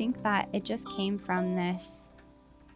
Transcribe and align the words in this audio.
think 0.00 0.22
that 0.22 0.48
it 0.54 0.64
just 0.64 0.88
came 0.96 1.18
from 1.18 1.54
this 1.54 2.10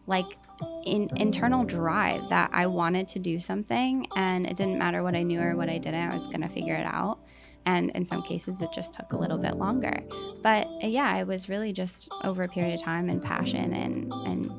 like 0.05 0.37
in, 0.85 1.09
internal 1.15 1.63
drive 1.63 2.21
that 2.29 2.51
I 2.53 2.67
wanted 2.67 3.07
to 3.07 3.19
do 3.19 3.39
something 3.39 4.05
and 4.15 4.45
it 4.45 4.55
didn't 4.55 4.77
matter 4.77 5.01
what 5.01 5.15
I 5.15 5.23
knew 5.23 5.41
or 5.41 5.55
what 5.55 5.67
I 5.67 5.79
didn't, 5.79 6.11
I 6.11 6.13
was 6.13 6.27
going 6.27 6.43
to 6.43 6.47
figure 6.47 6.75
it 6.75 6.85
out. 6.85 7.17
And 7.65 7.89
in 7.95 8.05
some 8.05 8.21
cases, 8.21 8.61
it 8.61 8.69
just 8.75 8.93
took 8.93 9.13
a 9.13 9.17
little 9.17 9.39
bit 9.39 9.55
longer. 9.55 9.97
But 10.43 10.67
uh, 10.83 10.87
yeah, 10.87 11.17
it 11.17 11.25
was 11.25 11.49
really 11.49 11.73
just 11.73 12.09
over 12.23 12.43
a 12.43 12.47
period 12.47 12.75
of 12.75 12.83
time 12.83 13.09
and 13.09 13.23
passion 13.23 13.73
and, 13.73 14.13
and 14.27 14.51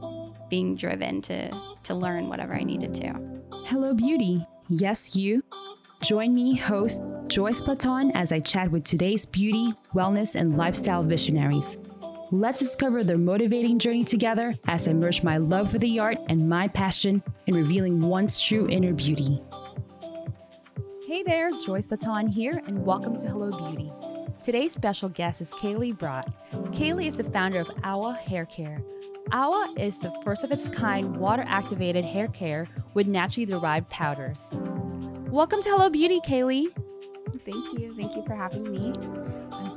being 0.50 0.74
driven 0.74 1.22
to, 1.22 1.56
to 1.84 1.94
learn 1.94 2.28
whatever 2.28 2.52
I 2.52 2.64
needed 2.64 2.92
to. 2.96 3.14
Hello, 3.66 3.94
beauty. 3.94 4.44
Yes, 4.68 5.14
you. 5.14 5.44
Join 6.02 6.34
me, 6.34 6.56
host 6.56 7.00
Joyce 7.28 7.60
Platon, 7.60 8.10
as 8.16 8.32
I 8.32 8.40
chat 8.40 8.72
with 8.72 8.82
today's 8.82 9.24
beauty, 9.24 9.72
wellness, 9.94 10.34
and 10.34 10.56
lifestyle 10.56 11.04
visionaries. 11.04 11.78
Let's 12.32 12.58
discover 12.58 13.04
their 13.04 13.18
motivating 13.18 13.78
journey 13.78 14.02
together 14.02 14.56
as 14.66 14.88
I 14.88 14.92
merge 14.94 15.22
my 15.22 15.36
love 15.36 15.70
for 15.70 15.78
the 15.78 16.00
art 16.00 16.18
and 16.28 16.48
my 16.48 16.66
passion 16.66 17.22
in 17.46 17.54
revealing 17.54 18.00
one's 18.00 18.42
true 18.42 18.68
inner 18.68 18.92
beauty. 18.92 19.40
Hey 21.06 21.22
there, 21.22 21.52
Joyce 21.64 21.86
Platon 21.86 22.26
here, 22.26 22.60
and 22.66 22.84
welcome 22.84 23.16
to 23.20 23.28
Hello 23.28 23.50
Beauty. 23.68 23.92
Today's 24.42 24.72
special 24.72 25.08
guest 25.08 25.40
is 25.40 25.50
Kaylee 25.50 25.96
Brott. 25.96 26.34
Kaylee 26.72 27.06
is 27.06 27.16
the 27.16 27.22
founder 27.22 27.60
of 27.60 27.70
Awa 27.84 28.14
Hair 28.14 28.46
Care. 28.46 28.82
Awa 29.30 29.72
is 29.78 29.96
the 29.98 30.10
first 30.24 30.42
of 30.42 30.50
its 30.50 30.68
kind 30.68 31.18
water 31.18 31.44
activated 31.46 32.04
hair 32.04 32.26
care 32.26 32.66
with 32.94 33.06
naturally 33.06 33.46
derived 33.46 33.88
powders. 33.88 34.42
Welcome 35.30 35.62
to 35.62 35.68
Hello 35.68 35.88
Beauty, 35.88 36.18
Kaylee. 36.26 36.66
Thank 37.44 37.78
you. 37.78 37.94
Thank 37.96 38.16
you 38.16 38.24
for 38.26 38.34
having 38.34 38.68
me. 38.68 38.92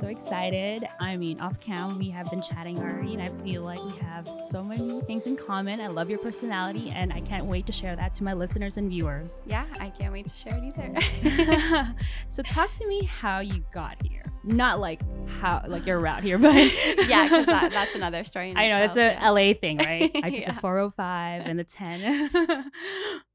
So 0.00 0.06
excited. 0.06 0.88
I 0.98 1.16
mean, 1.18 1.40
off 1.40 1.60
cam, 1.60 1.98
we 1.98 2.08
have 2.08 2.30
been 2.30 2.40
chatting 2.40 2.78
already, 2.78 3.12
and 3.12 3.22
I 3.22 3.28
feel 3.44 3.62
like 3.62 3.84
we 3.84 3.92
have 3.98 4.26
so 4.26 4.64
many 4.64 5.02
things 5.02 5.26
in 5.26 5.36
common. 5.36 5.78
I 5.78 5.88
love 5.88 6.08
your 6.08 6.18
personality, 6.18 6.90
and 6.90 7.12
I 7.12 7.20
can't 7.20 7.44
wait 7.44 7.66
to 7.66 7.72
share 7.72 7.94
that 7.96 8.14
to 8.14 8.24
my 8.24 8.32
listeners 8.32 8.78
and 8.78 8.88
viewers. 8.88 9.42
Yeah, 9.44 9.66
I 9.78 9.90
can't 9.90 10.10
wait 10.12 10.26
to 10.26 10.34
share 10.34 10.54
it 10.56 10.72
either. 10.74 11.94
so, 12.28 12.42
talk 12.42 12.72
to 12.74 12.86
me 12.86 13.04
how 13.04 13.40
you 13.40 13.62
got 13.74 13.96
here. 14.02 14.22
Not 14.42 14.80
like 14.80 15.02
how, 15.28 15.62
like 15.66 15.84
your 15.84 15.98
route 16.00 16.22
here, 16.22 16.38
but 16.38 16.54
yeah, 17.06 17.24
because 17.24 17.44
that, 17.44 17.70
that's 17.74 17.94
another 17.94 18.24
story. 18.24 18.54
I 18.56 18.68
know 18.68 18.76
itself, 18.82 18.96
it's 18.96 19.18
a 19.18 19.20
yeah. 19.22 19.30
LA 19.30 19.52
thing, 19.52 19.76
right? 19.76 20.10
I 20.24 20.30
took 20.30 20.38
Yeah. 20.40 20.52
the 20.54 20.60
405 20.60 21.42
and 21.46 21.58
the 21.58 21.64
10. 21.64 22.70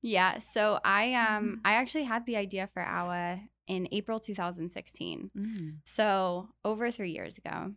Yeah, 0.02 0.40
so 0.40 0.80
I 0.84 1.09
Mm-hmm. 1.09 1.36
um 1.36 1.62
I 1.64 1.73
actually 1.73 2.06
had 2.06 2.25
the 2.25 2.38
idea 2.38 2.70
for 2.73 2.81
AWA 2.81 3.42
in 3.68 3.88
April 3.92 4.20
2016. 4.20 5.32
Mm. 5.38 5.76
So 5.86 6.50
over 6.64 6.92
three 6.92 7.12
years 7.12 7.38
ago. 7.38 7.74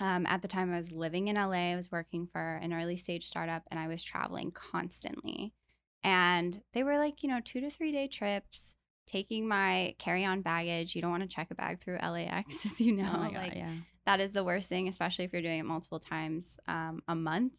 Um, 0.00 0.26
at 0.26 0.42
the 0.42 0.48
time, 0.48 0.72
I 0.72 0.78
was 0.78 0.90
living 0.90 1.28
in 1.28 1.36
LA. 1.36 1.72
I 1.72 1.76
was 1.76 1.92
working 1.92 2.26
for 2.26 2.56
an 2.56 2.72
early 2.72 2.96
stage 2.96 3.26
startup, 3.26 3.62
and 3.70 3.78
I 3.78 3.86
was 3.86 4.02
traveling 4.02 4.50
constantly. 4.50 5.54
And 6.02 6.60
they 6.72 6.82
were 6.82 6.98
like, 6.98 7.22
you 7.22 7.28
know, 7.28 7.40
two 7.44 7.60
to 7.60 7.70
three 7.70 7.92
day 7.92 8.08
trips. 8.08 8.74
Taking 9.06 9.46
my 9.46 9.94
carry 9.98 10.24
on 10.24 10.40
baggage. 10.40 10.96
You 10.96 11.02
don't 11.02 11.10
want 11.10 11.22
to 11.22 11.28
check 11.28 11.48
a 11.50 11.54
bag 11.54 11.80
through 11.80 11.98
LAX, 11.98 12.56
as 12.66 12.80
you 12.80 12.96
know. 12.96 13.10
oh 13.14 13.22
God, 13.22 13.34
like 13.34 13.54
yeah. 13.54 13.72
that 14.06 14.18
is 14.18 14.32
the 14.32 14.42
worst 14.42 14.68
thing, 14.68 14.88
especially 14.88 15.26
if 15.26 15.32
you're 15.32 15.42
doing 15.42 15.60
it 15.60 15.64
multiple 15.64 16.00
times 16.00 16.56
um, 16.66 17.02
a 17.06 17.14
month. 17.14 17.52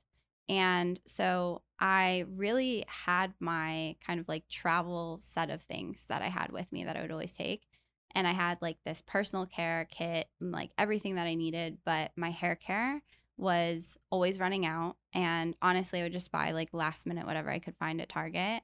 And 0.50 1.00
so 1.06 1.62
I 1.80 2.26
really 2.36 2.86
had 2.88 3.34
my 3.40 3.95
kind 4.06 4.20
of 4.20 4.28
like 4.28 4.48
travel 4.48 5.20
set 5.22 5.50
of 5.50 5.62
things 5.62 6.06
that 6.09 6.22
I 6.22 6.30
had 6.30 6.52
with 6.52 6.72
me 6.72 6.86
that 6.86 6.95
I 6.95 7.02
would 7.02 7.12
always 7.12 7.36
take. 7.36 7.67
And 8.14 8.26
I 8.26 8.32
had 8.32 8.62
like 8.62 8.78
this 8.86 9.04
personal 9.06 9.45
care 9.45 9.88
kit 9.92 10.28
and 10.40 10.52
like 10.52 10.72
everything 10.78 11.16
that 11.16 11.28
I 11.28 11.36
needed, 11.36 11.80
but 11.86 12.12
my 12.16 12.32
hair 12.32 12.56
care 12.56 13.02
was 13.38 13.98
always 14.09 14.40
running 14.40 14.66
out. 14.66 14.95
And 15.14 15.56
honestly, 15.62 16.00
I 16.00 16.04
would 16.04 16.14
just 16.14 16.32
buy 16.32 16.52
like 16.52 16.70
last 16.72 17.06
minute 17.06 17.26
whatever 17.26 17.50
I 17.50 17.59
could 17.59 17.76
find 17.76 18.00
at 18.00 18.08
Target. 18.08 18.64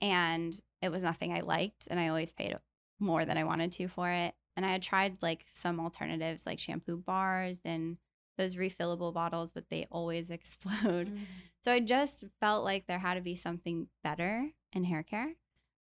And 0.00 0.60
it 0.82 0.90
was 0.90 1.02
nothing 1.02 1.32
I 1.32 1.40
liked. 1.40 1.86
And 1.88 2.00
I 2.00 2.08
always 2.08 2.32
paid 2.32 2.56
more 2.98 3.24
than 3.24 3.38
I 3.38 3.44
wanted 3.44 3.70
to 3.72 3.88
for 3.88 4.10
it. 4.10 4.34
And 4.56 4.66
I 4.66 4.72
had 4.72 4.82
tried 4.82 5.18
like 5.22 5.46
some 5.54 5.78
alternatives 5.78 6.44
like 6.44 6.58
shampoo 6.58 6.96
bars 6.96 7.60
and 7.64 7.96
those 8.38 8.56
refillable 8.56 9.12
bottles, 9.12 9.52
but 9.52 9.68
they 9.68 9.86
always 9.90 10.30
explode. 10.30 11.08
Mm. 11.08 11.18
So 11.62 11.72
I 11.72 11.80
just 11.80 12.24
felt 12.40 12.64
like 12.64 12.86
there 12.86 12.98
had 12.98 13.14
to 13.14 13.20
be 13.20 13.36
something 13.36 13.88
better 14.02 14.48
in 14.72 14.84
hair 14.84 15.02
care. 15.02 15.34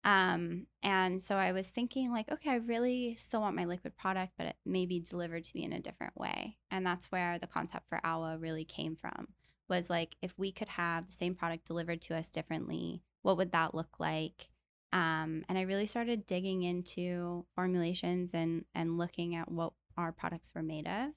Um, 0.04 0.66
and 0.82 1.22
so 1.22 1.36
I 1.36 1.52
was 1.52 1.68
thinking 1.68 2.12
like, 2.12 2.32
okay, 2.32 2.52
I 2.52 2.56
really 2.56 3.16
still 3.16 3.42
want 3.42 3.56
my 3.56 3.66
liquid 3.66 3.96
product, 3.96 4.34
but 4.38 4.48
it 4.48 4.56
may 4.66 4.86
be 4.86 5.00
delivered 5.00 5.44
to 5.44 5.52
me 5.56 5.64
in 5.64 5.74
a 5.74 5.80
different 5.80 6.18
way. 6.18 6.58
And 6.72 6.86
that's 6.86 7.12
where 7.12 7.38
the 7.38 7.48
concept 7.48 7.88
for 7.88 8.00
AWA 8.04 8.38
really 8.38 8.66
came 8.66 8.96
from. 8.96 9.30
Was 9.70 9.90
like 9.90 10.18
if 10.22 10.38
we 10.38 10.52
could 10.52 10.68
have 10.68 11.06
the 11.06 11.14
same 11.14 11.36
product 11.36 11.66
delivered 11.66 12.02
to 12.04 12.16
us 12.16 12.30
differently, 12.30 13.04
what 13.22 13.38
would 13.38 13.52
that 13.52 13.76
look 13.76 14.00
like? 14.00 14.50
Um, 14.92 15.46
and 15.48 15.58
I 15.58 15.62
really 15.62 15.86
started 15.86 16.26
digging 16.26 16.64
into 16.64 17.46
formulations 17.56 18.34
and 18.34 18.66
and 18.76 18.98
looking 18.98 19.36
at 19.36 19.50
what 19.50 19.72
our 19.98 20.12
products 20.12 20.52
were 20.54 20.64
made 20.64 20.88
of. 20.88 21.12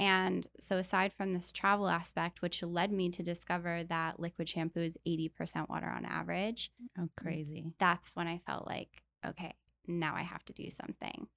And 0.00 0.48
so, 0.58 0.78
aside 0.78 1.12
from 1.12 1.34
this 1.34 1.52
travel 1.52 1.88
aspect, 1.88 2.40
which 2.42 2.62
led 2.62 2.90
me 2.90 3.10
to 3.10 3.22
discover 3.22 3.84
that 3.84 4.18
liquid 4.18 4.48
shampoo 4.48 4.80
is 4.80 4.98
80% 5.06 5.68
water 5.68 5.88
on 5.88 6.06
average, 6.06 6.72
Oh, 6.98 7.08
crazy. 7.16 7.74
that's 7.78 8.16
when 8.16 8.26
I 8.26 8.38
felt 8.46 8.66
like, 8.66 9.02
okay, 9.26 9.54
now 9.86 10.14
I 10.16 10.22
have 10.22 10.44
to 10.46 10.52
do 10.54 10.70
something. 10.70 11.28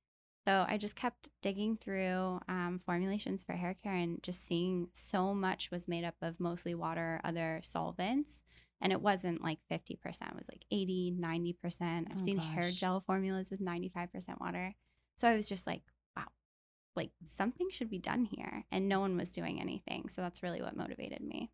So, 0.47 0.65
I 0.67 0.77
just 0.77 0.95
kept 0.95 1.29
digging 1.41 1.77
through 1.77 2.39
um, 2.49 2.81
formulations 2.85 3.43
for 3.43 3.53
hair 3.53 3.73
care 3.83 3.93
and 3.93 4.23
just 4.23 4.45
seeing 4.45 4.89
so 4.93 5.33
much 5.33 5.71
was 5.71 5.89
made 5.89 6.05
up 6.05 6.15
of 6.21 6.39
mostly 6.39 6.75
water, 6.75 7.21
other 7.23 7.59
solvents. 7.63 8.41
And 8.81 8.93
it 8.93 9.01
wasn't 9.01 9.43
like 9.43 9.59
50%, 9.69 10.31
it 10.31 10.37
was 10.37 10.49
like 10.49 10.65
80, 10.71 11.11
90%. 11.17 12.07
I've 12.11 12.19
Oh, 12.19 12.23
seen 12.25 12.39
hair 12.39 12.71
gel 12.71 13.01
formulas 13.05 13.51
with 13.51 13.61
95% 13.61 14.39
water. 14.41 14.75
So, 15.17 15.27
I 15.29 15.35
was 15.35 15.49
just 15.49 15.67
like, 15.67 15.83
like 16.95 17.11
something 17.25 17.69
should 17.69 17.89
be 17.89 17.99
done 17.99 18.25
here. 18.25 18.65
And 18.71 18.87
no 18.87 18.99
one 18.99 19.17
was 19.17 19.31
doing 19.31 19.59
anything. 19.59 20.09
So 20.09 20.21
that's 20.21 20.43
really 20.43 20.61
what 20.61 20.75
motivated 20.75 21.21
me. 21.21 21.51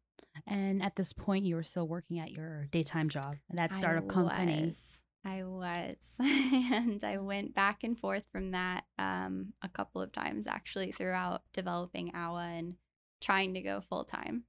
And 0.47 0.83
at 0.83 0.95
this 0.95 1.13
point, 1.13 1.45
you 1.45 1.55
were 1.55 1.63
still 1.63 1.87
working 1.87 2.19
at 2.19 2.31
your 2.31 2.67
daytime 2.71 3.09
job, 3.09 3.35
and 3.49 3.57
that 3.57 3.75
startup 3.75 4.05
I 4.05 4.13
company. 4.13 4.65
was. 4.67 5.01
I 5.25 5.43
was. 5.43 5.97
and 6.19 7.03
I 7.03 7.17
went 7.17 7.53
back 7.53 7.83
and 7.83 7.97
forth 7.97 8.23
from 8.31 8.51
that 8.51 8.85
um, 8.97 9.53
a 9.61 9.69
couple 9.69 10.01
of 10.01 10.11
times 10.11 10.47
actually 10.47 10.91
throughout 10.91 11.41
developing 11.53 12.11
AWA 12.15 12.51
and 12.57 12.75
trying 13.21 13.53
to 13.55 13.61
go 13.61 13.81
full 13.81 14.05
time. 14.05 14.43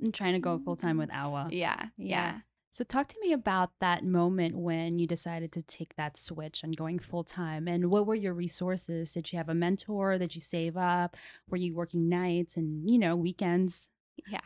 and 0.00 0.14
trying 0.14 0.34
to 0.34 0.38
go 0.38 0.58
full 0.58 0.76
time 0.76 0.96
with 0.96 1.12
Awa. 1.12 1.48
Yeah. 1.50 1.86
Yeah. 1.96 2.32
Yeah. 2.32 2.38
So 2.72 2.84
talk 2.84 3.06
to 3.08 3.20
me 3.20 3.34
about 3.34 3.70
that 3.80 4.02
moment 4.02 4.56
when 4.56 4.98
you 4.98 5.06
decided 5.06 5.52
to 5.52 5.62
take 5.62 5.94
that 5.96 6.16
switch 6.16 6.62
and 6.62 6.74
going 6.74 6.98
full 6.98 7.22
time. 7.22 7.68
And 7.68 7.90
what 7.90 8.06
were 8.06 8.14
your 8.14 8.32
resources? 8.32 9.12
Did 9.12 9.30
you 9.30 9.36
have 9.36 9.50
a 9.50 9.54
mentor? 9.54 10.16
Did 10.16 10.34
you 10.34 10.40
save 10.40 10.78
up? 10.78 11.18
Were 11.50 11.58
you 11.58 11.74
working 11.74 12.08
nights 12.08 12.56
and 12.56 12.90
you 12.90 12.98
know 12.98 13.14
weekends? 13.14 13.90
Yeah. 14.26 14.40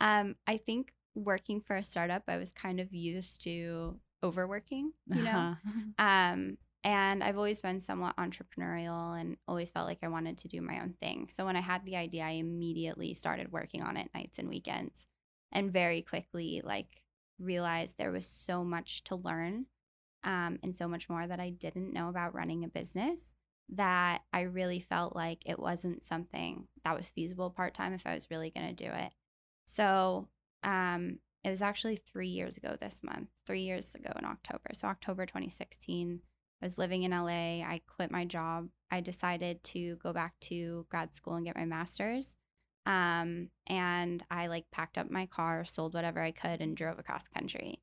Um, 0.00 0.36
I 0.46 0.56
think 0.56 0.94
working 1.14 1.60
for 1.60 1.76
a 1.76 1.84
startup, 1.84 2.22
I 2.28 2.38
was 2.38 2.50
kind 2.50 2.80
of 2.80 2.94
used 2.94 3.42
to 3.42 4.00
overworking, 4.22 4.92
you 5.14 5.22
know? 5.22 5.30
Uh-huh. 5.30 5.80
Um, 5.98 6.56
and 6.82 7.22
I've 7.22 7.36
always 7.36 7.60
been 7.60 7.82
somewhat 7.82 8.16
entrepreneurial 8.16 9.20
and 9.20 9.36
always 9.46 9.70
felt 9.70 9.86
like 9.86 9.98
I 10.02 10.08
wanted 10.08 10.38
to 10.38 10.48
do 10.48 10.62
my 10.62 10.80
own 10.80 10.94
thing. 10.98 11.28
So 11.28 11.44
when 11.44 11.56
I 11.56 11.60
had 11.60 11.84
the 11.84 11.96
idea, 11.96 12.24
I 12.24 12.30
immediately 12.30 13.12
started 13.12 13.52
working 13.52 13.82
on 13.82 13.98
it 13.98 14.08
nights 14.14 14.38
and 14.38 14.48
weekends 14.48 15.06
and 15.52 15.70
very 15.70 16.00
quickly 16.00 16.62
like 16.64 17.02
realized 17.40 17.94
there 17.96 18.12
was 18.12 18.26
so 18.26 18.64
much 18.64 19.04
to 19.04 19.16
learn 19.16 19.66
um, 20.24 20.58
and 20.62 20.74
so 20.74 20.86
much 20.86 21.08
more 21.08 21.26
that 21.26 21.40
I 21.40 21.50
didn't 21.50 21.92
know 21.92 22.08
about 22.08 22.34
running 22.34 22.64
a 22.64 22.68
business 22.68 23.34
that 23.70 24.22
I 24.32 24.42
really 24.42 24.80
felt 24.80 25.14
like 25.14 25.42
it 25.46 25.58
wasn't 25.58 26.02
something 26.02 26.66
that 26.84 26.96
was 26.96 27.08
feasible 27.08 27.50
part 27.50 27.74
time 27.74 27.92
if 27.92 28.06
I 28.06 28.14
was 28.14 28.30
really 28.30 28.50
going 28.50 28.74
to 28.74 28.84
do 28.84 28.90
it. 28.90 29.12
So 29.66 30.28
um, 30.64 31.18
it 31.44 31.50
was 31.50 31.62
actually 31.62 31.96
three 31.96 32.28
years 32.28 32.56
ago 32.56 32.76
this 32.80 33.00
month, 33.02 33.28
three 33.46 33.62
years 33.62 33.94
ago 33.94 34.12
in 34.18 34.24
October. 34.24 34.70
So 34.74 34.88
October 34.88 35.24
2016, 35.24 36.20
I 36.60 36.66
was 36.66 36.78
living 36.78 37.04
in 37.04 37.12
LA. 37.12 37.62
I 37.62 37.80
quit 37.86 38.10
my 38.10 38.24
job. 38.24 38.68
I 38.90 39.00
decided 39.00 39.62
to 39.64 39.96
go 40.02 40.12
back 40.12 40.38
to 40.40 40.84
grad 40.90 41.14
school 41.14 41.34
and 41.34 41.46
get 41.46 41.56
my 41.56 41.64
master's. 41.64 42.34
Um, 42.86 43.50
and 43.66 44.22
I 44.30 44.46
like 44.46 44.70
packed 44.70 44.98
up 44.98 45.10
my 45.10 45.26
car, 45.26 45.64
sold 45.64 45.94
whatever 45.94 46.20
I 46.20 46.30
could, 46.30 46.60
and 46.60 46.76
drove 46.76 46.98
across 46.98 47.28
country. 47.28 47.80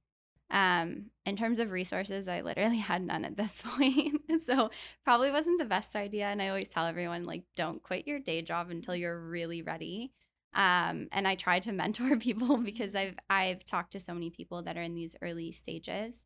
Um, 0.50 1.08
in 1.26 1.36
terms 1.36 1.60
of 1.60 1.72
resources, 1.72 2.28
I 2.28 2.42
literally 2.42 2.78
had 2.92 3.02
none 3.02 3.26
at 3.26 3.38
this 3.38 3.62
point. 3.64 4.22
so 4.46 4.72
probably 5.04 5.32
wasn't 5.32 5.60
the 5.60 5.66
best 5.66 5.96
idea. 5.96 6.26
And 6.26 6.42
I 6.42 6.50
always 6.50 6.70
tell 6.70 6.86
everyone, 6.86 7.26
like, 7.26 7.44
don't 7.56 7.84
quit 7.84 8.08
your 8.08 8.20
day 8.20 8.42
job 8.42 8.70
until 8.70 8.96
you're 8.96 9.20
really 9.20 9.62
ready. 9.62 10.12
Um, 10.54 11.08
and 11.12 11.28
I 11.28 11.36
try 11.36 11.60
to 11.60 11.72
mentor 11.74 12.18
people 12.18 12.58
because 12.58 12.96
I've 12.96 13.16
I've 13.30 13.66
talked 13.66 13.94
to 13.94 14.00
so 14.00 14.14
many 14.14 14.30
people 14.30 14.64
that 14.64 14.78
are 14.78 14.82
in 14.82 14.96
these 14.96 15.16
early 15.22 15.52
stages, 15.52 16.24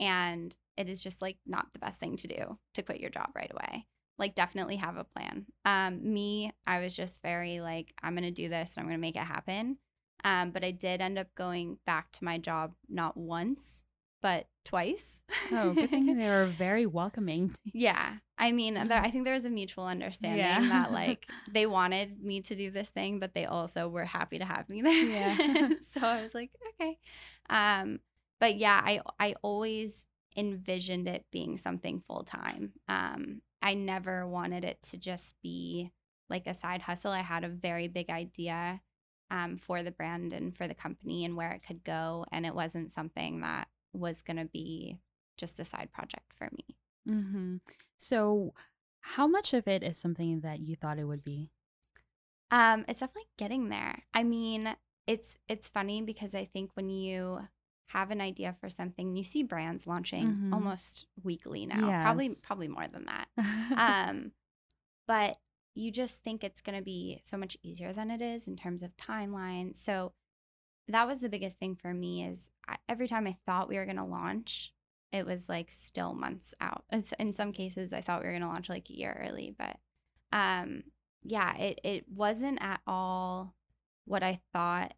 and 0.00 0.56
it 0.76 0.88
is 0.88 1.02
just 1.02 1.22
like 1.22 1.38
not 1.46 1.72
the 1.72 1.78
best 1.78 2.00
thing 2.00 2.16
to 2.18 2.28
do 2.28 2.58
to 2.74 2.82
quit 2.82 3.00
your 3.00 3.10
job 3.10 3.30
right 3.34 3.50
away. 3.52 3.86
Like 4.22 4.34
definitely 4.34 4.76
have 4.76 4.96
a 4.96 5.04
plan. 5.04 5.46
Um, 5.64 6.12
me, 6.14 6.52
I 6.66 6.78
was 6.80 6.94
just 6.96 7.20
very 7.22 7.60
like, 7.60 7.92
I'm 8.02 8.14
gonna 8.14 8.30
do 8.30 8.48
this 8.48 8.72
and 8.76 8.82
I'm 8.84 8.86
gonna 8.88 8.98
make 8.98 9.16
it 9.16 9.22
happen. 9.22 9.76
Um, 10.24 10.50
but 10.52 10.62
I 10.64 10.70
did 10.70 11.00
end 11.00 11.18
up 11.18 11.26
going 11.34 11.78
back 11.84 12.12
to 12.12 12.24
my 12.24 12.38
job 12.38 12.72
not 12.88 13.16
once, 13.16 13.84
but 14.22 14.46
twice. 14.64 15.22
Oh, 15.50 15.72
good 15.74 15.90
thing 15.90 16.16
they 16.16 16.28
were 16.28 16.46
very 16.46 16.86
welcoming. 16.86 17.52
yeah. 17.72 18.14
I 18.38 18.52
mean, 18.52 18.74
there, 18.74 19.00
I 19.02 19.10
think 19.10 19.24
there 19.24 19.34
was 19.34 19.44
a 19.44 19.50
mutual 19.50 19.86
understanding 19.86 20.38
Yeah. 20.38 20.60
that 20.68 20.92
like 21.00 21.26
they 21.50 21.66
wanted 21.66 22.22
me 22.22 22.40
to 22.42 22.54
do 22.54 22.70
this 22.70 22.88
thing, 22.90 23.18
but 23.18 23.34
they 23.34 23.46
also 23.46 23.88
were 23.88 24.04
happy 24.04 24.38
to 24.38 24.44
have 24.44 24.68
me 24.70 24.82
there. 24.82 25.04
Yeah. 25.04 25.68
so 25.92 26.00
I 26.06 26.22
was 26.22 26.32
like, 26.34 26.50
okay. 26.80 26.96
Um, 27.50 27.98
but 28.38 28.56
yeah, 28.56 28.80
I 28.84 29.00
I 29.18 29.34
always 29.42 30.04
envisioned 30.36 31.08
it 31.08 31.24
being 31.32 31.58
something 31.58 32.02
full 32.06 32.22
time. 32.24 32.72
Um, 32.88 33.42
I 33.62 33.74
never 33.74 34.26
wanted 34.26 34.64
it 34.64 34.82
to 34.90 34.98
just 34.98 35.34
be 35.42 35.92
like 36.28 36.46
a 36.46 36.54
side 36.54 36.82
hustle. 36.82 37.12
I 37.12 37.20
had 37.20 37.44
a 37.44 37.48
very 37.48 37.88
big 37.88 38.10
idea 38.10 38.82
um, 39.30 39.58
for 39.58 39.82
the 39.82 39.90
brand 39.90 40.32
and 40.32 40.56
for 40.56 40.68
the 40.68 40.74
company 40.74 41.24
and 41.24 41.36
where 41.36 41.52
it 41.52 41.62
could 41.62 41.84
go, 41.84 42.26
and 42.32 42.44
it 42.46 42.54
wasn't 42.54 42.92
something 42.92 43.40
that 43.40 43.68
was 43.92 44.22
going 44.22 44.36
to 44.38 44.46
be 44.46 44.98
just 45.36 45.60
a 45.60 45.64
side 45.64 45.90
project 45.92 46.32
for 46.34 46.50
me. 46.52 46.76
hmm 47.06 47.56
So, 47.96 48.54
how 49.00 49.26
much 49.26 49.52
of 49.54 49.66
it 49.68 49.82
is 49.82 49.98
something 49.98 50.40
that 50.40 50.60
you 50.60 50.76
thought 50.76 50.98
it 50.98 51.04
would 51.04 51.24
be? 51.24 51.52
Um, 52.50 52.84
it's 52.88 53.00
definitely 53.00 53.30
getting 53.38 53.68
there. 53.68 54.02
I 54.12 54.24
mean, 54.24 54.76
it's 55.06 55.36
it's 55.48 55.68
funny 55.68 56.02
because 56.02 56.34
I 56.34 56.44
think 56.44 56.70
when 56.74 56.90
you 56.90 57.48
have 57.86 58.10
an 58.10 58.20
idea 58.20 58.54
for 58.60 58.68
something, 58.70 59.16
you 59.16 59.22
see 59.24 59.42
brands 59.42 59.86
launching 59.86 60.32
Mhm. 60.34 60.52
almost 60.52 61.06
weekly 61.22 61.66
now. 61.66 61.88
Probably 62.02 62.28
probably 62.42 62.68
more 62.68 62.86
than 62.88 63.04
that. 63.06 63.28
Um, 63.76 64.32
but 65.06 65.38
you 65.74 65.90
just 65.90 66.22
think 66.22 66.44
it's 66.44 66.60
going 66.62 66.76
to 66.78 66.84
be 66.84 67.20
so 67.24 67.36
much 67.36 67.56
easier 67.62 67.92
than 67.92 68.10
it 68.10 68.20
is 68.22 68.46
in 68.46 68.56
terms 68.56 68.82
of 68.82 68.96
timeline. 68.96 69.74
So 69.74 70.12
that 70.88 71.06
was 71.06 71.20
the 71.20 71.28
biggest 71.28 71.58
thing 71.58 71.76
for 71.76 71.94
me 71.94 72.24
is 72.24 72.50
I, 72.68 72.76
every 72.88 73.08
time 73.08 73.26
I 73.26 73.36
thought 73.46 73.68
we 73.68 73.76
were 73.78 73.84
going 73.86 73.96
to 73.96 74.04
launch, 74.04 74.72
it 75.12 75.24
was 75.26 75.48
like 75.48 75.70
still 75.70 76.14
months 76.14 76.54
out. 76.60 76.84
It's, 76.90 77.12
in 77.18 77.34
some 77.34 77.52
cases, 77.52 77.92
I 77.92 78.00
thought 78.00 78.20
we 78.20 78.26
were 78.26 78.32
going 78.32 78.42
to 78.42 78.48
launch 78.48 78.68
like 78.68 78.88
a 78.90 78.94
year 78.94 79.26
early, 79.26 79.54
but 79.58 79.76
um, 80.32 80.82
yeah, 81.22 81.56
it 81.56 81.80
it 81.84 82.04
wasn't 82.08 82.60
at 82.62 82.80
all 82.86 83.54
what 84.06 84.22
I 84.22 84.40
thought 84.52 84.94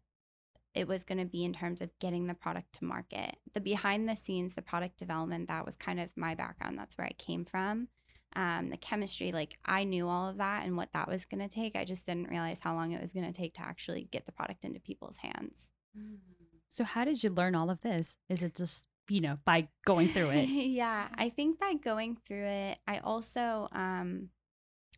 it 0.75 0.87
was 0.87 1.03
going 1.05 1.17
to 1.17 1.25
be 1.25 1.43
in 1.43 1.53
terms 1.53 1.81
of 1.81 1.89
getting 1.99 2.27
the 2.27 2.33
product 2.33 2.73
to 2.73 2.85
market. 2.85 3.37
The 3.53 3.61
behind 3.61 4.07
the 4.07 4.15
scenes, 4.15 4.53
the 4.53 4.61
product 4.61 4.97
development, 4.97 5.47
that 5.47 5.65
was 5.65 5.75
kind 5.75 5.99
of 5.99 6.09
my 6.15 6.35
background. 6.35 6.77
That's 6.77 6.97
where 6.97 7.07
I 7.07 7.13
came 7.17 7.45
from. 7.45 7.87
Um, 8.35 8.69
the 8.69 8.77
chemistry, 8.77 9.31
like 9.31 9.57
I 9.65 9.85
knew 9.85 10.09
all 10.09 10.29
of 10.29 10.37
that 10.37 10.65
and 10.65 10.75
what 10.75 10.89
that 10.93 11.07
was 11.07 11.23
going 11.23 11.47
to 11.47 11.53
take. 11.53 11.77
I 11.77 11.85
just 11.85 12.05
didn't 12.05 12.29
realize 12.29 12.59
how 12.59 12.75
long 12.75 12.91
it 12.91 13.01
was 13.01 13.13
going 13.13 13.25
to 13.25 13.31
take 13.31 13.53
to 13.55 13.61
actually 13.61 14.09
get 14.11 14.25
the 14.25 14.33
product 14.33 14.65
into 14.65 14.81
people's 14.81 15.15
hands. 15.17 15.69
so, 16.67 16.83
how 16.83 17.05
did 17.05 17.23
you 17.23 17.29
learn 17.29 17.55
all 17.55 17.69
of 17.69 17.79
this? 17.79 18.17
Is 18.27 18.43
it 18.43 18.55
just 18.55 18.85
you 19.07 19.21
know 19.21 19.37
by 19.45 19.69
going 19.85 20.09
through 20.09 20.31
it? 20.31 20.45
yeah, 20.49 21.07
I 21.15 21.29
think 21.29 21.59
by 21.59 21.75
going 21.75 22.17
through 22.27 22.45
it, 22.45 22.79
I 22.85 22.97
also, 22.97 23.69
um, 23.71 24.27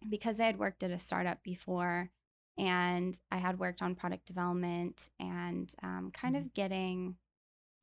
because 0.10 0.40
I 0.40 0.46
had 0.46 0.58
worked 0.58 0.82
at 0.82 0.90
a 0.90 0.98
startup 0.98 1.44
before 1.44 2.10
and 2.58 3.18
I 3.32 3.38
had 3.38 3.60
worked 3.60 3.82
on 3.82 3.96
product 3.96 4.26
development 4.26 5.10
and 5.20 5.74
um, 5.84 6.12
kind 6.14 6.36
of 6.36 6.54
getting 6.54 7.16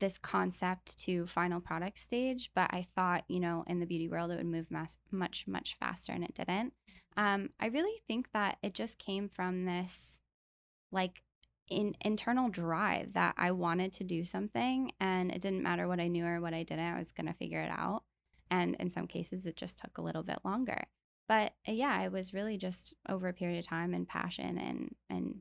this 0.00 0.18
concept 0.18 0.98
to 0.98 1.26
final 1.26 1.60
product 1.60 1.98
stage. 1.98 2.50
But 2.54 2.72
I 2.72 2.86
thought, 2.94 3.24
you 3.28 3.40
know, 3.40 3.64
in 3.66 3.80
the 3.80 3.86
beauty 3.86 4.08
world, 4.08 4.30
it 4.30 4.36
would 4.36 4.46
move 4.46 4.70
mass- 4.70 4.98
much, 5.10 5.46
much 5.46 5.76
faster, 5.78 6.12
and 6.12 6.24
it 6.24 6.34
didn't. 6.34 6.72
Um, 7.16 7.50
I 7.60 7.66
really 7.66 8.02
think 8.08 8.30
that 8.32 8.58
it 8.62 8.74
just 8.74 8.98
came 8.98 9.28
from 9.28 9.64
this 9.64 10.20
like 10.90 11.22
in 11.68 11.94
internal 12.00 12.48
drive 12.48 13.12
that 13.14 13.34
I 13.38 13.52
wanted 13.52 13.92
to 13.94 14.04
do 14.04 14.24
something 14.24 14.92
and 15.00 15.30
it 15.30 15.40
didn't 15.40 15.62
matter 15.62 15.88
what 15.88 16.00
I 16.00 16.08
knew 16.08 16.26
or 16.26 16.40
what 16.40 16.54
I 16.54 16.62
didn't, 16.62 16.84
I 16.84 16.98
was 16.98 17.12
going 17.12 17.26
to 17.26 17.32
figure 17.32 17.60
it 17.60 17.70
out. 17.70 18.02
And 18.50 18.76
in 18.78 18.90
some 18.90 19.06
cases 19.06 19.46
it 19.46 19.56
just 19.56 19.78
took 19.78 19.98
a 19.98 20.02
little 20.02 20.22
bit 20.22 20.38
longer. 20.44 20.84
But 21.28 21.52
uh, 21.68 21.72
yeah, 21.72 22.02
it 22.02 22.12
was 22.12 22.34
really 22.34 22.58
just 22.58 22.94
over 23.08 23.28
a 23.28 23.32
period 23.32 23.58
of 23.60 23.66
time 23.68 23.94
and 23.94 24.06
passion 24.08 24.58
and 24.58 24.94
and 25.08 25.36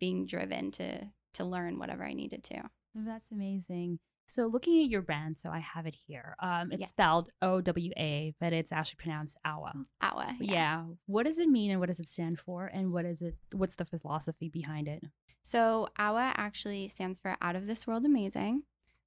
being 0.00 0.26
driven 0.26 0.70
to 0.72 1.06
to 1.34 1.44
learn 1.44 1.78
whatever 1.78 2.04
I 2.04 2.12
needed 2.14 2.42
to. 2.44 2.62
That's 2.94 3.30
amazing. 3.30 3.98
So, 4.26 4.46
looking 4.46 4.80
at 4.82 4.88
your 4.88 5.02
brand, 5.02 5.38
so 5.40 5.50
I 5.50 5.58
have 5.58 5.86
it 5.86 5.96
here. 6.06 6.36
Um, 6.40 6.70
it's 6.70 6.82
Yes. 6.82 6.90
spelled 6.90 7.30
O 7.42 7.60
W 7.60 7.90
A, 7.98 8.32
but 8.40 8.52
it's 8.52 8.70
actually 8.70 8.98
pronounced 9.02 9.36
Awa. 9.44 9.72
Awa. 10.00 10.36
Yeah. 10.38 10.84
What 11.06 11.26
does 11.26 11.38
it 11.38 11.48
mean, 11.48 11.72
and 11.72 11.80
what 11.80 11.88
does 11.88 11.98
it 11.98 12.08
stand 12.08 12.38
for, 12.38 12.66
and 12.66 12.92
what 12.92 13.04
is 13.04 13.22
it? 13.22 13.34
What's 13.52 13.74
the 13.74 13.84
philosophy 13.84 14.48
behind 14.48 14.86
it? 14.86 15.02
So 15.42 15.88
AWA 15.98 16.32
actually 16.36 16.86
stands 16.88 17.18
for 17.18 17.36
Out 17.42 17.56
of 17.56 17.66
This 17.66 17.86
World 17.88 18.04
Amazing. 18.04 18.62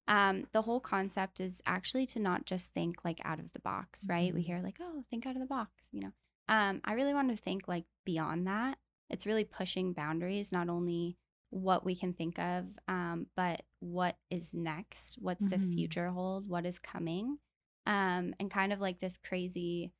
Um, 0.06 0.46
the 0.52 0.62
whole 0.62 0.80
concept 0.80 1.40
is 1.40 1.62
actually 1.66 2.06
to 2.06 2.18
not 2.18 2.44
just 2.44 2.72
think 2.72 3.04
like 3.04 3.20
out 3.24 3.40
of 3.40 3.52
the 3.52 3.60
box, 3.60 4.04
right? 4.08 4.34
We 4.34 4.42
Mhm. 4.42 4.44
hear 4.44 4.60
like, 4.62 4.78
oh, 4.80 5.04
think 5.10 5.26
out 5.26 5.34
of 5.36 5.40
the 5.40 5.46
box, 5.46 5.88
you 5.92 6.00
know. 6.00 6.12
Um, 6.48 6.80
I 6.84 6.92
really 6.92 7.14
want 7.14 7.30
to 7.30 7.36
think 7.36 7.66
like 7.68 7.86
beyond 8.04 8.46
that. 8.46 8.78
It's 9.08 9.26
really 9.26 9.44
pushing 9.44 9.92
boundaries, 9.94 10.52
not 10.52 10.68
only 10.68 11.16
what 11.50 11.84
we 11.84 11.94
can 11.94 12.12
think 12.12 12.38
of, 12.38 12.66
um, 12.88 13.26
but 13.36 13.62
what 13.80 14.16
is 14.30 14.52
next, 14.54 15.16
what's 15.20 15.46
the 15.46 15.58
Mhm. 15.58 15.72
future 15.74 16.08
hold, 16.10 16.48
what 16.48 16.66
is 16.66 16.78
coming, 16.78 17.38
um, 17.86 18.34
and 18.40 18.50
kind 18.50 18.72
of 18.72 18.80
like 18.80 19.00
this 19.00 19.16
crazy 19.18 19.92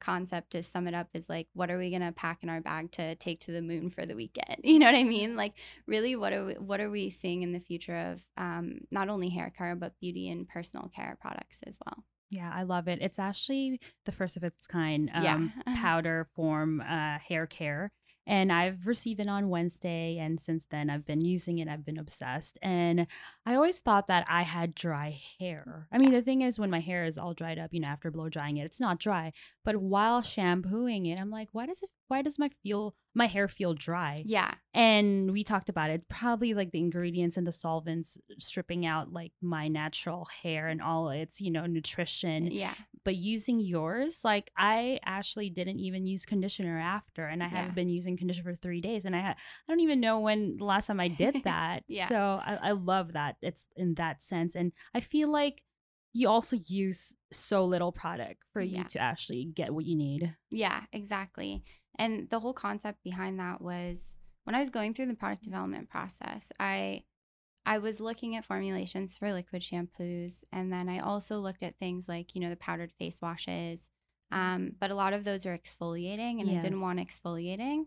concept 0.00 0.50
to 0.52 0.62
sum 0.62 0.86
it 0.86 0.94
up 0.94 1.08
is 1.14 1.28
like 1.28 1.48
what 1.54 1.70
are 1.70 1.78
we 1.78 1.90
going 1.90 2.02
to 2.02 2.12
pack 2.12 2.42
in 2.42 2.48
our 2.48 2.60
bag 2.60 2.90
to 2.92 3.14
take 3.16 3.40
to 3.40 3.52
the 3.52 3.62
moon 3.62 3.90
for 3.90 4.04
the 4.06 4.14
weekend 4.14 4.58
you 4.64 4.78
know 4.78 4.86
what 4.86 4.94
i 4.94 5.04
mean 5.04 5.36
like 5.36 5.54
really 5.86 6.16
what 6.16 6.32
are 6.32 6.44
we 6.44 6.54
what 6.54 6.80
are 6.80 6.90
we 6.90 7.10
seeing 7.10 7.42
in 7.42 7.52
the 7.52 7.60
future 7.60 7.96
of 8.12 8.20
um, 8.36 8.78
not 8.90 9.08
only 9.08 9.28
hair 9.28 9.52
care 9.56 9.74
but 9.74 9.92
beauty 10.00 10.28
and 10.28 10.48
personal 10.48 10.88
care 10.94 11.16
products 11.20 11.60
as 11.66 11.76
well 11.86 12.04
Yeah, 12.28 12.50
I 12.52 12.64
love 12.64 12.88
it. 12.88 12.98
It's 13.00 13.20
actually 13.20 13.80
the 14.04 14.10
first 14.12 14.36
of 14.36 14.42
its 14.42 14.66
kind 14.66 15.08
Yeah. 15.14 15.34
um, 15.36 15.52
powder 15.76 16.26
form 16.34 16.80
uh, 16.80 17.18
hair 17.18 17.46
care. 17.46 17.92
And 18.26 18.52
I've 18.52 18.86
received 18.86 19.20
it 19.20 19.28
on 19.28 19.48
Wednesday. 19.48 20.18
And 20.18 20.40
since 20.40 20.66
then, 20.70 20.90
I've 20.90 21.06
been 21.06 21.24
using 21.24 21.58
it. 21.58 21.68
I've 21.68 21.84
been 21.84 21.98
obsessed. 21.98 22.58
And 22.60 23.06
I 23.44 23.54
always 23.54 23.78
thought 23.78 24.08
that 24.08 24.24
I 24.28 24.42
had 24.42 24.74
dry 24.74 25.20
hair. 25.38 25.86
I 25.92 25.98
mean, 25.98 26.12
the 26.12 26.22
thing 26.22 26.42
is, 26.42 26.58
when 26.58 26.70
my 26.70 26.80
hair 26.80 27.04
is 27.04 27.18
all 27.18 27.34
dried 27.34 27.58
up, 27.58 27.72
you 27.72 27.80
know, 27.80 27.88
after 27.88 28.10
blow 28.10 28.28
drying 28.28 28.56
it, 28.56 28.64
it's 28.64 28.80
not 28.80 28.98
dry. 28.98 29.32
But 29.64 29.76
while 29.76 30.22
shampooing 30.22 31.06
it, 31.06 31.20
I'm 31.20 31.30
like, 31.30 31.48
why 31.52 31.66
does 31.66 31.82
it, 31.82 31.90
why 32.08 32.22
does 32.22 32.38
my 32.38 32.50
feel, 32.62 32.94
my 33.14 33.26
hair 33.26 33.48
feel 33.48 33.74
dry? 33.74 34.22
yeah 34.26 34.54
And 34.74 35.30
we 35.32 35.42
talked 35.44 35.68
about 35.68 35.90
it. 35.90 36.06
Probably 36.08 36.54
like 36.54 36.70
the 36.72 36.78
ingredients 36.78 37.36
and 37.36 37.46
the 37.46 37.52
solvents 37.52 38.18
stripping 38.38 38.84
out 38.86 39.12
like 39.12 39.32
my 39.40 39.68
natural 39.68 40.26
hair 40.42 40.68
and 40.68 40.80
all 40.82 41.08
its, 41.10 41.40
you 41.40 41.50
know, 41.50 41.66
nutrition. 41.66 42.46
yeah 42.50 42.74
But 43.04 43.16
using 43.16 43.60
yours, 43.60 44.20
like 44.24 44.50
I 44.56 44.98
actually 45.04 45.48
didn't 45.50 45.78
even 45.78 46.06
use 46.06 46.26
conditioner 46.26 46.78
after, 46.78 47.24
and 47.26 47.42
I 47.42 47.46
Yeah. 47.46 47.56
haven't 47.56 47.74
been 47.74 47.88
using 47.88 48.16
conditioner 48.16 48.52
for 48.52 48.56
three 48.56 48.80
days, 48.80 49.04
and 49.04 49.14
I 49.16 49.20
ha- 49.20 49.36
I 49.38 49.66
don't 49.72 49.80
even 49.80 50.00
know 50.00 50.20
when 50.20 50.56
the 50.58 50.64
last 50.64 50.86
time 50.88 51.00
I 51.00 51.08
did 51.08 51.34
that. 51.44 51.84
Yeah. 51.88 52.08
So 52.08 52.16
I, 52.44 52.58
I 52.62 52.72
love 52.72 53.12
that 53.14 53.36
it's 53.42 53.64
in 53.76 53.94
that 53.94 54.22
sense, 54.22 54.54
and 54.56 54.72
I 54.92 55.00
feel 55.00 55.28
like 55.30 55.62
you 56.12 56.28
also 56.28 56.56
use 56.56 57.14
so 57.30 57.64
little 57.64 57.92
product 57.92 58.42
for 58.52 58.60
you 58.62 58.78
Yeah. 58.78 58.84
to 58.84 58.98
actually 58.98 59.44
get 59.44 59.72
what 59.74 59.84
you 59.84 59.94
need. 59.96 60.34
Yeah, 60.50 60.80
exactly. 60.92 61.62
And 61.96 62.28
the 62.30 62.40
whole 62.40 62.52
concept 62.52 63.02
behind 63.02 63.38
that 63.40 63.60
was 63.60 64.14
when 64.44 64.54
I 64.54 64.60
was 64.60 64.70
going 64.70 64.94
through 64.94 65.06
the 65.06 65.14
product 65.14 65.42
development 65.42 65.88
process, 65.90 66.52
I 66.60 67.02
I 67.66 67.78
was 67.78 67.98
looking 67.98 68.36
at 68.36 68.44
formulations 68.44 69.16
for 69.18 69.32
liquid 69.32 69.60
shampoos 69.60 70.44
and 70.52 70.72
then 70.72 70.88
I 70.88 71.00
also 71.00 71.38
looked 71.38 71.64
at 71.64 71.76
things 71.78 72.08
like, 72.08 72.34
you 72.34 72.40
know, 72.40 72.50
the 72.50 72.56
powdered 72.56 72.92
face 72.92 73.18
washes. 73.20 73.88
Um, 74.30 74.72
but 74.78 74.92
a 74.92 74.94
lot 74.94 75.12
of 75.12 75.24
those 75.24 75.46
are 75.46 75.56
exfoliating 75.56 76.40
and 76.40 76.48
I 76.48 76.60
didn't 76.60 76.80
want 76.80 77.00
exfoliating. 77.00 77.86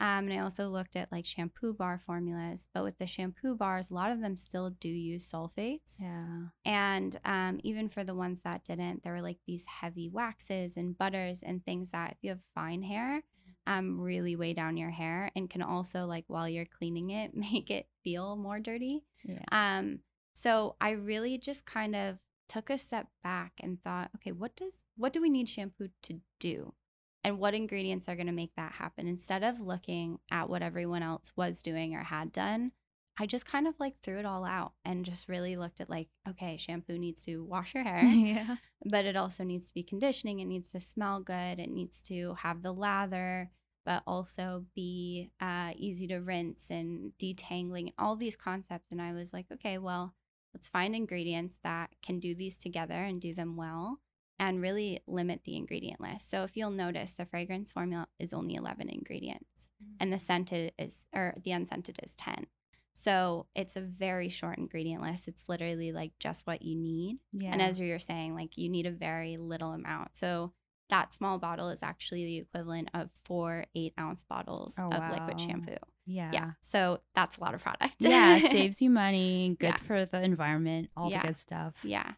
Um, 0.00 0.28
and 0.28 0.32
I 0.32 0.38
also 0.38 0.68
looked 0.68 0.96
at 0.96 1.12
like 1.12 1.26
shampoo 1.26 1.74
bar 1.74 2.00
formulas, 2.04 2.68
but 2.72 2.84
with 2.84 2.98
the 2.98 3.06
shampoo 3.06 3.54
bars, 3.54 3.90
a 3.90 3.94
lot 3.94 4.10
of 4.10 4.20
them 4.20 4.36
still 4.38 4.70
do 4.70 4.88
use 4.88 5.30
sulfates. 5.30 6.00
Yeah. 6.02 6.46
And 6.64 7.20
um, 7.26 7.60
even 7.64 7.90
for 7.90 8.02
the 8.02 8.14
ones 8.14 8.40
that 8.42 8.64
didn't, 8.64 9.04
there 9.04 9.12
were 9.12 9.20
like 9.20 9.38
these 9.46 9.66
heavy 9.66 10.08
waxes 10.08 10.78
and 10.78 10.96
butters 10.96 11.42
and 11.42 11.62
things 11.64 11.90
that, 11.90 12.12
if 12.12 12.18
you 12.22 12.30
have 12.30 12.40
fine 12.54 12.82
hair, 12.82 13.22
um, 13.70 14.00
really 14.00 14.34
weigh 14.34 14.52
down 14.52 14.76
your 14.76 14.90
hair 14.90 15.30
and 15.36 15.48
can 15.48 15.62
also, 15.62 16.04
like, 16.04 16.24
while 16.26 16.48
you're 16.48 16.64
cleaning 16.64 17.10
it, 17.10 17.34
make 17.34 17.70
it 17.70 17.86
feel 18.02 18.36
more 18.36 18.58
dirty. 18.58 19.04
Yeah. 19.24 19.44
Um, 19.52 20.00
so 20.34 20.76
I 20.80 20.90
really 20.90 21.38
just 21.38 21.64
kind 21.66 21.94
of 21.94 22.18
took 22.48 22.68
a 22.68 22.78
step 22.78 23.06
back 23.22 23.52
and 23.62 23.80
thought, 23.82 24.10
okay, 24.16 24.32
what 24.32 24.56
does 24.56 24.84
what 24.96 25.12
do 25.12 25.22
we 25.22 25.30
need 25.30 25.48
shampoo 25.48 25.88
to 26.02 26.20
do? 26.40 26.74
And 27.22 27.38
what 27.38 27.54
ingredients 27.54 28.08
are 28.08 28.16
going 28.16 28.26
to 28.26 28.32
make 28.32 28.56
that 28.56 28.72
happen? 28.72 29.06
Instead 29.06 29.44
of 29.44 29.60
looking 29.60 30.18
at 30.30 30.48
what 30.48 30.62
everyone 30.62 31.02
else 31.02 31.30
was 31.36 31.62
doing 31.62 31.94
or 31.94 32.02
had 32.02 32.32
done, 32.32 32.72
I 33.18 33.26
just 33.26 33.44
kind 33.44 33.68
of 33.68 33.74
like 33.78 34.00
threw 34.02 34.18
it 34.18 34.24
all 34.24 34.46
out 34.46 34.72
and 34.84 35.04
just 35.04 35.28
really 35.28 35.54
looked 35.56 35.82
at 35.82 35.90
like, 35.90 36.08
okay, 36.28 36.56
shampoo 36.56 36.98
needs 36.98 37.22
to 37.26 37.44
wash 37.44 37.74
your 37.74 37.84
hair, 37.84 38.02
yeah. 38.04 38.56
but 38.86 39.04
it 39.04 39.14
also 39.14 39.44
needs 39.44 39.66
to 39.66 39.74
be 39.74 39.82
conditioning. 39.82 40.40
It 40.40 40.46
needs 40.46 40.72
to 40.72 40.80
smell 40.80 41.20
good. 41.20 41.60
It 41.60 41.70
needs 41.70 42.00
to 42.04 42.34
have 42.38 42.62
the 42.62 42.72
lather, 42.72 43.50
but 43.84 44.02
also 44.06 44.64
be 44.74 45.30
uh, 45.40 45.72
easy 45.76 46.06
to 46.08 46.18
rinse 46.18 46.66
and 46.70 47.12
detangling, 47.20 47.92
all 47.98 48.16
these 48.16 48.36
concepts. 48.36 48.92
And 48.92 49.00
I 49.00 49.12
was 49.12 49.32
like, 49.32 49.46
okay, 49.52 49.78
well, 49.78 50.14
let's 50.54 50.68
find 50.68 50.94
ingredients 50.94 51.58
that 51.62 51.90
can 52.02 52.20
do 52.20 52.34
these 52.34 52.58
together 52.58 52.94
and 52.94 53.20
do 53.20 53.34
them 53.34 53.56
well 53.56 54.00
and 54.38 54.62
really 54.62 55.00
limit 55.06 55.42
the 55.44 55.56
ingredient 55.56 56.00
list. 56.00 56.30
So 56.30 56.44
if 56.44 56.56
you'll 56.56 56.70
notice, 56.70 57.12
the 57.12 57.26
fragrance 57.26 57.70
formula 57.70 58.08
is 58.18 58.32
only 58.32 58.54
11 58.54 58.88
ingredients 58.88 59.68
and 60.00 60.12
the 60.12 60.18
scented 60.18 60.72
is, 60.78 61.06
or 61.14 61.34
the 61.44 61.52
unscented 61.52 61.98
is 62.02 62.14
10. 62.14 62.46
So 62.94 63.46
it's 63.54 63.76
a 63.76 63.80
very 63.80 64.28
short 64.28 64.58
ingredient 64.58 65.02
list. 65.02 65.28
It's 65.28 65.48
literally 65.48 65.92
like 65.92 66.12
just 66.18 66.46
what 66.46 66.62
you 66.62 66.76
need. 66.76 67.18
Yeah. 67.32 67.52
And 67.52 67.62
as 67.62 67.78
you're 67.78 67.98
saying, 67.98 68.34
like 68.34 68.58
you 68.58 68.68
need 68.68 68.86
a 68.86 68.90
very 68.90 69.36
little 69.36 69.72
amount. 69.72 70.16
So 70.16 70.52
that 70.90 71.12
small 71.12 71.38
bottle 71.38 71.68
is 71.70 71.80
actually 71.82 72.24
the 72.24 72.36
equivalent 72.38 72.90
of 72.94 73.10
four 73.24 73.64
eight 73.74 73.94
ounce 73.98 74.24
bottles 74.24 74.74
Oh, 74.78 74.90
of 74.90 75.12
liquid 75.12 75.40
shampoo. 75.40 75.76
yeah. 76.06 76.30
Yeah. 76.32 76.50
So 76.60 77.00
that's 77.14 77.36
a 77.38 77.40
lot 77.40 77.54
of 77.54 77.62
product. 77.62 77.94
Yeah, 77.98 78.38
saves 78.50 78.80
you 78.82 78.90
money, 78.90 79.56
good 79.58 79.66
Yeah. 79.68 79.76
for 79.76 80.04
the 80.04 80.22
environment, 80.22 80.90
all 80.96 81.10
Yeah. 81.10 81.22
the 81.22 81.28
good 81.28 81.36
stuff. 81.36 81.84
yeah. 81.84 82.12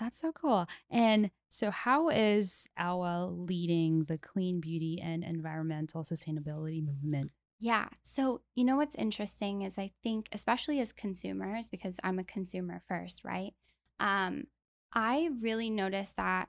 That's 0.00 0.20
so 0.20 0.30
cool. 0.30 0.68
And 0.90 1.32
so, 1.48 1.72
how 1.72 2.08
is 2.10 2.68
Awa 2.78 3.26
leading 3.32 4.04
the 4.04 4.16
clean 4.16 4.60
beauty 4.60 5.00
and 5.02 5.24
environmental 5.24 6.04
sustainability 6.04 6.80
movement? 6.86 7.32
Yeah. 7.58 7.88
So, 8.04 8.42
you 8.54 8.62
know 8.64 8.76
what's 8.76 8.94
interesting 8.94 9.62
is 9.62 9.76
I 9.76 9.90
think, 10.04 10.28
especially 10.30 10.78
as 10.80 10.92
consumers, 10.92 11.68
because 11.68 11.96
I'm 12.04 12.20
a 12.20 12.24
consumer 12.24 12.80
first, 12.86 13.24
right? 13.24 13.54
Um, 13.98 14.44
I 14.92 15.30
really 15.40 15.68
noticed 15.68 16.14
that 16.16 16.48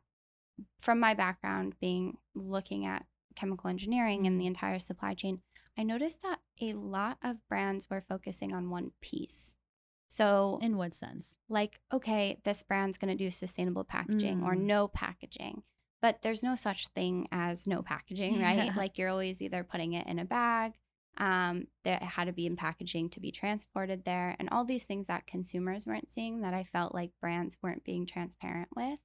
from 0.80 1.00
my 1.00 1.14
background 1.14 1.76
being 1.80 2.18
looking 2.36 2.86
at 2.86 3.06
chemical 3.36 3.70
engineering 3.70 4.28
and 4.28 4.40
the 4.40 4.48
entire 4.48 4.80
supply 4.80 5.14
chain, 5.14 5.42
I 5.78 5.84
noticed 5.84 6.22
that 6.24 6.40
a 6.62 6.74
lot 6.74 7.18
of 7.24 7.38
brands 7.48 7.90
were 7.90 8.02
focusing 8.02 8.54
on 8.54 8.70
one 8.70 8.92
piece. 9.02 9.56
So, 10.10 10.60
In 10.62 10.78
what 10.78 10.96
sense? 10.96 11.36
like, 11.48 11.80
okay, 11.94 12.40
this 12.44 12.64
brand's 12.64 12.98
going 12.98 13.16
to 13.16 13.24
do 13.24 13.30
sustainable 13.30 13.84
packaging 13.84 14.44
or 14.44 14.56
Mm. 14.56 14.62
no 14.62 14.88
packaging. 14.88 15.64
But 16.02 16.22
there's 16.22 16.42
no 16.44 16.56
such 16.56 16.88
thing 16.88 17.28
as 17.32 17.68
no 17.68 17.82
packaging, 17.84 18.42
right? 18.42 18.66
Yeah. 18.66 18.74
Like 18.78 18.98
you're 18.98 19.10
always 19.10 19.42
either 19.42 19.64
putting 19.64 19.94
it 19.94 20.08
in 20.08 20.18
a 20.20 20.26
bag, 20.26 20.74
um, 21.18 21.68
that 21.84 22.02
had 22.02 22.26
to 22.26 22.32
be 22.34 22.46
in 22.46 22.56
packaging 22.56 23.10
to 23.10 23.20
be 23.20 23.32
transported 23.32 24.06
there, 24.06 24.36
and 24.40 24.50
all 24.50 24.64
these 24.66 24.86
things 24.86 25.08
that 25.08 25.28
consumers 25.28 25.86
weren't 25.86 26.10
seeing 26.10 26.42
that 26.42 26.54
I 26.54 26.64
felt 26.64 26.96
like 26.96 27.12
brands 27.22 27.58
weren't 27.62 27.84
being 27.84 28.06
transparent 28.06 28.70
with. 28.76 29.00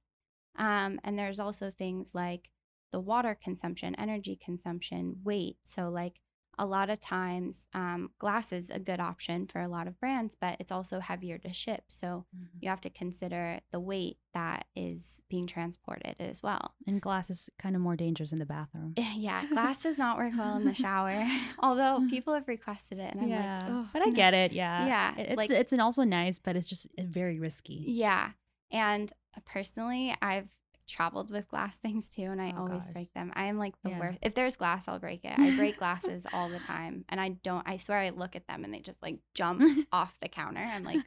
Um, 0.57 0.99
and 1.03 1.17
there's 1.17 1.39
also 1.39 1.71
things 1.71 2.11
like 2.13 2.49
the 2.91 2.99
water 2.99 3.37
consumption, 3.41 3.95
energy 3.95 4.35
consumption, 4.43 5.17
weight. 5.23 5.57
So 5.63 5.89
like 5.89 6.21
a 6.57 6.65
lot 6.65 6.89
of 6.89 7.01
times, 7.01 7.67
um, 7.73 8.11
glass 8.17 8.53
is 8.53 8.69
a 8.69 8.79
good 8.79 9.01
option 9.01 9.45
for 9.45 9.59
a 9.59 9.67
lot 9.67 9.87
of 9.87 9.99
brands, 9.99 10.37
but 10.39 10.55
it's 10.61 10.71
also 10.71 11.01
heavier 11.01 11.37
to 11.39 11.51
ship. 11.51 11.83
So 11.89 12.25
you 12.61 12.69
have 12.69 12.79
to 12.81 12.89
consider 12.89 13.59
the 13.73 13.79
weight 13.81 14.19
that 14.33 14.63
is 14.73 15.21
being 15.29 15.47
transported 15.47 16.15
as 16.19 16.41
well. 16.41 16.73
And 16.87 17.01
glass 17.01 17.29
is 17.29 17.49
kind 17.59 17.75
of 17.75 17.81
more 17.81 17.97
dangerous 17.97 18.31
in 18.31 18.39
the 18.39 18.45
bathroom. 18.45 18.93
Yeah, 18.95 19.45
glass 19.47 19.81
does 19.83 19.97
not 19.97 20.17
work 20.17 20.31
well 20.37 20.55
in 20.55 20.63
the 20.63 20.73
shower, 20.73 21.27
although 21.59 22.05
people 22.09 22.33
have 22.33 22.47
requested 22.47 22.99
it, 22.99 23.11
and 23.13 23.23
I'm 23.23 23.27
yeah, 23.27 23.59
like, 23.61 23.71
oh, 23.71 23.87
but 23.91 24.01
I 24.07 24.11
get 24.11 24.33
it. 24.33 24.53
Yeah, 24.53 24.87
Yeah, 24.87 25.15
It's 25.17 25.35
like- 25.35 25.49
it's 25.49 25.73
an 25.73 25.81
also 25.81 26.03
nice, 26.03 26.39
but 26.39 26.55
it's 26.55 26.69
just 26.69 26.87
uh, 26.97 27.03
very 27.05 27.37
risky. 27.39 27.83
Yeah, 27.85 28.29
and 28.71 29.11
personally, 29.45 30.15
I've 30.21 30.47
traveled 30.87 31.31
with 31.31 31.47
glass 31.47 31.75
things 31.83 32.07
too, 32.07 32.23
and 32.23 32.41
I 32.41 32.53
Oh, 32.55 32.61
always 32.61 32.83
gosh. 32.85 32.93
break 32.93 33.13
them. 33.13 33.31
I 33.35 33.45
am 33.45 33.57
like 33.57 33.73
the 33.83 33.89
Yeah. 33.89 33.99
worst. 33.99 34.19
If 34.21 34.35
there's 34.35 34.55
glass, 34.55 34.87
I'll 34.87 34.99
break 34.99 35.25
it. 35.25 35.33
I 35.37 35.51
break 35.55 35.77
glasses 35.77 36.25
all 36.31 36.49
the 36.49 36.59
time, 36.59 37.05
and 37.09 37.19
I 37.19 37.29
don't. 37.29 37.67
I 37.67 37.77
swear, 37.77 37.97
I 37.97 38.09
look 38.11 38.35
at 38.35 38.47
them 38.47 38.63
and 38.63 38.73
they 38.73 38.79
just 38.79 39.01
like 39.01 39.17
jump 39.33 39.61
off 39.91 40.19
the 40.21 40.29
counter. 40.29 40.61
I'm 40.61 40.83
like, 40.83 41.01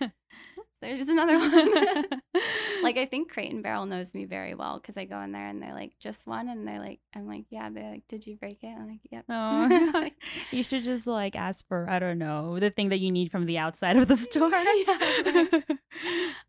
there's 0.82 0.98
just 0.98 1.10
another 1.10 1.38
one. 1.38 2.04
like 2.82 2.96
I 2.96 3.06
think 3.06 3.30
Crate 3.30 3.52
and 3.52 3.62
Barrel 3.62 3.86
knows 3.86 4.14
me 4.14 4.24
very 4.24 4.54
well 4.54 4.78
because 4.80 4.96
I 4.96 5.04
go 5.04 5.20
in 5.20 5.32
there 5.32 5.46
and 5.46 5.60
they're 5.62 5.74
like, 5.74 5.98
just 6.00 6.26
one, 6.26 6.48
and 6.48 6.66
they're 6.66 6.80
like, 6.80 6.98
I'm 7.14 7.26
like, 7.28 7.44
yeah. 7.50 7.68
They're 7.70 7.90
like, 7.90 8.06
did 8.08 8.26
you 8.26 8.36
break 8.36 8.62
it? 8.62 8.68
I'm 8.68 8.88
like, 8.88 9.00
yep. 9.10 9.24
Oh. 9.28 10.10
You 10.50 10.62
should 10.64 10.84
just 10.84 11.06
like 11.06 11.36
ask 11.36 11.66
for 11.68 11.88
I 11.88 11.98
don't 11.98 12.18
know 12.18 12.58
the 12.58 12.70
thing 12.70 12.88
that 12.90 12.98
you 13.00 13.10
need 13.12 13.30
from 13.30 13.44
the 13.46 13.58
outside 13.58 13.96
of 13.96 14.08
the 14.08 14.16
store. 14.16 14.50
Yeah, 14.50 15.60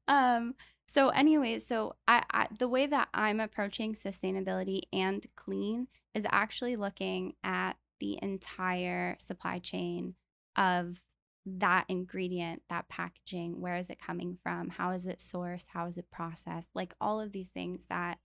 um. 0.07 0.55
So, 0.91 1.09
anyways, 1.09 1.67
so 1.67 1.95
I, 2.07 2.23
I 2.31 2.47
the 2.57 2.67
way 2.67 2.87
that 2.87 3.09
I'm 3.13 3.39
approaching 3.39 3.93
sustainability 3.93 4.81
and 4.91 5.23
clean 5.35 5.87
is 6.15 6.25
actually 6.31 6.77
looking 6.77 7.35
at 7.43 7.73
the 7.99 8.17
entire 8.23 9.15
supply 9.19 9.59
chain 9.59 10.15
of 10.55 10.99
that 11.45 11.85
ingredient, 11.89 12.63
that 12.71 12.89
packaging. 12.89 13.61
Where 13.61 13.75
is 13.75 13.91
it 13.91 14.01
coming 14.01 14.39
from? 14.41 14.69
How 14.69 14.89
is 14.91 15.05
it 15.05 15.19
sourced? 15.19 15.65
How 15.67 15.85
is 15.85 15.99
it 15.99 16.09
processed? 16.09 16.69
Like 16.73 16.95
all 16.99 17.21
of 17.21 17.33
these 17.33 17.49
things 17.49 17.85
that 17.89 18.17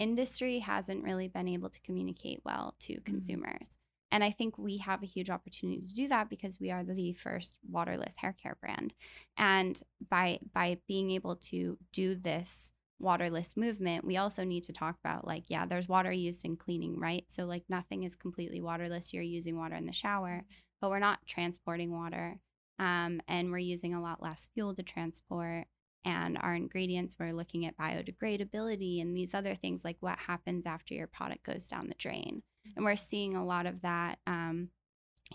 industry 0.00 0.58
hasn't 0.58 1.04
really 1.04 1.28
been 1.28 1.46
able 1.46 1.68
to 1.70 1.80
communicate 1.82 2.40
well 2.44 2.74
to 2.80 2.94
mm-hmm. 2.94 3.04
consumers. 3.04 3.78
And 4.10 4.24
I 4.24 4.30
think 4.30 4.56
we 4.56 4.78
have 4.78 5.02
a 5.02 5.06
huge 5.06 5.30
opportunity 5.30 5.82
to 5.86 5.94
do 5.94 6.08
that 6.08 6.30
because 6.30 6.58
we 6.60 6.70
are 6.70 6.82
the 6.84 7.12
first 7.14 7.58
waterless 7.70 8.14
hair 8.16 8.34
care 8.40 8.56
brand. 8.60 8.94
And 9.36 9.80
by 10.10 10.38
by 10.54 10.78
being 10.88 11.10
able 11.10 11.36
to 11.36 11.76
do 11.92 12.14
this 12.14 12.70
waterless 13.00 13.56
movement, 13.56 14.04
we 14.04 14.16
also 14.16 14.44
need 14.44 14.64
to 14.64 14.72
talk 14.72 14.96
about 15.04 15.26
like, 15.26 15.44
yeah, 15.48 15.66
there's 15.66 15.88
water 15.88 16.10
used 16.12 16.44
in 16.44 16.56
cleaning, 16.56 16.98
right? 16.98 17.24
So 17.28 17.44
like 17.44 17.64
nothing 17.68 18.02
is 18.04 18.16
completely 18.16 18.60
waterless. 18.60 19.12
You're 19.12 19.22
using 19.22 19.56
water 19.56 19.76
in 19.76 19.86
the 19.86 19.92
shower, 19.92 20.44
but 20.80 20.90
we're 20.90 20.98
not 20.98 21.20
transporting 21.26 21.92
water. 21.92 22.38
Um, 22.78 23.20
and 23.28 23.50
we're 23.50 23.58
using 23.58 23.94
a 23.94 24.02
lot 24.02 24.22
less 24.22 24.48
fuel 24.54 24.74
to 24.74 24.82
transport. 24.82 25.66
And 26.04 26.38
our 26.38 26.54
ingredients, 26.54 27.16
we're 27.18 27.32
looking 27.32 27.66
at 27.66 27.76
biodegradability 27.76 29.02
and 29.02 29.16
these 29.16 29.34
other 29.34 29.54
things 29.54 29.84
like 29.84 29.96
what 30.00 30.18
happens 30.18 30.64
after 30.64 30.94
your 30.94 31.08
product 31.08 31.44
goes 31.44 31.66
down 31.66 31.88
the 31.88 31.94
drain. 31.98 32.42
And 32.76 32.84
we're 32.84 32.96
seeing 32.96 33.36
a 33.36 33.44
lot 33.44 33.66
of 33.66 33.82
that. 33.82 34.18
Um, 34.26 34.70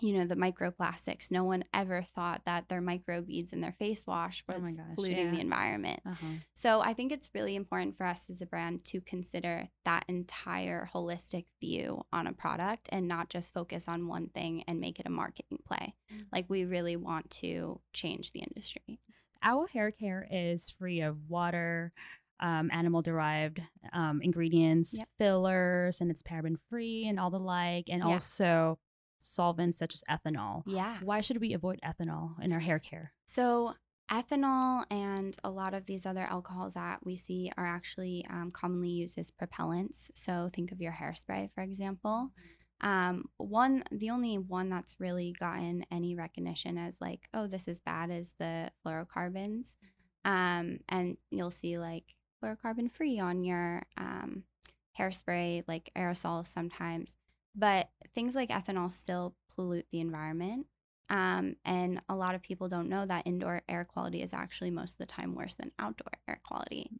you 0.00 0.12
know, 0.12 0.26
the 0.26 0.34
microplastics. 0.34 1.30
No 1.30 1.44
one 1.44 1.64
ever 1.72 2.04
thought 2.16 2.42
that 2.46 2.68
their 2.68 2.82
microbeads 2.82 3.52
in 3.52 3.60
their 3.60 3.76
face 3.78 4.04
wash 4.06 4.42
Oh 4.48 4.54
was 4.54 4.62
my 4.64 4.72
gosh, 4.72 4.94
polluting 4.96 5.32
the 5.32 5.40
environment. 5.40 6.00
uh-huh. 6.04 6.32
So 6.54 6.80
I 6.80 6.94
think 6.94 7.12
it's 7.12 7.30
really 7.32 7.54
important 7.54 7.96
for 7.96 8.04
us 8.04 8.28
as 8.28 8.40
a 8.40 8.46
brand 8.46 8.84
to 8.86 9.00
consider 9.00 9.68
that 9.84 10.04
entire 10.08 10.90
holistic 10.92 11.44
view 11.60 12.04
on 12.12 12.26
a 12.26 12.32
product 12.32 12.88
and 12.90 13.06
not 13.06 13.28
just 13.28 13.54
focus 13.54 13.84
on 13.86 14.08
one 14.08 14.30
thing 14.30 14.64
and 14.66 14.80
make 14.80 14.98
it 14.98 15.06
a 15.06 15.10
marketing 15.10 15.58
play. 15.64 15.94
Mm. 16.12 16.24
Like 16.32 16.46
we 16.48 16.64
really 16.64 16.96
want 16.96 17.30
to 17.30 17.80
change 17.92 18.32
the 18.32 18.40
industry. 18.40 18.98
Our 19.44 19.68
hair 19.68 19.92
care 19.92 20.26
is 20.28 20.70
free 20.70 21.02
of 21.02 21.28
water, 21.28 21.92
um, 22.40 22.70
animal 22.72 23.02
derived 23.02 23.60
um, 23.92 24.20
ingredients, 24.22 24.96
Yep. 24.96 25.08
fillers, 25.18 26.00
and 26.00 26.10
it's 26.10 26.22
paraben 26.22 26.56
free 26.68 27.06
and 27.06 27.18
all 27.20 27.30
the 27.30 27.38
like, 27.38 27.88
and 27.88 28.00
Yeah. 28.02 28.08
also 28.12 28.78
solvents 29.18 29.78
such 29.78 29.94
as 29.94 30.02
ethanol. 30.10 30.62
Yeah. 30.66 30.98
Why 31.02 31.20
should 31.20 31.40
we 31.40 31.54
avoid 31.54 31.80
ethanol 31.84 32.42
in 32.42 32.52
our 32.52 32.60
hair 32.60 32.78
care? 32.78 33.12
So, 33.26 33.74
ethanol 34.10 34.84
and 34.90 35.34
a 35.42 35.50
lot 35.50 35.72
of 35.72 35.86
these 35.86 36.04
other 36.04 36.24
alcohols 36.24 36.74
that 36.74 37.04
we 37.06 37.16
see 37.16 37.50
are 37.56 37.66
actually 37.66 38.26
um, 38.28 38.50
commonly 38.50 38.90
used 38.90 39.18
as 39.18 39.30
propellants. 39.30 40.10
So, 40.14 40.50
think 40.52 40.72
of 40.72 40.80
your 40.80 40.92
hairspray, 40.92 41.50
for 41.54 41.62
example. 41.62 42.30
Um, 42.80 43.24
one, 43.38 43.84
the 43.90 44.10
only 44.10 44.36
one 44.36 44.68
that's 44.68 44.96
really 45.00 45.32
gotten 45.38 45.86
any 45.90 46.14
recognition 46.16 46.76
as 46.76 46.96
like, 47.00 47.28
oh, 47.32 47.46
this 47.46 47.66
is 47.66 47.80
bad 47.80 48.10
is 48.10 48.34
the 48.38 48.70
fluorocarbons. 48.84 49.74
Um, 50.26 50.80
and 50.88 51.16
you'll 51.30 51.50
see 51.50 51.78
like 51.78 52.04
fluorocarbon 52.42 52.90
free 52.90 53.18
on 53.18 53.44
your 53.44 53.82
um, 53.96 54.44
hairspray, 54.98 55.64
like 55.66 55.90
aerosols 55.96 56.46
sometimes. 56.46 57.16
But 57.54 57.88
things 58.14 58.34
like 58.34 58.50
ethanol 58.50 58.92
still 58.92 59.34
pollute 59.54 59.86
the 59.92 60.00
environment. 60.00 60.66
Um, 61.10 61.56
and 61.64 62.00
a 62.08 62.14
lot 62.16 62.34
of 62.34 62.42
people 62.42 62.68
don't 62.68 62.88
know 62.88 63.04
that 63.04 63.26
indoor 63.26 63.60
air 63.68 63.84
quality 63.84 64.22
is 64.22 64.32
actually 64.32 64.70
most 64.70 64.92
of 64.92 64.98
the 64.98 65.06
time 65.06 65.34
worse 65.34 65.54
than 65.54 65.70
outdoor 65.78 66.12
air 66.26 66.40
quality. 66.44 66.90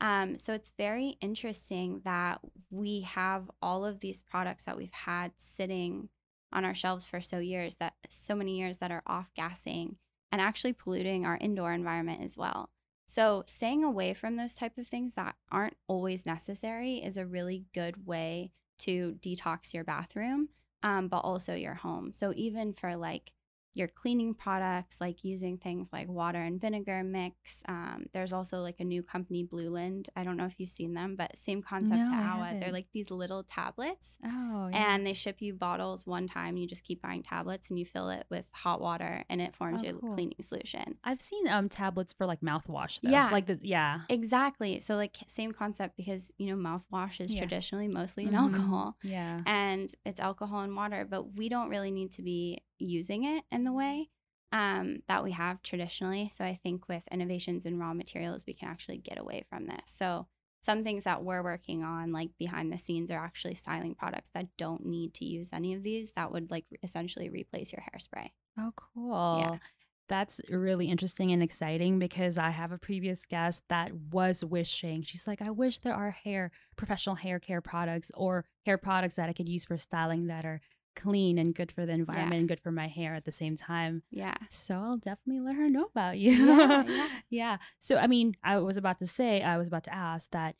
Um, 0.00 0.38
so 0.38 0.54
it's 0.54 0.72
very 0.78 1.18
interesting 1.20 2.00
that 2.04 2.40
we 2.70 3.02
have 3.02 3.50
all 3.60 3.84
of 3.84 4.00
these 4.00 4.22
products 4.22 4.64
that 4.64 4.76
we've 4.76 4.92
had 4.92 5.32
sitting 5.36 6.08
on 6.52 6.64
our 6.64 6.74
shelves 6.74 7.06
for 7.06 7.20
so 7.20 7.38
years 7.38 7.76
that 7.76 7.92
so 8.08 8.34
many 8.34 8.58
years 8.58 8.78
that 8.78 8.90
are 8.90 9.02
off 9.06 9.30
gassing 9.36 9.96
and 10.32 10.40
actually 10.40 10.72
polluting 10.72 11.26
our 11.26 11.36
indoor 11.40 11.72
environment 11.72 12.22
as 12.24 12.36
well. 12.36 12.70
So 13.10 13.42
staying 13.48 13.82
away 13.82 14.14
from 14.14 14.36
those 14.36 14.54
type 14.54 14.78
of 14.78 14.86
things 14.86 15.14
that 15.14 15.34
aren't 15.50 15.76
always 15.88 16.24
necessary 16.24 16.98
is 16.98 17.16
a 17.16 17.26
really 17.26 17.64
good 17.74 18.06
way 18.06 18.52
to 18.78 19.16
detox 19.20 19.74
your 19.74 19.82
bathroom, 19.82 20.50
um, 20.84 21.08
but 21.08 21.18
also 21.18 21.56
your 21.56 21.74
home. 21.74 22.12
So 22.14 22.32
even 22.36 22.72
for 22.72 22.94
like 22.94 23.32
your 23.74 23.86
cleaning 23.88 24.34
products, 24.34 25.00
like 25.00 25.22
using 25.22 25.56
things 25.56 25.90
like 25.92 26.08
water 26.08 26.40
and 26.42 26.60
vinegar 26.60 27.04
mix. 27.04 27.62
Um, 27.68 28.06
there's 28.12 28.32
also 28.32 28.62
like 28.62 28.80
a 28.80 28.84
new 28.84 29.02
company, 29.02 29.44
Blueland. 29.44 30.08
I 30.16 30.24
don't 30.24 30.36
know 30.36 30.46
if 30.46 30.54
you've 30.58 30.70
seen 30.70 30.94
them, 30.94 31.14
but 31.16 31.38
same 31.38 31.62
concept 31.62 32.02
No, 32.02 32.10
to 32.10 32.16
Awa. 32.28 32.56
They're 32.60 32.72
like 32.72 32.88
these 32.92 33.10
little 33.10 33.44
tablets 33.44 34.18
Oh, 34.24 34.68
yeah. 34.72 34.92
and 34.94 35.06
they 35.06 35.14
ship 35.14 35.40
you 35.40 35.54
bottles 35.54 36.04
one 36.04 36.26
time. 36.26 36.56
You 36.56 36.66
just 36.66 36.82
keep 36.84 37.00
buying 37.00 37.22
tablets 37.22 37.70
and 37.70 37.78
you 37.78 37.86
fill 37.86 38.10
it 38.10 38.26
with 38.28 38.44
hot 38.52 38.80
water 38.80 39.24
and 39.30 39.40
it 39.40 39.54
forms 39.54 39.82
Oh, 39.82 39.86
your 39.86 39.94
cool. 40.00 40.14
cleaning 40.14 40.34
solution. 40.40 40.96
I've 41.04 41.20
seen 41.20 41.46
um 41.46 41.68
tablets 41.68 42.12
for 42.12 42.26
like 42.26 42.40
mouthwash 42.40 43.00
though. 43.02 43.10
Yeah. 43.10 43.30
Like 43.30 43.46
the 43.46 43.58
yeah. 43.62 44.00
Exactly. 44.08 44.80
So 44.80 44.96
like 44.96 45.16
same 45.28 45.52
concept 45.52 45.96
because 45.96 46.32
you 46.38 46.48
know 46.48 46.56
mouthwash 46.56 47.20
is 47.20 47.32
Yeah. 47.32 47.40
traditionally 47.40 47.86
mostly 47.88 48.24
in 48.24 48.32
Mhm. 48.32 48.38
alcohol 48.38 48.96
Yeah. 49.04 49.42
and 49.46 49.94
it's 50.04 50.18
alcohol 50.18 50.60
and 50.60 50.74
water, 50.74 51.06
but 51.08 51.34
we 51.36 51.48
don't 51.48 51.68
really 51.68 51.92
need 51.92 52.10
to 52.12 52.22
be 52.22 52.58
using 52.80 53.24
it 53.24 53.44
in 53.50 53.64
the 53.64 53.72
way 53.72 54.10
um, 54.52 55.02
that 55.08 55.22
we 55.22 55.32
have 55.32 55.62
traditionally. 55.62 56.30
So 56.34 56.44
I 56.44 56.58
think 56.62 56.88
with 56.88 57.02
innovations 57.10 57.64
in 57.64 57.78
raw 57.78 57.94
materials, 57.94 58.44
we 58.46 58.54
can 58.54 58.68
actually 58.68 58.98
get 58.98 59.18
away 59.18 59.44
from 59.48 59.66
this. 59.66 59.82
So 59.86 60.26
some 60.62 60.84
things 60.84 61.04
that 61.04 61.24
we're 61.24 61.42
working 61.42 61.84
on, 61.84 62.12
like 62.12 62.30
behind 62.38 62.72
the 62.72 62.78
scenes, 62.78 63.10
are 63.10 63.24
actually 63.24 63.54
styling 63.54 63.94
products 63.94 64.30
that 64.34 64.48
don't 64.58 64.84
need 64.84 65.14
to 65.14 65.24
use 65.24 65.50
any 65.52 65.74
of 65.74 65.82
these. 65.82 66.12
That 66.12 66.32
would 66.32 66.50
like 66.50 66.66
essentially 66.82 67.28
replace 67.30 67.72
your 67.72 67.82
hairspray. 67.82 68.30
Oh, 68.58 68.72
cool. 68.76 69.38
Yeah. 69.40 69.58
That's 70.08 70.40
really 70.50 70.90
interesting 70.90 71.30
and 71.30 71.40
exciting 71.40 72.00
because 72.00 72.36
I 72.36 72.50
have 72.50 72.72
a 72.72 72.78
previous 72.78 73.26
guest 73.26 73.62
that 73.68 73.92
was 73.92 74.44
wishing. 74.44 75.02
She's 75.02 75.28
like, 75.28 75.40
I 75.40 75.50
wish 75.50 75.78
there 75.78 75.94
are 75.94 76.10
hair, 76.10 76.50
professional 76.74 77.14
hair 77.14 77.38
care 77.38 77.60
products 77.60 78.10
or 78.14 78.44
hair 78.66 78.76
products 78.76 79.14
that 79.14 79.28
I 79.28 79.32
could 79.32 79.48
use 79.48 79.64
for 79.64 79.78
styling 79.78 80.26
that 80.26 80.44
are 80.44 80.60
clean 80.96 81.38
and 81.38 81.54
good 81.54 81.72
for 81.72 81.86
the 81.86 81.92
environment 81.92 82.40
and 82.40 82.48
good 82.48 82.60
for 82.60 82.72
my 82.72 82.88
hair 82.88 83.14
at 83.14 83.24
the 83.24 83.32
same 83.32 83.56
time. 83.56 84.02
Yeah. 84.10 84.34
So 84.48 84.74
I'll 84.74 84.96
definitely 84.96 85.40
let 85.40 85.56
her 85.56 85.68
know 85.68 85.84
about 85.84 86.18
you. 86.18 86.32
Yeah, 86.32 86.84
yeah. 86.88 87.08
Yeah. 87.30 87.56
So, 87.78 87.96
I 87.96 88.06
mean, 88.06 88.34
I 88.42 88.58
was 88.58 88.76
about 88.76 88.98
to 88.98 89.06
say, 89.06 89.42
I 89.42 89.56
was 89.58 89.68
about 89.68 89.84
to 89.84 89.94
ask 89.94 90.30
that 90.30 90.56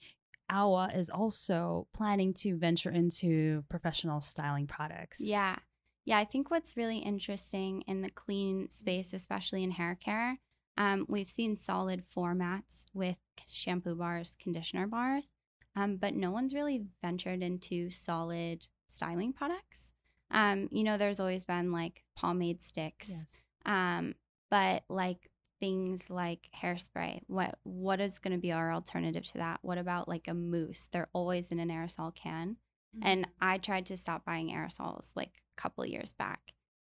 Awa 0.50 0.90
is 0.94 1.10
also 1.10 1.86
planning 1.94 2.34
to 2.34 2.56
venture 2.56 2.90
into 2.90 3.64
professional 3.68 4.20
styling 4.20 4.66
products. 4.66 5.20
Yeah. 5.20 5.56
Yeah. 6.04 6.18
I 6.18 6.24
think 6.24 6.50
what's 6.50 6.76
really 6.76 6.98
interesting 6.98 7.82
in 7.82 8.02
the 8.02 8.10
clean 8.10 8.68
space, 8.70 9.12
especially 9.12 9.62
in 9.62 9.72
hair 9.72 9.96
care, 10.02 10.38
um, 10.76 11.04
we've 11.08 11.28
seen 11.28 11.56
solid 11.56 12.04
formats 12.16 12.84
with 12.94 13.16
shampoo 13.46 13.94
bars, 13.94 14.36
conditioner 14.40 14.86
bars, 14.86 15.30
um, 15.76 15.96
but 15.96 16.14
no 16.14 16.30
one's 16.30 16.54
really 16.54 16.84
ventured 17.02 17.42
into 17.42 17.90
solid 17.90 18.66
styling 18.86 19.32
products. 19.32 19.92
Um, 20.30 20.68
you 20.70 20.84
know, 20.84 20.96
there's 20.98 21.20
always 21.20 21.44
been 21.44 21.72
like 21.72 22.04
pomade 22.16 22.60
sticks, 22.62 23.08
Yes. 23.10 23.36
um, 23.66 24.14
but 24.50 24.84
like 24.88 25.28
things 25.58 26.08
like 26.08 26.48
hairspray, 26.56 27.20
what 27.26 27.58
what 27.64 28.00
is 28.00 28.18
going 28.18 28.32
to 28.32 28.40
be 28.40 28.52
our 28.52 28.72
alternative 28.72 29.24
to 29.24 29.38
that? 29.38 29.58
What 29.62 29.78
about 29.78 30.08
like 30.08 30.28
a 30.28 30.34
mousse? 30.34 30.88
They're 30.92 31.08
always 31.12 31.48
in 31.48 31.58
an 31.58 31.68
aerosol 31.68 32.14
can. 32.14 32.56
And 33.02 33.28
I 33.40 33.58
tried 33.58 33.86
to 33.86 33.96
stop 33.96 34.24
buying 34.24 34.50
aerosols 34.50 35.10
like 35.14 35.30
a 35.56 35.60
couple 35.60 35.86
years 35.86 36.12
back. 36.14 36.40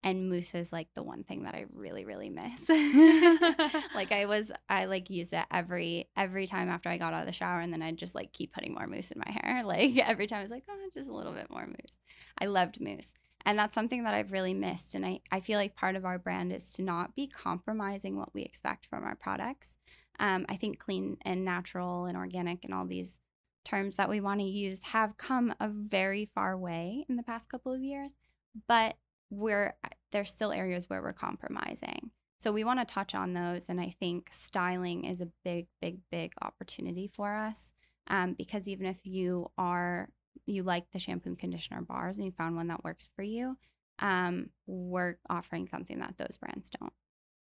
And 0.05 0.31
mousse 0.31 0.55
is 0.55 0.73
like 0.73 0.87
the 0.95 1.03
one 1.03 1.25
thing 1.25 1.43
that 1.43 1.55
I 1.57 1.65
really, 1.73 2.05
really 2.05 2.31
miss. 2.31 2.69
like 3.95 4.13
I 4.13 4.27
was 4.27 4.53
I 4.69 4.85
like 4.87 5.11
used 5.11 5.33
it 5.33 5.45
every 5.51 6.09
every 6.17 6.47
time 6.47 6.69
after 6.69 6.89
I 6.89 6.97
got 6.99 7.13
out 7.13 7.23
of 7.23 7.27
the 7.27 7.33
shower 7.33 7.61
and 7.61 7.73
then 7.73 7.83
I'd 7.83 7.97
just 7.99 8.15
like 8.15 8.33
keep 8.33 8.53
putting 8.53 8.75
more 8.75 8.87
mousse 8.87 9.11
in 9.11 9.23
my 9.25 9.33
hair. 9.33 9.65
Like 9.71 9.97
every 9.99 10.27
time 10.27 10.41
I 10.41 10.43
was 10.43 10.51
like, 10.51 10.65
oh 10.71 10.89
just 10.95 11.09
a 11.09 11.13
little 11.15 11.33
bit 11.33 11.51
more 11.51 11.67
mousse. 11.67 11.99
I 12.39 12.47
loved 12.47 12.81
mousse. 12.81 13.13
And 13.47 13.59
that's 13.59 13.75
something 13.75 14.05
that 14.05 14.15
I've 14.15 14.33
really 14.33 14.55
missed. 14.55 14.95
And 14.95 15.05
I, 15.05 15.21
I 15.31 15.41
feel 15.41 15.59
like 15.59 15.75
part 15.75 15.97
of 15.97 16.05
our 16.05 16.19
brand 16.19 16.53
is 16.53 16.69
to 16.75 16.83
not 16.83 17.15
be 17.15 17.27
compromising 17.27 18.17
what 18.17 18.35
we 18.35 18.43
expect 18.43 18.87
from 18.87 19.05
our 19.05 19.15
products. 19.15 19.77
Um, 20.19 20.45
I 20.49 20.57
think 20.57 20.79
clean 20.79 21.17
and 21.23 21.45
natural 21.45 22.05
and 22.05 22.17
organic 22.17 22.65
and 22.65 22.75
all 22.75 22.87
these 22.87 23.19
terms 23.65 23.97
that 23.97 24.09
we 24.09 24.21
want 24.21 24.41
to 24.41 24.47
use 24.47 24.79
have 24.83 25.17
come 25.17 25.55
a 25.61 25.69
very 25.69 26.31
far 26.35 26.57
way 26.57 27.07
in 27.09 27.17
the 27.17 27.23
past 27.23 27.49
couple 27.49 27.73
of 27.73 27.83
years, 27.83 28.15
but 28.69 28.97
we're 29.31 29.75
there's 30.13 30.29
still 30.29 30.53
areas 30.53 30.91
where 30.91 31.03
we're 31.03 31.13
compromising. 31.13 32.11
So 32.39 32.53
we 32.53 32.65
want 32.65 32.81
to 32.81 32.87
touch 32.87 33.15
on 33.15 33.35
those, 33.35 33.69
and 33.69 33.81
I 33.81 33.95
think 34.01 34.31
styling 34.33 35.05
is 35.05 35.21
a 35.21 35.29
big, 35.45 35.67
big, 35.81 35.99
big 36.11 36.33
opportunity 36.43 37.11
for 37.15 37.35
us 37.37 37.71
um, 38.09 38.35
because 38.35 38.67
even 38.67 38.87
if 38.87 38.99
you 39.05 39.51
are 39.57 40.09
you 40.51 40.63
like 40.63 40.91
the 40.93 40.99
shampoo 40.99 41.31
and 41.31 41.39
conditioner 41.39 41.83
bars 41.83 42.17
and 42.17 42.25
you 42.25 42.33
found 42.33 42.57
one 42.57 42.69
that 42.69 42.85
works 42.85 43.09
for 43.17 43.23
you, 43.23 43.57
um, 43.99 44.51
we're 44.67 45.17
offering 45.29 45.69
something 45.69 45.99
that 46.01 46.17
those 46.19 46.37
brands 46.37 46.71
don't. 46.71 46.93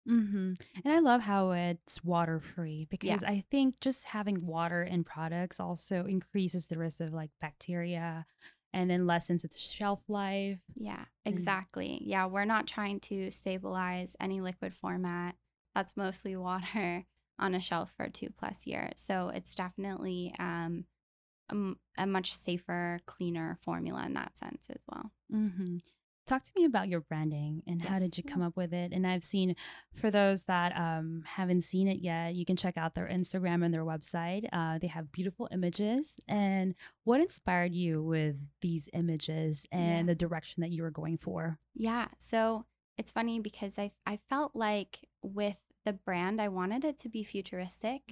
hmm 0.06 0.54
And 0.84 0.94
I 0.94 0.98
love 1.00 1.20
how 1.20 1.50
it's 1.52 2.02
water 2.02 2.40
free 2.40 2.86
because 2.90 3.22
I 3.22 3.44
think 3.50 3.80
just 3.80 4.04
having 4.06 4.46
water 4.46 4.82
in 4.82 5.04
products 5.04 5.60
also 5.60 6.04
increases 6.06 6.66
the 6.66 6.78
risk 6.78 7.00
of 7.00 7.12
like 7.12 7.30
bacteria 7.40 8.26
and 8.72 8.90
then 8.90 9.06
lessens 9.06 9.44
its 9.44 9.58
shelf 9.58 10.00
life. 10.08 10.58
Yeah, 10.74 11.04
exactly. 11.24 12.00
Yeah, 12.04 12.26
we're 12.26 12.44
not 12.44 12.66
trying 12.66 13.00
to 13.00 13.30
stabilize 13.30 14.16
any 14.20 14.40
liquid 14.40 14.74
format. 14.74 15.36
That's 15.74 15.96
mostly 15.96 16.36
water 16.48 17.04
on 17.38 17.54
a 17.54 17.60
shelf 17.60 17.92
for 17.96 18.08
two 18.08 18.30
plus 18.30 18.66
years. 18.66 18.92
So 18.96 19.28
it's 19.28 19.54
definitely 19.54 20.34
um, 20.38 20.84
a, 21.50 22.02
a 22.02 22.06
much 22.06 22.34
safer, 22.34 23.00
cleaner 23.06 23.56
formula 23.62 24.04
in 24.06 24.14
that 24.14 24.36
sense 24.38 24.66
as 24.70 24.82
well. 24.90 25.10
hmm 25.30 25.78
Talk 26.26 26.44
to 26.44 26.52
me 26.54 26.64
about 26.64 26.86
your 26.86 27.00
branding 27.00 27.62
and 27.66 27.82
how 27.82 27.98
did 27.98 28.16
you 28.16 28.22
come 28.22 28.40
up 28.40 28.56
with 28.56 28.72
it? 28.72 28.92
And 28.92 29.04
I've 29.04 29.24
seen, 29.24 29.56
for 29.96 30.12
those 30.12 30.42
that 30.42 30.76
um, 30.78 31.24
haven't 31.26 31.62
seen 31.62 31.88
it 31.88 31.98
yet, 32.02 32.36
you 32.36 32.44
can 32.44 32.54
check 32.54 32.76
out 32.76 32.94
their 32.94 33.08
Instagram 33.08 33.64
and 33.64 33.74
their 33.74 33.84
website. 33.84 34.46
Uh, 34.52 34.78
they 34.78 34.86
have 34.86 35.10
beautiful 35.10 35.48
images. 35.50 36.20
And 36.28 36.76
what 37.02 37.20
inspired 37.20 37.74
you 37.74 38.00
with 38.00 38.36
these 38.60 38.88
images 38.92 39.66
and 39.72 40.06
Yeah. 40.06 40.12
the 40.12 40.14
direction 40.14 40.60
that 40.60 40.70
you 40.70 40.84
were 40.84 40.92
going 40.92 41.18
for? 41.18 41.58
Yeah. 41.74 42.06
So 42.18 42.64
it's 42.96 43.10
funny 43.10 43.40
because 43.40 43.76
I 43.76 43.90
I 44.06 44.20
felt 44.28 44.54
like 44.54 45.08
with 45.22 45.56
the 45.84 45.94
brand, 45.94 46.40
I 46.40 46.46
wanted 46.48 46.84
it 46.84 46.96
to 47.00 47.08
be 47.08 47.24
futuristic, 47.24 48.02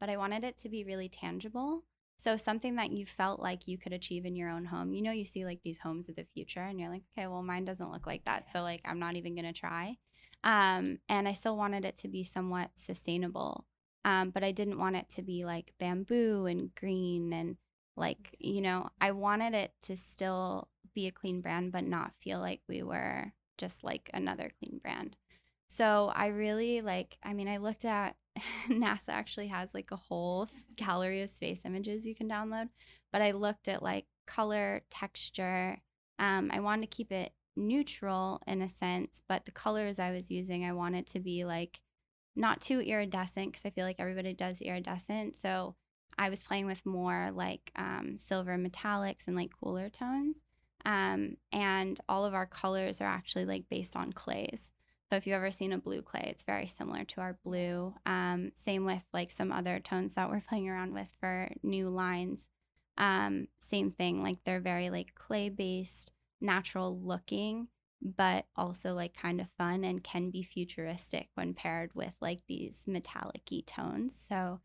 but 0.00 0.10
I 0.10 0.16
wanted 0.16 0.42
it 0.42 0.56
to 0.62 0.68
be 0.68 0.82
really 0.82 1.08
tangible. 1.08 1.84
So 2.18 2.36
something 2.36 2.76
that 2.76 2.90
you 2.90 3.06
felt 3.06 3.40
like 3.40 3.68
you 3.68 3.78
could 3.78 3.92
achieve 3.92 4.26
in 4.26 4.34
your 4.34 4.50
own 4.50 4.64
home. 4.64 4.92
You 4.92 5.02
know, 5.02 5.12
you 5.12 5.24
see 5.24 5.44
like 5.44 5.60
these 5.62 5.78
homes 5.78 6.08
of 6.08 6.16
the 6.16 6.26
future 6.34 6.60
and 6.60 6.80
you're 6.80 6.90
like, 6.90 7.04
okay, 7.16 7.28
well, 7.28 7.42
mine 7.42 7.64
doesn't 7.64 7.92
look 7.92 8.06
like 8.06 8.24
that. 8.24 8.50
So 8.50 8.62
like 8.62 8.80
I'm 8.84 8.98
not 8.98 9.16
even 9.16 9.36
gonna 9.36 9.52
try. 9.52 9.96
Um, 10.44 10.98
and 11.08 11.28
I 11.28 11.32
still 11.32 11.56
wanted 11.56 11.84
it 11.84 11.96
to 11.98 12.08
be 12.08 12.24
somewhat 12.24 12.70
sustainable. 12.74 13.66
Um, 14.04 14.30
but 14.30 14.42
I 14.42 14.52
didn't 14.52 14.78
want 14.78 14.96
it 14.96 15.08
to 15.10 15.22
be 15.22 15.44
like 15.44 15.72
bamboo 15.78 16.46
and 16.46 16.74
green 16.74 17.32
and 17.32 17.56
like, 17.96 18.34
you 18.38 18.60
know, 18.60 18.88
I 19.00 19.10
wanted 19.12 19.54
it 19.54 19.72
to 19.82 19.96
still 19.96 20.68
be 20.94 21.06
a 21.06 21.12
clean 21.12 21.40
brand, 21.40 21.72
but 21.72 21.84
not 21.84 22.12
feel 22.20 22.40
like 22.40 22.60
we 22.68 22.82
were 22.82 23.32
just 23.58 23.84
like 23.84 24.10
another 24.14 24.50
clean 24.58 24.80
brand. 24.82 25.16
So 25.68 26.10
I 26.14 26.28
really 26.28 26.80
like, 26.80 27.18
I 27.22 27.34
mean, 27.34 27.48
I 27.48 27.58
looked 27.58 27.84
at 27.84 28.16
NASA 28.68 29.08
actually 29.08 29.48
has 29.48 29.74
like 29.74 29.90
a 29.90 29.96
whole 29.96 30.48
gallery 30.76 31.22
of 31.22 31.30
space 31.30 31.60
images 31.64 32.06
you 32.06 32.14
can 32.14 32.28
download, 32.28 32.68
but 33.12 33.22
I 33.22 33.32
looked 33.32 33.68
at 33.68 33.82
like 33.82 34.06
color, 34.26 34.82
texture. 34.90 35.78
Um, 36.18 36.50
I 36.52 36.60
wanted 36.60 36.90
to 36.90 36.96
keep 36.96 37.12
it 37.12 37.32
neutral 37.56 38.40
in 38.46 38.62
a 38.62 38.68
sense, 38.68 39.20
but 39.28 39.44
the 39.44 39.52
colors 39.52 39.98
I 39.98 40.12
was 40.12 40.30
using, 40.30 40.64
I 40.64 40.72
wanted 40.72 41.06
to 41.08 41.20
be 41.20 41.44
like 41.44 41.80
not 42.36 42.60
too 42.60 42.80
iridescent 42.80 43.52
because 43.52 43.66
I 43.66 43.70
feel 43.70 43.84
like 43.84 43.96
everybody 43.98 44.32
does 44.32 44.60
iridescent. 44.60 45.36
So 45.36 45.74
I 46.16 46.30
was 46.30 46.42
playing 46.42 46.66
with 46.66 46.86
more 46.86 47.30
like 47.34 47.70
um, 47.76 48.16
silver 48.16 48.56
metallics 48.56 49.26
and 49.26 49.36
like 49.36 49.50
cooler 49.60 49.88
tones. 49.88 50.44
Um, 50.84 51.36
and 51.52 52.00
all 52.08 52.24
of 52.24 52.34
our 52.34 52.46
colors 52.46 53.00
are 53.00 53.08
actually 53.08 53.44
like 53.44 53.64
based 53.68 53.96
on 53.96 54.12
clays. 54.12 54.70
So 55.10 55.16
if 55.16 55.26
you've 55.26 55.36
ever 55.36 55.50
seen 55.50 55.72
a 55.72 55.78
blue 55.78 56.02
clay, 56.02 56.26
it's 56.26 56.44
very 56.44 56.66
similar 56.66 57.04
to 57.04 57.20
our 57.20 57.38
blue. 57.42 57.94
Um, 58.04 58.52
same 58.54 58.84
with 58.84 59.02
like 59.12 59.30
some 59.30 59.50
other 59.52 59.80
tones 59.80 60.14
that 60.14 60.28
we're 60.28 60.44
playing 60.46 60.68
around 60.68 60.92
with 60.92 61.08
for 61.18 61.50
new 61.62 61.88
lines. 61.88 62.46
Um, 62.98 63.48
same 63.60 63.90
thing, 63.90 64.22
like 64.22 64.38
they're 64.44 64.60
very 64.60 64.90
like 64.90 65.14
clay 65.14 65.48
based, 65.48 66.12
natural 66.40 67.00
looking, 67.00 67.68
but 68.02 68.44
also 68.54 68.94
like 68.94 69.14
kind 69.14 69.40
of 69.40 69.48
fun 69.56 69.84
and 69.84 70.04
can 70.04 70.30
be 70.30 70.42
futuristic 70.42 71.28
when 71.34 71.54
paired 71.54 71.90
with 71.94 72.12
like 72.20 72.40
these 72.46 72.84
metallic 72.86 73.48
tones. 73.66 74.26
So 74.28 74.60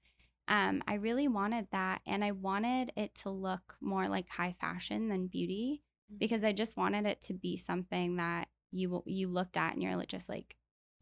um, 0.47 0.83
I 0.87 0.95
really 0.95 1.27
wanted 1.27 1.67
that. 1.71 2.01
And 2.05 2.23
I 2.23 2.31
wanted 2.31 2.91
it 2.97 3.15
to 3.21 3.29
look 3.29 3.75
more 3.79 4.09
like 4.09 4.29
high 4.29 4.55
fashion 4.59 5.07
than 5.07 5.27
beauty 5.27 5.83
because 6.19 6.43
I 6.43 6.51
just 6.51 6.77
wanted 6.77 7.05
it 7.05 7.21
to 7.23 7.33
be 7.33 7.57
something 7.57 8.17
that 8.17 8.49
you 8.73 9.03
you 9.05 9.27
looked 9.29 9.57
at 9.57 9.73
and 9.73 9.81
you're 9.83 10.03
just 10.05 10.27
like, 10.27 10.55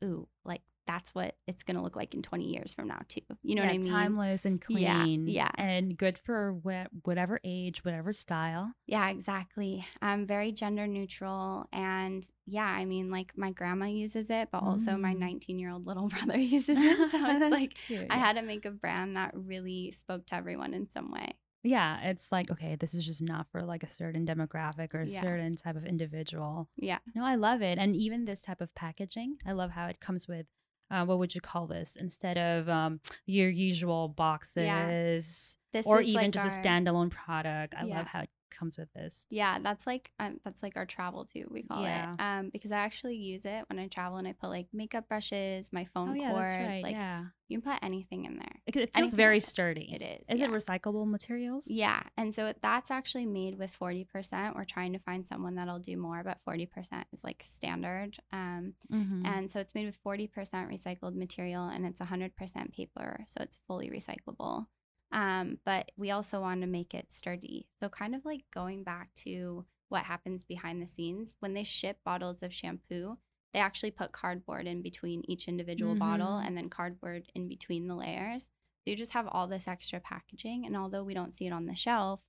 ooh, 0.04 0.28
like 0.46 0.62
that's 0.88 1.14
what 1.14 1.36
it's 1.48 1.64
going 1.64 1.78
to 1.78 1.84
look 1.84 1.96
like 1.96 2.14
in 2.16 2.24
20 2.24 2.44
years 2.52 2.74
from 2.74 2.88
now 2.88 3.00
too. 3.08 3.22
You 3.44 3.54
know 3.56 3.62
yeah, 3.62 3.68
what 3.70 3.76
I 3.76 3.78
mean? 3.78 3.92
Timeless 3.92 4.46
and 4.46 4.60
clean. 4.60 5.28
yeah. 5.28 5.46
yeah. 5.46 5.64
And 5.64 5.96
good 5.96 6.18
for 6.18 6.54
wh- 6.66 7.08
whatever 7.08 7.40
age, 7.44 7.86
whatever 7.86 8.12
style. 8.12 8.74
Yeah, 8.88 9.08
exactly. 9.10 9.86
Um, 10.02 10.26
very 10.26 10.52
gender 10.52 10.88
neutral. 10.88 11.68
And 11.72 12.28
yeah, 12.48 12.66
I 12.66 12.86
mean, 12.86 13.12
like 13.12 13.38
my 13.38 13.52
grandma 13.52 13.86
uses 13.86 14.32
it, 14.32 14.50
but 14.52 14.64
also 14.64 14.98
my 14.98 15.14
Mm. 15.14 15.20
19 15.20 15.60
year 15.60 15.72
old 15.72 15.86
little 15.86 16.08
brother 16.26 16.38
uses 16.40 16.78
it. 16.78 17.12
So 17.12 17.20
it's 17.26 17.52
like 17.52 17.76
cute. 17.88 18.08
I 18.10 18.18
had 18.18 18.38
to 18.38 18.42
make 18.42 18.66
a 18.66 18.72
brand 18.72 19.16
that 19.18 19.32
really 19.36 19.92
spoke 19.92 20.26
to 20.28 20.36
everyone 20.36 20.74
in 20.74 20.90
some 20.90 21.12
way. 21.12 21.36
Yeah, 21.64 22.02
it's 22.10 22.32
like, 22.32 22.50
okay, 22.52 22.76
this 22.76 22.94
is 22.94 23.06
just 23.06 23.22
not 23.22 23.48
for 23.52 23.62
like 23.64 23.84
a 23.84 23.90
certain 23.90 24.26
demographic 24.26 24.94
or 24.94 25.02
a 25.02 25.08
Yeah. 25.10 25.22
certain 25.22 25.56
type 25.56 25.76
of 25.76 25.86
individual. 25.86 26.70
Yeah. 26.78 27.00
No, 27.16 27.24
I 27.26 27.36
love 27.36 27.62
it. 27.62 27.78
And 27.78 27.96
even 27.96 28.26
this 28.26 28.42
type 28.42 28.62
of 28.62 28.74
packaging, 28.76 29.38
I 29.46 29.52
love 29.52 29.72
how 29.72 29.86
it 29.88 30.00
comes 30.00 30.28
with, 30.28 30.48
uh, 30.90 31.06
what 31.06 31.20
would 31.20 31.36
you 31.36 31.42
call 31.42 31.68
this? 31.68 31.96
Instead 31.96 32.38
of 32.38 32.68
um, 32.68 33.00
your 33.26 33.50
usual 33.50 34.10
boxes 34.10 35.56
This 35.74 35.86
or 35.86 36.02
even 36.02 36.24
like 36.26 36.32
just 36.32 36.46
a 36.46 36.50
standalone 36.50 37.12
product. 37.12 37.76
I 37.78 37.86
Yeah. 37.86 37.98
love 37.98 38.08
how 38.08 38.22
it 38.22 38.30
comes 38.52 38.78
with 38.78 38.92
this. 38.94 39.26
Yeah, 39.30 39.60
that's 39.60 39.88
like 39.88 40.12
um, 40.20 40.40
that's 40.44 40.62
like 40.62 40.78
our 40.78 40.86
travel 40.86 41.26
too. 41.26 41.48
we 41.50 41.64
call 41.64 41.82
Yeah. 41.84 42.14
it. 42.14 42.20
Um, 42.22 42.50
because 42.52 42.72
I 42.72 42.80
actually 42.80 43.16
use 43.16 43.42
it 43.46 43.64
when 43.70 43.80
I 43.80 43.88
travel 43.88 44.18
and 44.18 44.28
I 44.28 44.34
put 44.34 44.50
like 44.50 44.68
makeup 44.74 45.08
brushes, 45.08 45.70
my 45.72 45.86
phone 45.94 46.10
oh, 46.10 46.14
yeah, 46.14 46.32
cord. 46.32 46.44
right. 46.68 46.84
Like 46.84 46.94
yeah. 46.96 47.26
you 47.48 47.60
can 47.62 47.72
put 47.74 47.84
anything 47.84 48.26
in 48.26 48.38
there. 48.38 48.62
It, 48.68 48.76
it 48.76 48.94
feels 48.94 49.14
very 49.14 49.40
sturdy. 49.40 49.90
It 49.94 50.02
is. 50.02 50.28
Is 50.30 50.40
yeah. 50.42 50.48
it 50.48 50.52
recyclable 50.52 51.08
materials? 51.10 51.66
Yeah, 51.68 52.02
and 52.18 52.34
so 52.34 52.54
that's 52.62 52.92
actually 52.92 53.26
made 53.26 53.58
with 53.58 53.72
forty 53.72 54.04
percent. 54.06 54.56
We're 54.56 54.66
trying 54.66 54.94
to 54.94 55.00
find 55.00 55.26
someone 55.26 55.56
that'll 55.56 55.80
do 55.80 55.98
more, 55.98 56.24
but 56.24 56.38
forty 56.46 56.66
percent 56.66 57.08
is 57.14 57.24
like 57.24 57.42
standard. 57.44 58.18
Um, 58.32 58.74
Mhm. 58.92 59.26
and 59.26 59.50
so 59.52 59.60
it's 59.60 59.74
made 59.74 59.86
with 59.86 59.96
forty 60.04 60.28
percent 60.28 60.70
recycled 60.70 61.16
material, 61.16 61.66
and 61.68 61.86
it's 61.86 62.00
hundred 62.00 62.36
percent 62.36 62.74
paper, 62.74 63.24
so 63.28 63.42
it's 63.42 63.60
fully 63.68 63.90
recyclable. 63.90 64.66
Um, 65.12 65.58
but 65.66 65.92
we 65.98 66.12
also 66.12 66.40
want 66.40 66.62
to 66.62 66.68
make 66.68 66.94
it 66.94 67.12
sturdy. 67.12 67.68
So 67.80 67.90
kind 67.90 68.16
of 68.16 68.24
like 68.26 68.44
going 68.54 68.84
back 68.84 69.10
to 69.18 69.66
what 69.90 70.04
happens 70.04 70.46
behind 70.46 70.82
the 70.82 70.88
scenes 70.88 71.36
when 71.40 71.54
they 71.54 71.64
ship 71.64 71.98
bottles 72.06 72.42
of 72.44 72.54
shampoo. 72.54 73.18
They 73.54 73.60
actually 73.60 73.92
put 73.92 74.14
cardboard 74.14 74.66
in 74.68 74.82
between 74.82 75.24
each 75.30 75.50
individual 75.50 75.96
bottle 75.96 76.38
Mhm. 76.40 76.46
and 76.48 76.58
then 76.58 76.70
cardboard 76.70 77.30
in 77.36 77.50
between 77.50 77.88
the 77.88 77.96
layers. 77.96 78.44
So 78.44 78.90
you 78.92 78.96
just 78.96 79.12
have 79.12 79.28
all 79.28 79.48
this 79.48 79.68
extra 79.68 80.00
packaging, 80.00 80.66
and 80.66 80.78
although 80.78 81.04
we 81.04 81.14
don't 81.14 81.34
see 81.34 81.46
it 81.48 81.52
on 81.54 81.66
the 81.66 81.76
shelf, 81.76 82.22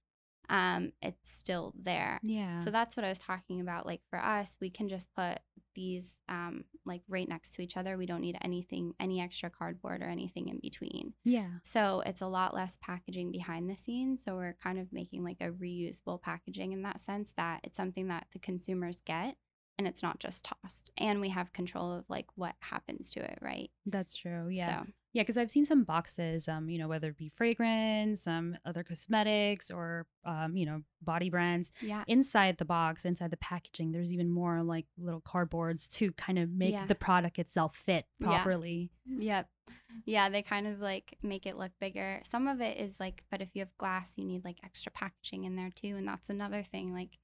um, 0.50 0.92
it's 1.00 1.30
still 1.30 1.72
there. 1.78 2.18
yeah. 2.24 2.58
So 2.58 2.70
that's 2.72 2.96
what 2.96 3.04
I 3.04 3.08
was 3.08 3.18
talking 3.20 3.60
about. 3.60 3.86
Like 3.86 4.02
for 4.10 4.18
us, 4.18 4.56
we 4.60 4.68
can 4.70 4.88
just 4.88 5.08
put 5.14 5.38
these 5.74 6.14
um, 6.28 6.64
like 6.84 7.02
right 7.08 7.28
next 7.28 7.54
to 7.54 7.62
each 7.62 7.76
other. 7.76 7.96
We 7.96 8.06
don't 8.06 8.20
need 8.20 8.38
anything, 8.42 8.94
any 9.00 9.20
extra 9.20 9.50
cardboard 9.50 10.02
or 10.02 10.06
anything 10.06 10.48
in 10.48 10.58
between. 10.58 11.14
yeah. 11.24 11.48
So 11.62 12.02
it's 12.06 12.20
a 12.20 12.26
lot 12.26 12.54
less 12.54 12.78
packaging 12.80 13.32
behind 13.32 13.68
the 13.68 13.76
scenes. 13.76 14.22
So 14.24 14.36
we're 14.36 14.56
kind 14.62 14.78
of 14.78 14.92
making 14.92 15.24
like 15.24 15.40
a 15.40 15.50
reusable 15.50 16.20
packaging 16.20 16.72
in 16.72 16.82
that 16.82 17.00
sense 17.00 17.32
that 17.36 17.60
it's 17.64 17.76
something 17.76 18.08
that 18.08 18.26
the 18.32 18.38
consumers 18.38 19.00
get 19.04 19.36
and 19.82 19.88
it's 19.88 20.02
not 20.02 20.20
just 20.20 20.44
tossed. 20.44 20.90
And 20.96 21.20
we 21.20 21.30
have 21.30 21.52
control 21.52 21.92
of 21.92 22.04
like 22.08 22.26
what 22.36 22.54
happens 22.60 23.10
to 23.10 23.20
it, 23.20 23.38
right? 23.42 23.70
That's 23.84 24.14
true. 24.16 24.48
Yeah. 24.48 24.82
So 24.84 24.86
Yeah, 25.12 25.22
because 25.22 25.36
I've 25.36 25.50
seen 25.50 25.64
some 25.64 25.82
boxes, 25.84 26.48
um, 26.48 26.68
you 26.70 26.78
know, 26.78 26.86
whether 26.88 27.08
it 27.08 27.16
be 27.18 27.28
fragrance, 27.28 28.26
um, 28.26 28.56
other 28.64 28.82
cosmetics, 28.84 29.70
or 29.70 30.06
um, 30.24 30.56
you 30.56 30.64
know, 30.66 30.82
body 31.02 31.30
brands. 31.30 31.72
yeah. 31.80 32.04
Inside 32.06 32.58
the 32.58 32.64
box, 32.64 33.04
inside 33.04 33.30
the 33.30 33.36
packaging, 33.36 33.90
there's 33.92 34.12
even 34.12 34.30
more 34.30 34.62
like 34.62 34.86
little 34.96 35.20
cardboards 35.20 35.88
to 35.98 36.12
kind 36.12 36.38
of 36.38 36.50
make 36.50 36.72
Yeah. 36.72 36.86
the 36.86 36.94
product 36.94 37.38
itself 37.40 37.74
fit 37.76 38.06
properly. 38.20 38.90
Yeah. 39.06 39.18
properly. 39.18 39.26
Yep. 39.26 39.48
Yeah, 40.06 40.28
they 40.30 40.42
kind 40.42 40.66
of 40.66 40.80
like 40.80 41.18
make 41.22 41.44
it 41.44 41.58
look 41.58 41.72
bigger. 41.80 42.20
Some 42.30 42.48
of 42.48 42.60
it 42.60 42.78
is 42.78 42.98
like, 42.98 43.24
but 43.30 43.42
if 43.42 43.48
you 43.54 43.60
have 43.60 43.76
glass, 43.78 44.12
you 44.16 44.24
need 44.24 44.44
like 44.44 44.58
extra 44.64 44.90
packaging 44.92 45.44
in 45.44 45.56
there 45.56 45.70
too, 45.74 45.96
and 45.96 46.06
that's 46.08 46.30
another 46.30 46.62
thing. 46.62 46.94
Like, 46.94 47.18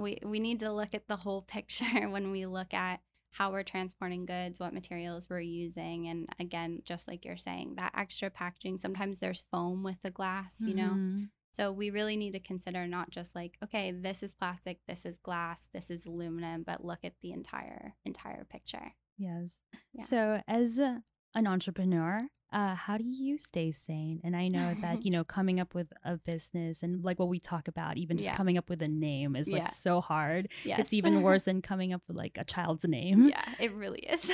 we 0.00 0.18
we 0.24 0.40
need 0.40 0.60
to 0.60 0.72
look 0.72 0.94
at 0.94 1.08
the 1.08 1.16
whole 1.16 1.42
picture 1.42 1.84
when 2.08 2.30
we 2.30 2.46
look 2.46 2.72
at 2.74 3.00
how 3.30 3.52
we're 3.52 3.62
transporting 3.62 4.24
goods, 4.24 4.58
what 4.58 4.72
materials 4.72 5.28
we're 5.28 5.40
using, 5.40 6.08
and 6.08 6.28
again, 6.40 6.80
just 6.84 7.06
like 7.06 7.24
you're 7.24 7.36
saying, 7.36 7.74
that 7.76 7.92
extra 7.96 8.30
packaging. 8.30 8.78
Sometimes 8.78 9.18
there's 9.18 9.44
foam 9.50 9.82
with 9.82 10.00
the 10.02 10.10
glass, 10.10 10.56
you 10.60 10.74
know. 10.74 10.94
Mhm. 10.96 11.28
So 11.52 11.72
we 11.72 11.90
really 11.90 12.16
need 12.16 12.32
to 12.32 12.40
consider 12.40 12.86
not 12.86 13.10
just 13.10 13.34
like, 13.34 13.58
okay, 13.64 13.90
this 13.90 14.22
is 14.22 14.32
plastic, 14.32 14.78
this 14.86 15.04
is 15.04 15.18
glass, 15.18 15.68
this 15.72 15.90
is 15.90 16.06
aluminum, 16.06 16.62
but 16.62 16.84
look 16.84 17.00
at 17.04 17.14
the 17.20 17.32
entire 17.32 17.94
entire 18.04 18.44
picture. 18.44 18.94
Yes. 19.18 19.56
Yeah. 19.92 20.04
So, 20.04 20.42
as 20.46 20.78
a, 20.78 21.02
an 21.34 21.46
entrepreneur, 21.46 22.18
uh, 22.52 22.74
how 22.74 22.96
do 22.96 23.04
you 23.04 23.36
stay 23.38 23.70
sane? 23.70 24.20
And 24.24 24.34
I 24.34 24.48
know 24.48 24.74
that 24.80 25.02
you 25.04 25.10
know 25.10 25.24
coming 25.24 25.60
up 25.60 25.74
with 25.74 25.92
a 26.04 26.16
business 26.16 26.82
and 26.82 27.04
like 27.04 27.18
what 27.18 27.28
we 27.28 27.38
talk 27.38 27.68
about, 27.68 27.96
even 27.98 28.16
just 28.16 28.30
Yeah. 28.30 28.36
coming 28.36 28.56
up 28.58 28.68
with 28.70 28.80
a 28.82 28.88
name 28.88 29.36
is 29.36 29.48
like 29.48 29.62
Yeah. 29.62 29.70
so 29.70 30.00
hard. 30.00 30.48
Yes. 30.64 30.80
It's 30.80 30.92
even 30.92 31.22
worse 31.22 31.42
than 31.48 31.62
coming 31.62 31.92
up 31.92 32.02
with 32.08 32.16
like 32.16 32.38
a 32.38 32.44
child's 32.44 32.84
name. 32.88 33.28
yeah, 33.28 33.44
it 33.60 33.72
really 33.74 34.00
is. 34.00 34.30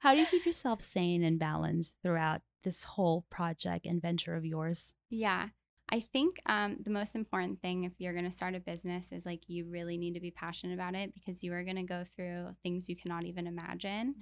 How 0.00 0.14
do 0.14 0.20
you 0.20 0.26
keep 0.26 0.46
yourself 0.46 0.80
sane 0.80 1.22
and 1.22 1.38
balanced 1.38 1.94
throughout 2.02 2.40
this 2.64 2.82
whole 2.82 3.24
project 3.30 3.86
and 3.86 4.00
venture 4.02 4.34
of 4.34 4.44
yours? 4.44 4.94
Yeah. 5.10 5.48
I 5.90 6.00
think 6.00 6.38
um, 6.44 6.76
the 6.84 6.90
most 6.90 7.14
important 7.14 7.62
thing 7.62 7.84
if 7.84 7.92
you're 7.98 8.12
going 8.12 8.26
to 8.26 8.30
start 8.30 8.54
a 8.54 8.60
business 8.60 9.10
is 9.10 9.24
like 9.24 9.48
you 9.48 9.64
really 9.64 9.96
need 9.96 10.12
to 10.14 10.20
be 10.20 10.30
passionate 10.30 10.74
about 10.74 10.94
it 10.94 11.14
because 11.14 11.42
you 11.42 11.54
are 11.54 11.62
going 11.64 11.76
to 11.76 11.82
go 11.82 12.04
through 12.14 12.48
things 12.62 12.90
you 12.90 12.96
cannot 12.96 13.24
even 13.24 13.46
imagine. 13.46 14.14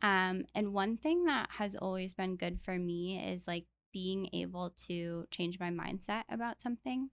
Um, 0.00 0.44
and 0.54 0.72
one 0.72 0.96
thing 0.96 1.24
that 1.24 1.48
has 1.50 1.76
always 1.76 2.14
been 2.14 2.36
good 2.36 2.60
for 2.64 2.78
me 2.78 3.22
is 3.22 3.46
like 3.46 3.66
being 3.92 4.28
able 4.32 4.70
to 4.86 5.26
change 5.30 5.60
my 5.60 5.70
mindset 5.70 6.24
about 6.28 6.60
something. 6.60 7.10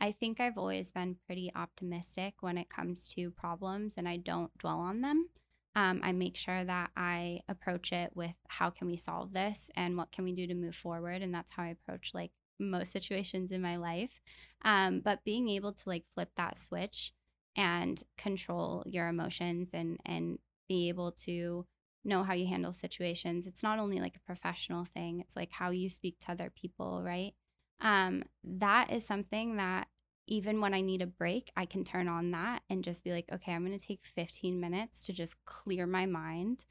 I 0.00 0.12
think 0.12 0.38
I've 0.38 0.58
always 0.58 0.92
been 0.92 1.16
pretty 1.26 1.50
optimistic 1.54 2.34
when 2.40 2.58
it 2.58 2.68
comes 2.68 3.08
to 3.08 3.30
problems 3.32 3.94
and 3.96 4.08
I 4.08 4.18
don't 4.18 4.56
dwell 4.58 4.78
on 4.78 5.00
them. 5.00 5.28
Um, 5.74 6.00
I 6.02 6.12
make 6.12 6.36
sure 6.36 6.64
that 6.64 6.90
I 6.96 7.40
approach 7.48 7.92
it 7.92 8.12
with 8.14 8.34
how 8.48 8.70
can 8.70 8.86
we 8.86 8.96
solve 8.96 9.32
this 9.32 9.70
and 9.74 9.96
what 9.96 10.12
can 10.12 10.24
we 10.24 10.32
do 10.32 10.46
to 10.46 10.54
move 10.54 10.74
forward. 10.74 11.22
And 11.22 11.34
that's 11.34 11.52
how 11.52 11.64
I 11.64 11.68
approach 11.68 12.12
like 12.14 12.30
most 12.58 12.92
situations 12.92 13.50
in 13.50 13.62
my 13.62 13.76
life. 13.76 14.20
Um, 14.62 15.00
but 15.00 15.24
being 15.24 15.48
able 15.48 15.72
to 15.72 15.88
like 15.88 16.04
flip 16.14 16.30
that 16.36 16.58
switch 16.58 17.12
and 17.56 18.02
control 18.16 18.84
your 18.86 19.08
emotions 19.08 19.70
and 19.72 19.98
and 20.04 20.38
be 20.68 20.88
able 20.88 21.12
to 21.12 21.66
know 22.04 22.22
how 22.22 22.34
you 22.34 22.46
handle 22.46 22.72
situations. 22.72 23.46
It's 23.46 23.62
not 23.62 23.78
only 23.78 24.00
like 24.00 24.16
a 24.16 24.20
professional 24.20 24.84
thing, 24.84 25.20
it's 25.20 25.36
like 25.36 25.52
how 25.52 25.70
you 25.70 25.88
speak 25.88 26.18
to 26.20 26.32
other 26.32 26.50
people, 26.54 27.02
right? 27.02 27.34
Um, 27.80 28.24
that 28.44 28.92
is 28.92 29.06
something 29.06 29.56
that 29.56 29.88
even 30.26 30.60
when 30.60 30.74
I 30.74 30.80
need 30.82 31.02
a 31.02 31.06
break, 31.06 31.50
I 31.56 31.64
can 31.64 31.84
turn 31.84 32.06
on 32.06 32.30
that 32.32 32.62
and 32.68 32.84
just 32.84 33.02
be 33.02 33.12
like, 33.12 33.26
okay, 33.32 33.52
I'm 33.52 33.64
going 33.64 33.78
to 33.78 33.84
take 33.84 34.04
15 34.14 34.60
minutes 34.60 35.00
to 35.06 35.12
just 35.12 35.42
clear 35.46 35.86
my 35.86 36.06
mind. 36.06 36.66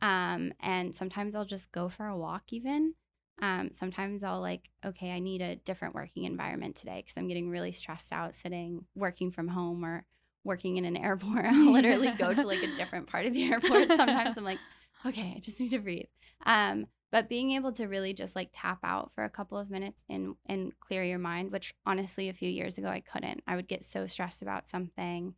Um, 0.00 0.52
and 0.60 0.94
sometimes 0.94 1.34
I'll 1.34 1.44
just 1.44 1.72
go 1.72 1.88
for 1.88 2.06
a 2.06 2.16
walk, 2.16 2.44
even. 2.52 2.94
Um, 3.42 3.70
sometimes 3.72 4.22
I'll 4.22 4.40
like, 4.40 4.70
okay, 4.84 5.10
I 5.10 5.18
need 5.18 5.42
a 5.42 5.56
different 5.56 5.94
working 5.94 6.24
environment 6.24 6.76
today 6.76 7.02
because 7.04 7.16
I'm 7.16 7.28
getting 7.28 7.50
really 7.50 7.72
stressed 7.72 8.12
out 8.12 8.34
sitting, 8.34 8.84
working 8.94 9.30
from 9.30 9.48
home 9.48 9.84
or 9.84 10.04
working 10.44 10.76
in 10.76 10.84
an 10.84 10.96
airport. 10.96 11.44
I'll 11.46 11.72
literally 11.72 12.12
go 12.18 12.32
to 12.34 12.46
like 12.46 12.62
a 12.62 12.76
different 12.76 13.06
part 13.06 13.26
of 13.26 13.34
the 13.34 13.44
airport. 13.52 13.88
Sometimes 13.88 14.36
I'm 14.36 14.44
like, 14.44 14.58
okay, 15.06 15.34
I 15.36 15.40
just 15.40 15.60
need 15.60 15.70
to 15.70 15.78
breathe. 15.78 16.06
Um, 16.46 16.86
but 17.12 17.28
being 17.28 17.52
able 17.52 17.72
to 17.72 17.86
really 17.86 18.14
just 18.14 18.36
like 18.36 18.50
tap 18.52 18.78
out 18.84 19.10
for 19.14 19.24
a 19.24 19.30
couple 19.30 19.58
of 19.58 19.70
minutes 19.70 20.02
and 20.08 20.36
and 20.46 20.72
clear 20.78 21.02
your 21.02 21.18
mind, 21.18 21.50
which 21.50 21.74
honestly 21.84 22.28
a 22.28 22.34
few 22.34 22.48
years 22.48 22.78
ago 22.78 22.88
I 22.88 23.00
couldn't. 23.00 23.42
I 23.46 23.56
would 23.56 23.68
get 23.68 23.84
so 23.84 24.06
stressed 24.06 24.42
about 24.42 24.66
something. 24.66 25.34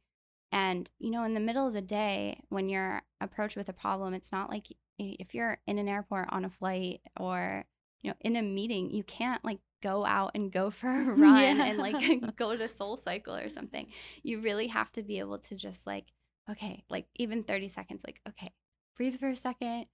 And 0.50 0.90
you 0.98 1.10
know, 1.10 1.24
in 1.24 1.32
the 1.34 1.40
middle 1.40 1.66
of 1.66 1.72
the 1.72 1.80
day 1.80 2.42
when 2.50 2.68
you're 2.68 3.00
approached 3.20 3.56
with 3.56 3.70
a 3.70 3.74
problem, 3.74 4.12
it's 4.12 4.32
not 4.32 4.50
like 4.50 4.66
if 4.98 5.34
you're 5.34 5.58
in 5.66 5.78
an 5.78 5.88
airport 5.88 6.28
on 6.30 6.44
a 6.44 6.50
flight 6.50 7.00
or 7.18 7.64
you 8.02 8.10
know, 8.10 8.16
in 8.20 8.36
a 8.36 8.42
meeting, 8.42 8.90
you 8.90 9.02
can't 9.02 9.42
like 9.44 9.60
go 9.82 10.04
out 10.06 10.32
and 10.34 10.50
go 10.50 10.70
for 10.70 10.88
a 10.88 11.04
run 11.14 11.58
Yeah. 11.58 11.64
and 11.66 11.78
like 11.78 11.96
go 12.36 12.56
to 12.56 12.68
Soul 12.68 12.96
Cycle 12.96 13.34
or 13.36 13.50
something. 13.50 13.88
You 14.22 14.40
really 14.40 14.68
have 14.68 14.90
to 14.92 15.02
be 15.02 15.18
able 15.18 15.38
to 15.40 15.54
just 15.54 15.86
like, 15.86 16.06
okay, 16.50 16.84
like 16.88 17.06
even 17.16 17.42
30 17.44 17.68
seconds, 17.68 18.02
like, 18.06 18.20
okay, 18.28 18.52
breathe 18.96 19.18
for 19.20 19.28
a 19.30 19.36
second, 19.36 19.86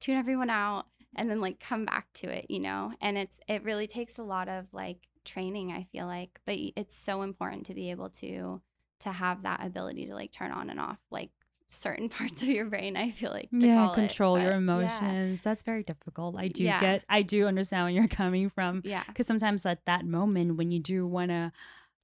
tune 0.00 0.16
everyone 0.18 0.50
out, 0.50 0.86
and 1.16 1.30
then 1.30 1.40
like 1.40 1.60
come 1.60 1.84
back 1.86 2.06
to 2.14 2.28
it, 2.28 2.46
you 2.50 2.60
know? 2.60 2.92
And 3.00 3.18
it's, 3.18 3.40
it 3.48 3.64
really 3.64 3.86
takes 3.86 4.18
a 4.18 4.22
lot 4.22 4.48
of 4.48 4.66
like 4.72 5.08
training, 5.24 5.72
I 5.72 5.86
feel 5.92 6.06
like, 6.06 6.40
but 6.46 6.56
it's 6.76 6.94
so 6.94 7.22
important 7.22 7.66
to 7.66 7.74
be 7.74 7.90
able 7.90 8.10
to, 8.10 8.60
to 9.00 9.10
have 9.12 9.42
that 9.42 9.64
ability 9.64 10.06
to 10.06 10.14
like 10.14 10.30
turn 10.32 10.52
on 10.52 10.70
and 10.70 10.78
off 10.78 10.98
like 11.10 11.30
certain 11.70 12.08
parts 12.18 12.42
of 12.42 12.48
your 12.48 12.66
brain, 12.66 12.96
I 12.96 13.10
feel 13.10 13.30
like. 13.30 13.50
To 13.50 13.66
yeah, 13.66 13.74
call 13.76 13.92
it, 13.92 13.96
control 13.96 14.38
your 14.38 14.50
but 14.50 14.52
yeah. 14.52 14.58
emotions. 14.58 15.42
That's 15.42 15.62
very 15.62 15.82
difficult. 15.82 16.36
I 16.36 16.48
do 16.48 16.64
Yeah. 16.64 16.80
get, 16.80 17.04
I 17.08 17.22
do 17.22 17.46
understand 17.46 17.84
where 17.84 17.90
you're 17.92 18.08
coming 18.08 18.50
from. 18.50 18.82
Yeah. 18.84 19.04
Because 19.06 19.26
sometimes 19.26 19.64
at 19.66 19.84
that 19.86 20.04
moment 20.04 20.56
when 20.56 20.70
you 20.70 20.80
do 20.80 21.06
want 21.06 21.30
to 21.30 21.52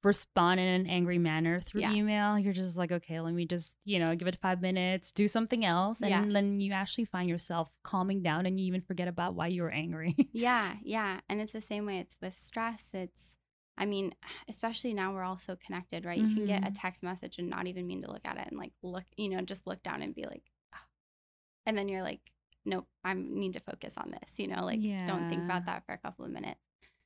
respond 0.03 0.61
in 0.61 0.67
an 0.69 0.87
angry 0.87 1.19
manner 1.19 1.61
through 1.61 1.81
Yeah. 1.81 1.93
email. 1.93 2.39
You're 2.39 2.53
just 2.53 2.77
like, 2.77 2.93
okay, 2.93 3.19
let 3.21 3.35
me 3.35 3.45
just, 3.45 3.75
you 3.85 3.99
know, 3.99 4.15
give 4.15 4.29
it 4.29 4.37
five 4.41 4.61
minutes, 4.63 5.11
do 5.11 5.27
something 5.27 5.65
else. 5.65 6.01
And 6.01 6.35
then 6.35 6.61
you 6.61 6.73
actually 6.73 7.07
find 7.07 7.29
yourself 7.29 7.77
calming 7.83 8.23
down 8.23 8.47
and 8.47 8.61
you 8.61 8.67
even 8.67 8.83
forget 8.83 9.09
about 9.09 9.35
why 9.35 9.49
you 9.49 9.63
were 9.63 9.71
angry. 9.71 10.15
Yeah, 10.33 10.75
yeah. 10.85 11.21
And 11.29 11.41
it's 11.41 11.53
the 11.53 11.61
same 11.61 11.87
way 11.87 11.99
it's 11.99 12.17
with 12.23 12.37
stress. 12.41 12.85
It's, 12.93 13.36
I 13.79 13.87
mean, 13.87 14.15
especially 14.49 14.95
now 14.95 15.13
we're 15.13 15.23
all 15.25 15.39
so 15.39 15.57
connected, 15.57 16.05
right? 16.05 16.21
You 16.21 16.29
can 16.29 16.47
get 16.47 16.67
a 16.67 16.71
Mhm. 16.71 16.75
text 16.75 17.03
message 17.03 17.39
and 17.39 17.51
not 17.51 17.67
even 17.67 17.87
mean 17.87 18.03
to 18.03 18.11
look 18.11 18.25
at 18.25 18.39
it 18.39 18.49
and 18.49 18.59
like 18.59 18.73
look, 18.83 19.05
you 19.17 19.29
know, 19.31 19.43
just 19.43 19.67
look 19.67 19.83
down 19.83 20.03
and 20.03 20.15
be 20.15 20.25
like, 20.25 20.45
"Ah." 20.75 20.87
and 21.67 21.77
then 21.79 21.89
you're 21.89 22.03
like, 22.03 22.21
nope, 22.65 22.89
I 23.05 23.15
need 23.15 23.55
to 23.55 23.61
focus 23.61 23.95
on 23.97 24.11
this, 24.11 24.39
you 24.39 24.49
know, 24.49 24.65
like 24.65 24.83
don't 25.07 25.29
think 25.29 25.45
about 25.45 25.67
that 25.67 25.85
for 25.87 25.93
a 25.93 25.99
couple 25.99 26.25
of 26.25 26.31
minutes. 26.31 26.61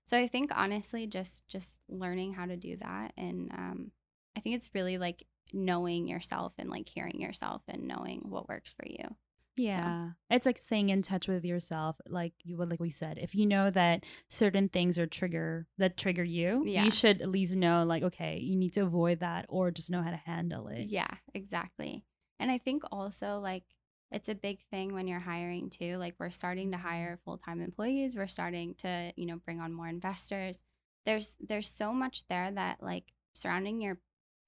So 0.07 0.19
I 0.19 0.27
think 0.29 0.51
honestly, 0.57 1.07
just 1.07 1.47
just 1.49 1.73
learning 1.89 2.35
how 2.35 2.47
to 2.47 2.57
do 2.57 2.77
that, 2.79 3.13
and 3.17 3.51
um, 3.53 3.93
I 4.37 4.41
think 4.41 4.57
it's 4.57 4.71
really 4.75 4.99
like 4.99 5.25
knowing 5.53 6.07
yourself 6.09 6.55
and 6.59 6.71
like 6.71 6.89
hearing 6.89 7.21
yourself 7.21 7.63
and 7.69 7.89
knowing 7.89 8.21
what 8.29 8.49
works 8.49 8.73
for 8.73 8.87
you. 8.87 9.17
Yeah. 9.61 10.11
It's 10.31 10.46
like 10.46 10.59
staying 10.59 10.88
in 10.90 11.03
touch 11.03 11.29
with 11.29 11.44
yourself. 11.44 11.96
Like 12.09 12.33
you 12.42 12.57
would, 12.57 12.70
like 12.70 12.81
we 12.81 12.90
said, 12.90 13.18
if 13.18 13.35
you 13.35 13.46
know 13.46 13.70
that 13.70 14.05
certain 14.29 14.68
things 14.68 14.99
are 14.99 15.07
trigger 15.07 15.66
that 15.79 15.96
trigger 15.96 16.25
you, 16.25 16.64
Yeah. 16.66 16.85
you 16.85 16.90
should 16.90 17.20
at 17.20 17.29
least 17.29 17.57
know 17.57 17.85
like, 17.85 18.03
okay, 18.03 18.38
you 18.38 18.57
need 18.57 18.75
to 18.75 18.83
avoid 18.83 19.20
that 19.20 19.46
or 19.49 19.70
just 19.70 19.90
know 19.90 20.03
how 20.03 20.11
to 20.11 20.16
handle 20.16 20.68
it. 20.68 20.90
Yeah, 20.90 21.11
exactly. 21.35 22.05
And 22.38 22.51
I 22.51 22.59
think 22.59 22.83
also 22.90 23.38
like 23.38 23.64
it's 24.11 24.29
a 24.29 24.35
big 24.35 24.59
thing 24.70 24.92
when 24.92 25.07
you're 25.07 25.20
hiring 25.20 25.70
too. 25.70 25.96
Like 25.96 26.14
we're 26.18 26.31
starting 26.31 26.73
to 26.73 26.79
mm-hmm. 26.79 26.87
hire 26.87 27.20
full-time 27.25 27.61
employees, 27.61 28.16
we're 28.16 28.27
starting 28.27 28.75
to, 28.79 29.12
you 29.16 29.27
know, 29.27 29.37
bring 29.44 29.61
on 29.61 29.73
more 29.73 29.88
investors. 29.88 30.59
There's 31.07 31.37
there's 31.40 31.68
so 31.68 31.92
much 31.92 32.25
there 32.29 32.51
that 32.51 32.83
like 32.83 33.12
surrounding 33.35 33.81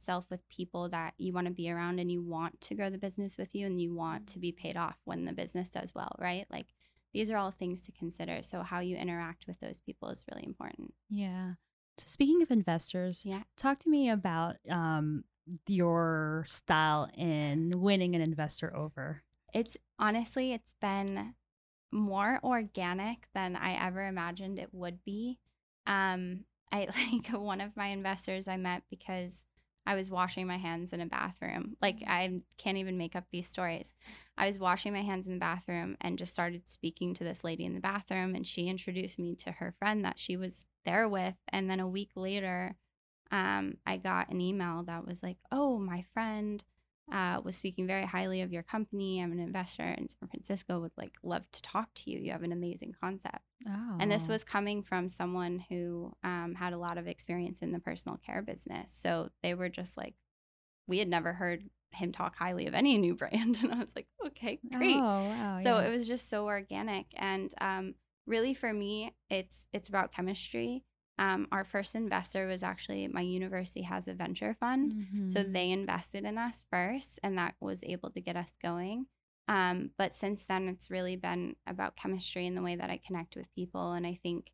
yourself 0.03 0.25
with 0.31 0.49
people 0.49 0.89
that 0.89 1.15
you 1.19 1.33
want 1.33 1.47
to 1.47 1.53
be 1.53 1.71
around 1.71 1.99
and 2.01 2.11
you 2.11 2.21
want 2.23 2.61
to 2.61 2.75
grow 2.75 2.91
the 2.91 2.99
business 2.99 3.39
with 3.39 3.55
you 3.55 3.67
and 3.67 3.81
you 3.81 3.95
want 3.95 4.27
to 4.27 4.39
be 4.39 4.51
paid 4.53 4.77
off 4.77 4.97
when 5.05 5.25
the 5.25 5.33
business 5.33 5.69
does 5.69 5.95
well, 5.95 6.15
right? 6.19 6.47
Like 6.51 6.67
these 7.15 7.31
are 7.31 7.37
all 7.37 7.51
things 7.53 7.83
to 7.83 7.93
consider. 7.93 8.43
So 8.43 8.63
how 8.63 8.81
you 8.81 8.97
interact 8.97 9.47
with 9.47 9.61
those 9.61 9.79
people 9.79 10.09
is 10.09 10.25
really 10.31 10.45
important. 10.45 10.95
Yeah. 11.09 11.53
So 11.99 12.07
speaking 12.07 12.43
of 12.43 12.51
investors, 12.51 13.25
Yeah. 13.25 13.43
talk 13.57 13.79
to 13.81 13.91
me 13.91 14.11
about 14.11 14.57
um 14.69 15.25
your 15.69 16.45
style 16.49 17.09
in 17.17 17.81
winning 17.81 18.15
an 18.15 18.23
investor 18.23 18.75
over. 18.77 19.23
It's 19.53 19.77
honestly, 19.99 20.53
it's 20.53 20.75
been 20.81 21.35
more 21.93 22.41
organic 22.43 23.29
than 23.35 23.55
I 23.57 23.75
ever 23.87 24.07
imagined 24.07 24.59
it 24.59 24.73
would 24.73 25.05
be. 25.05 25.39
Um, 25.87 26.45
I 26.73 26.89
like 27.13 27.29
one 27.41 27.61
of 27.61 27.77
my 27.77 27.89
investors 27.89 28.49
I 28.49 28.57
met 28.57 28.83
because 28.89 29.45
I 29.87 29.95
was 29.95 30.11
washing 30.11 30.47
my 30.47 30.59
hands 30.59 30.93
in 30.93 31.01
a 31.01 31.07
bathroom. 31.07 31.77
Like 31.83 32.03
I 32.07 32.41
can't 32.57 32.79
even 32.79 32.99
make 32.99 33.17
up 33.17 33.25
these 33.31 33.49
stories. 33.49 33.93
I 34.39 34.47
was 34.47 34.59
washing 34.59 34.93
my 34.93 35.03
hands 35.03 35.27
in 35.27 35.35
the 35.35 35.39
bathroom 35.39 35.97
and 36.01 36.19
just 36.19 36.33
started 36.33 36.69
speaking 36.69 37.15
to 37.15 37.25
this 37.25 37.45
lady 37.45 37.65
in 37.65 37.75
the 37.75 37.81
bathroom 37.81 38.35
and 38.35 38.47
she 38.47 38.69
introduced 38.69 39.19
me 39.19 39.35
to 39.37 39.53
her 39.53 39.75
friend 39.79 40.05
that 40.05 40.19
she 40.19 40.37
was 40.37 40.67
there 40.85 41.09
with 41.09 41.35
and 41.49 41.69
then 41.71 41.81
a 41.81 41.89
week 41.89 42.11
later 42.17 42.77
um, 43.33 43.79
I 43.87 43.97
got 43.97 44.29
an 44.29 44.41
email 44.41 44.85
that 44.85 45.07
was 45.07 45.23
like, 45.23 45.39
"Oh, 45.51 45.79
my 45.79 46.05
friend 46.13 46.63
uh, 47.11 47.41
was 47.43 47.57
speaking 47.57 47.87
very 47.87 48.05
highly 48.05 48.43
of 48.43 48.53
your 48.53 48.63
company. 48.63 49.21
I'm 49.21 49.33
an 49.33 49.41
investor 49.41 49.85
in 49.85 50.09
San 50.09 50.29
Francisco. 50.29 50.81
Would 50.81 50.93
like 50.97 51.15
love 51.23 51.51
to 51.51 51.63
talk 51.63 51.93
to 51.95 52.11
you. 52.11 52.19
You 52.21 52.33
have 52.33 52.43
an 52.43 52.53
amazing 52.53 52.95
concept." 53.01 53.41
Oh. 53.67 53.97
And 54.01 54.11
this 54.11 54.29
was 54.29 54.45
coming 54.45 54.83
from 54.83 55.09
someone 55.09 55.59
who 55.69 56.13
um, 56.25 56.55
had 56.57 56.73
a 56.73 56.79
lot 56.79 56.99
of 56.99 57.07
experience 57.07 57.61
in 57.61 57.73
the 57.73 57.79
personal 57.81 58.19
care 58.19 58.43
business. 58.43 58.91
So 58.93 59.31
they 59.43 59.55
were 59.55 59.69
just 59.69 59.97
like, 59.97 60.15
we 60.87 60.99
had 60.99 61.09
never 61.09 61.33
heard 61.33 61.65
him 61.93 62.13
talk 62.13 62.37
highly 62.37 62.67
of 62.67 62.75
any 62.75 62.99
new 62.99 63.15
brand, 63.23 63.59
and 63.63 63.73
I 63.73 63.79
was 63.79 63.95
like, 63.95 64.07
"Okay, 64.27 64.61
great." 64.77 64.95
Oh, 64.97 65.29
wow. 65.29 65.59
so 65.59 65.79
yeah. 65.79 65.87
it 65.87 65.97
was 65.97 66.07
just 66.07 66.29
so 66.29 66.47
organic 66.47 67.07
and 67.17 67.55
um, 67.61 67.95
really 68.27 68.55
for 68.55 68.73
me 68.73 69.15
it's 69.31 69.67
it's 69.73 69.89
about 69.89 70.13
chemistry 70.13 70.85
um, 71.19 71.47
our 71.53 71.65
first 71.65 71.95
investor 71.95 72.47
was 72.47 72.63
actually 72.63 73.07
my 73.09 73.21
university 73.21 73.83
has 73.83 74.09
a 74.09 74.15
venture 74.15 74.55
fund 74.59 74.95
so 75.27 75.43
Mhm. 75.43 75.53
they 75.53 75.71
invested 75.71 76.25
in 76.25 76.39
us 76.39 76.65
first 76.71 77.21
and 77.23 77.37
that 77.39 77.55
was 77.61 77.81
able 77.85 78.11
to 78.11 78.21
get 78.21 78.37
us 78.37 78.53
going 78.63 79.07
um, 79.49 79.91
but 79.99 80.13
since 80.15 80.45
then 80.45 80.69
it's 80.69 80.91
really 80.91 81.17
been 81.17 81.55
about 81.67 81.97
chemistry 81.97 82.47
and 82.47 82.57
the 82.57 82.63
way 82.63 82.77
that 82.77 82.91
i 82.91 83.01
connect 83.07 83.37
with 83.37 83.53
people 83.55 83.93
and 83.93 84.07
i 84.07 84.19
think 84.23 84.51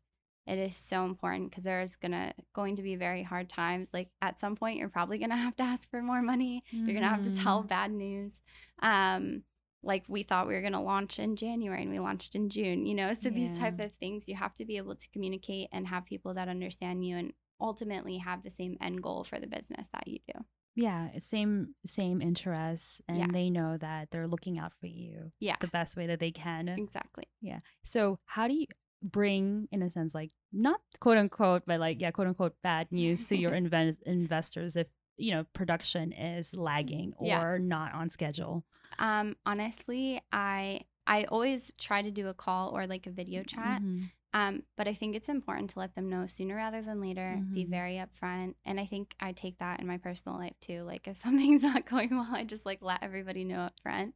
it 0.47 0.57
is 0.57 0.75
so 0.75 1.05
important 1.05 1.51
because 1.51 1.63
there's 1.63 1.95
gonna 1.95 2.33
going 2.53 2.75
to 2.77 2.81
be 2.81 2.95
very 2.95 3.21
hard 3.21 3.49
times. 3.49 3.89
Like 3.93 4.09
at 4.19 4.39
some 4.39 4.55
point 4.55 4.77
you're 4.79 4.89
probably 4.89 5.19
gonna 5.19 5.35
have 5.45 5.55
to 5.57 5.63
ask 5.63 5.87
for 5.91 6.01
more 6.01 6.23
money. 6.23 6.63
You're 6.71 6.95
gonna 6.95 7.07
have 7.07 7.21
to 7.23 7.29
tell 7.29 7.63
Mhm. 7.63 7.67
bad 7.67 7.91
news. 7.91 8.41
Um 8.81 9.43
like 9.83 10.05
we 10.07 10.23
thought 10.23 10.47
we 10.47 10.55
were 10.55 10.61
gonna 10.61 10.81
launch 10.81 11.19
in 11.19 11.35
january 11.35 11.83
and 11.83 11.91
we 11.91 11.99
launched 11.99 12.35
in 12.35 12.49
june 12.49 12.85
you 12.85 12.95
know? 12.95 13.13
So 13.13 13.29
these 13.29 13.51
type 13.57 13.79
of 13.79 13.93
things 13.93 14.27
you 14.27 14.35
have 14.35 14.55
to 14.55 14.65
be 14.65 14.77
able 14.77 14.95
to 14.95 15.09
communicate 15.09 15.69
and 15.71 15.87
have 15.87 16.05
people 16.05 16.33
that 16.33 16.49
understand 16.49 17.05
you 17.05 17.15
and 17.17 17.33
ultimately 17.61 18.17
have 18.17 18.43
the 18.43 18.49
same 18.49 18.75
end 18.81 19.01
goal 19.03 19.23
for 19.23 19.39
the 19.39 19.47
business 19.47 19.87
that 19.93 20.07
you 20.07 20.19
do 20.27 20.43
Yeah, 20.81 21.09
same 21.19 21.75
same 21.85 22.21
interests 22.21 23.01
and 23.07 23.17
Yeah. 23.17 23.27
they 23.31 23.49
know 23.49 23.77
that 23.77 24.11
they're 24.11 24.27
looking 24.27 24.57
out 24.59 24.73
for 24.79 24.87
you 24.87 25.31
yeah 25.39 25.55
the 25.61 25.67
best 25.67 25.97
way 25.97 26.07
that 26.07 26.19
they 26.19 26.31
can. 26.31 26.69
exactly 26.69 27.25
Yeah. 27.41 27.59
So 27.83 28.19
how 28.25 28.47
do 28.47 28.53
you 28.53 28.67
bring, 29.01 29.67
in 29.71 29.81
a 29.81 29.89
sense, 29.89 30.13
like 30.13 30.31
not 30.51 30.79
quote 30.99 31.17
unquote, 31.17 31.63
but 31.65 31.79
like 31.79 32.01
yeah, 32.01 32.11
quote 32.11 32.27
unquote 32.27 32.55
bad 32.63 32.91
news 32.91 33.25
to 33.27 33.35
your 33.37 33.53
invest- 33.63 34.03
investors 34.05 34.75
if 34.75 34.87
you 35.17 35.31
know 35.33 35.43
production 35.53 36.11
is 36.13 36.55
lagging 36.55 37.13
or 37.17 37.27
Yeah. 37.27 37.57
not 37.75 37.93
on 37.93 38.09
schedule? 38.09 38.63
um 38.97 39.35
honestly 39.45 40.19
i 40.31 40.81
i 41.05 41.23
always 41.25 41.71
try 41.77 42.01
to 42.01 42.09
do 42.11 42.27
a 42.27 42.33
call 42.33 42.69
or 42.75 42.87
like 42.87 43.05
a 43.05 43.11
video 43.11 43.43
chat 43.43 43.81
Mhm. 43.81 44.09
Um, 44.33 44.63
but 44.77 44.87
I 44.87 44.93
think 44.93 45.15
it's 45.15 45.29
important 45.29 45.71
to 45.71 45.79
let 45.79 45.95
them 45.95 46.09
know 46.09 46.27
sooner 46.27 46.55
rather 46.55 46.81
than 46.81 47.01
later. 47.01 47.43
Be 47.55 47.65
Mhm. 47.65 47.65
very 47.65 47.95
upfront, 47.95 48.55
and 48.65 48.79
I 48.79 48.85
think 48.85 49.15
I 49.19 49.31
take 49.31 49.57
that 49.59 49.79
in 49.81 49.87
my 49.87 49.97
personal 49.97 50.37
life 50.37 50.55
too. 50.61 50.83
Like 50.83 51.07
if 51.07 51.17
something's 51.21 51.63
not 51.63 51.85
going 51.85 52.11
well, 52.11 52.29
I 52.31 52.43
just 52.43 52.65
like 52.65 52.79
let 52.81 53.03
everybody 53.03 53.43
know 53.43 53.61
up 53.61 53.79
front. 53.81 54.15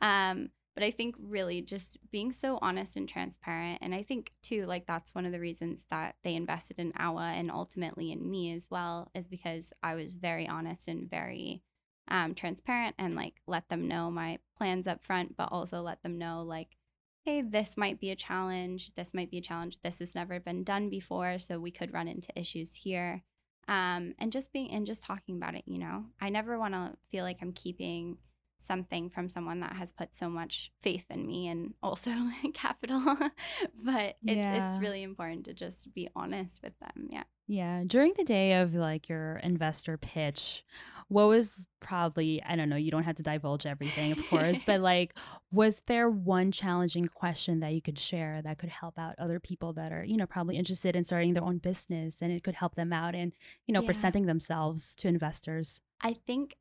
Um, 0.00 0.50
but 0.74 0.82
I 0.82 0.90
think 0.90 1.14
really 1.18 1.62
just 1.62 1.98
being 2.10 2.32
so 2.32 2.58
honest 2.60 2.96
and 2.96 3.08
transparent, 3.08 3.78
and 3.80 3.94
I 3.94 4.02
think 4.02 4.32
too, 4.42 4.66
like 4.66 4.86
that's 4.86 5.14
one 5.14 5.24
of 5.24 5.32
the 5.32 5.40
reasons 5.40 5.84
that 5.90 6.16
they 6.24 6.34
invested 6.34 6.78
in 6.78 6.92
Awa 6.98 7.32
and 7.36 7.50
ultimately 7.50 8.10
in 8.10 8.28
me 8.28 8.52
as 8.54 8.66
well, 8.70 9.08
is 9.14 9.28
because 9.28 9.72
I 9.82 9.94
was 9.94 10.12
very 10.12 10.48
honest 10.48 10.88
and 10.88 11.08
very 11.08 11.62
um, 12.08 12.34
transparent 12.34 12.96
and 12.98 13.14
like 13.14 13.40
let 13.46 13.68
them 13.68 13.88
know 13.88 14.10
my 14.10 14.38
plans 14.58 14.86
up 14.86 15.04
front, 15.04 15.36
but 15.36 15.48
also 15.52 15.80
let 15.80 16.02
them 16.02 16.18
know 16.18 16.42
like 16.42 16.76
hey, 17.24 17.40
this 17.42 17.76
might 17.76 17.98
be 18.00 18.10
a 18.10 18.16
challenge. 18.16 18.94
This 18.94 19.14
might 19.14 19.30
be 19.30 19.38
a 19.38 19.42
challenge. 19.42 19.78
This 19.82 19.98
has 20.00 20.14
never 20.14 20.40
been 20.40 20.62
done 20.62 20.90
before, 20.90 21.38
so 21.38 21.58
we 21.58 21.70
could 21.70 21.92
run 21.94 22.06
into 22.08 22.28
issues 22.38 22.74
here. 22.74 23.22
Um, 23.66 24.14
and 24.18 24.30
just 24.30 24.52
being 24.52 24.70
and 24.70 24.86
just 24.86 25.02
talking 25.02 25.36
about 25.36 25.54
it, 25.54 25.64
you 25.66 25.78
know, 25.78 26.04
I 26.20 26.28
never 26.28 26.58
want 26.58 26.74
to 26.74 26.92
feel 27.10 27.24
like 27.24 27.38
I'm 27.40 27.52
keeping 27.52 28.18
something 28.58 29.10
from 29.10 29.28
someone 29.28 29.60
that 29.60 29.74
has 29.74 29.92
put 29.92 30.14
so 30.14 30.28
much 30.28 30.70
faith 30.82 31.04
in 31.10 31.26
me 31.26 31.48
and 31.48 31.72
also 31.82 32.10
capital. 32.54 33.02
but 33.82 34.16
it's 34.26 34.36
Yeah. 34.36 34.68
it's 34.68 34.78
really 34.78 35.02
important 35.02 35.46
to 35.46 35.54
just 35.54 35.92
be 35.94 36.08
honest 36.14 36.62
with 36.62 36.78
them. 36.78 37.08
Yeah. 37.10 37.24
Yeah, 37.46 37.84
during 37.86 38.12
the 38.16 38.24
day 38.24 38.60
of 38.60 38.74
like 38.74 39.08
your 39.08 39.36
investor 39.36 39.96
pitch, 39.98 40.64
what 41.08 41.28
was 41.28 41.66
probably, 41.80 42.42
I 42.42 42.56
don't 42.56 42.68
know, 42.68 42.76
you 42.76 42.90
don't 42.90 43.04
have 43.04 43.16
to 43.16 43.22
divulge 43.22 43.66
everything, 43.66 44.12
of 44.12 44.26
course, 44.28 44.58
but 44.66 44.80
like, 44.80 45.14
was 45.50 45.80
there 45.86 46.08
one 46.10 46.50
challenging 46.52 47.06
question 47.06 47.60
that 47.60 47.72
you 47.74 47.82
could 47.82 47.98
share 47.98 48.42
that 48.42 48.58
could 48.58 48.70
help 48.70 48.98
out 48.98 49.14
other 49.18 49.38
people 49.40 49.72
that 49.74 49.92
are, 49.92 50.04
you 50.04 50.16
know, 50.16 50.26
probably 50.26 50.56
interested 50.56 50.96
in 50.96 51.04
starting 51.04 51.32
their 51.34 51.44
own 51.44 51.58
business 51.58 52.22
and 52.22 52.32
it 52.32 52.42
could 52.42 52.54
help 52.54 52.74
them 52.74 52.92
out 52.92 53.14
in, 53.14 53.32
you 53.66 53.72
know, 53.74 53.80
Yeah. 53.80 53.86
presenting 53.86 54.26
themselves 54.26 54.94
to 54.96 55.08
investors? 55.08 55.80
I 56.00 56.14
think, 56.14 56.56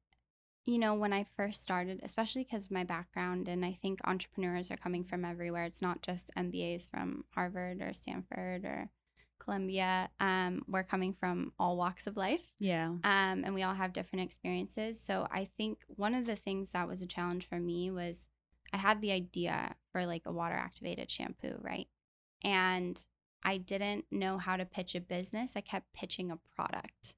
you 0.65 0.77
know, 0.79 0.93
when 0.93 1.11
I 1.13 1.25
first 1.35 1.61
started, 1.61 1.99
especially 2.03 2.43
because 2.43 2.71
my 2.71 2.83
background, 2.83 3.47
and 3.47 3.65
I 3.65 3.77
think 3.81 3.99
entrepreneurs 4.05 4.71
are 4.71 4.77
coming 4.77 5.03
from 5.03 5.25
everywhere. 5.25 5.65
It's 5.65 5.81
not 5.81 6.01
just 6.01 6.31
MBAs 6.37 6.89
from 6.89 7.25
Harvard 7.31 7.81
or 7.81 7.93
Stanford 7.93 8.63
or 8.63 8.89
Columbia. 9.43 10.09
Um, 10.19 10.63
we're 10.67 10.83
coming 10.83 11.13
from 11.13 11.53
all 11.59 11.77
walks 11.77 12.07
of 12.07 12.17
life. 12.17 12.41
Yeah. 12.59 12.87
Um, 12.87 13.01
and 13.03 13.53
we 13.53 13.63
all 13.63 13.73
have 13.73 13.93
different 13.93 14.25
experiences. 14.25 15.01
So 15.01 15.27
I 15.31 15.49
think 15.57 15.79
one 15.87 16.15
of 16.15 16.25
the 16.25 16.35
things 16.35 16.71
that 16.71 16.87
was 16.87 17.01
a 17.01 17.07
challenge 17.07 17.47
for 17.47 17.59
me 17.59 17.91
was 17.91 18.29
I 18.71 18.77
had 18.77 19.01
the 19.01 19.11
idea 19.11 19.75
for 19.91 20.05
like 20.05 20.23
a 20.25 20.31
water 20.31 20.55
activated 20.55 21.11
shampoo, 21.11 21.57
right? 21.61 21.87
And 22.43 23.03
I 23.43 23.57
didn't 23.57 24.05
know 24.09 24.37
how 24.37 24.55
to 24.55 24.65
pitch 24.65 24.95
a 24.95 25.01
business. 25.01 25.53
I 25.55 25.61
kept 25.61 25.93
pitching 25.93 26.31
a 26.31 26.39
product. 26.55 27.15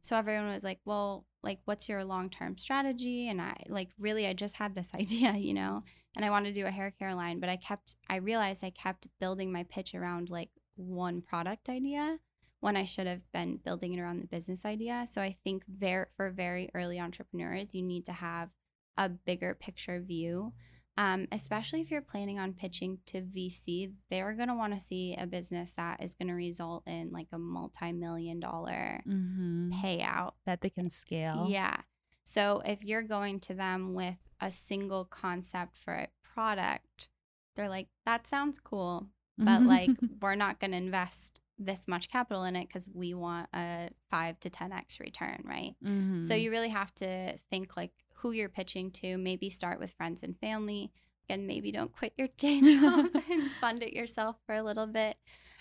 So 0.00 0.16
everyone 0.16 0.48
was 0.48 0.64
like, 0.64 0.80
well, 0.84 1.24
like, 1.42 1.60
what's 1.64 1.88
your 1.88 2.04
long 2.04 2.30
term 2.30 2.58
strategy? 2.58 3.28
And 3.28 3.40
I, 3.40 3.54
like, 3.68 3.90
really, 3.98 4.26
I 4.26 4.32
just 4.32 4.56
had 4.56 4.74
this 4.74 4.90
idea, 4.98 5.34
you 5.34 5.54
know, 5.54 5.84
and 6.16 6.24
I 6.24 6.30
wanted 6.30 6.54
to 6.54 6.60
do 6.60 6.66
a 6.66 6.70
hair 6.70 6.92
care 6.98 7.14
line, 7.14 7.38
but 7.38 7.48
I 7.48 7.56
kept, 7.56 7.96
I 8.08 8.16
realized 8.16 8.64
I 8.64 8.70
kept 8.70 9.06
building 9.20 9.52
my 9.52 9.62
pitch 9.64 9.94
around 9.94 10.30
like 10.30 10.50
one 10.78 11.20
product 11.22 11.68
idea, 11.68 12.18
when 12.60 12.76
I 12.76 12.84
should 12.84 13.06
have 13.06 13.22
been 13.32 13.58
building 13.58 13.92
it 13.92 14.00
around 14.00 14.20
the 14.22 14.26
business 14.26 14.64
idea. 14.64 15.06
So 15.10 15.20
I 15.20 15.36
think 15.44 15.64
very 15.68 16.06
for 16.16 16.30
very 16.30 16.70
early 16.74 16.98
entrepreneurs, 16.98 17.74
you 17.74 17.82
need 17.82 18.06
to 18.06 18.12
have 18.12 18.50
a 18.96 19.08
bigger 19.08 19.54
picture 19.54 20.00
view. 20.00 20.52
Um, 20.96 21.28
especially 21.30 21.80
if 21.80 21.92
you're 21.92 22.00
planning 22.02 22.40
on 22.40 22.54
pitching 22.54 22.98
to 23.06 23.20
VC, 23.22 23.92
they're 24.10 24.32
going 24.34 24.48
to 24.48 24.56
want 24.56 24.74
to 24.74 24.80
see 24.84 25.14
a 25.16 25.28
business 25.28 25.70
that 25.76 26.02
is 26.02 26.14
going 26.14 26.26
to 26.26 26.34
result 26.34 26.82
in 26.88 27.12
like 27.12 27.28
a 27.32 27.38
multi 27.38 27.92
million 27.92 28.40
dollar 28.40 29.00
Mhm. 29.06 29.70
payout. 29.80 30.32
That 30.44 30.60
they 30.60 30.70
can 30.70 30.90
scale. 30.90 31.46
Yeah. 31.48 31.82
So 32.24 32.62
if 32.66 32.82
you're 32.82 33.04
going 33.04 33.38
to 33.40 33.54
them 33.54 33.94
with 33.94 34.16
a 34.40 34.50
single 34.50 35.04
concept 35.04 35.76
for 35.76 35.94
a 35.94 36.08
product, 36.24 37.10
they're 37.54 37.68
like, 37.68 37.88
that 38.04 38.26
sounds 38.26 38.58
cool, 38.58 39.08
but 39.38 39.66
like, 39.66 39.90
we're 40.20 40.34
not 40.34 40.60
going 40.60 40.72
to 40.72 40.76
invest 40.76 41.40
this 41.58 41.88
much 41.88 42.08
capital 42.08 42.44
in 42.44 42.54
it 42.56 42.68
because 42.68 42.86
we 42.92 43.14
want 43.14 43.48
a 43.54 43.90
five 44.10 44.38
to 44.40 44.50
10x 44.50 45.00
return, 45.00 45.42
right? 45.44 45.74
So 45.82 46.34
Mhm. 46.34 46.42
you 46.42 46.50
really 46.50 46.68
have 46.68 46.94
to 46.96 47.36
think 47.50 47.76
like 47.76 47.92
who 48.14 48.32
you're 48.32 48.48
pitching 48.48 48.90
to. 48.92 49.16
Maybe 49.18 49.50
start 49.50 49.80
with 49.80 49.92
friends 49.92 50.22
and 50.22 50.38
family, 50.38 50.92
and 51.28 51.46
maybe 51.46 51.72
don't 51.72 51.92
quit 51.92 52.12
your 52.16 52.28
day 52.38 52.60
job 52.60 53.06
and 53.30 53.50
fund 53.60 53.82
it 53.82 53.92
yourself 53.92 54.36
for 54.46 54.54
a 54.54 54.62
little 54.62 54.86
bit. 54.86 55.16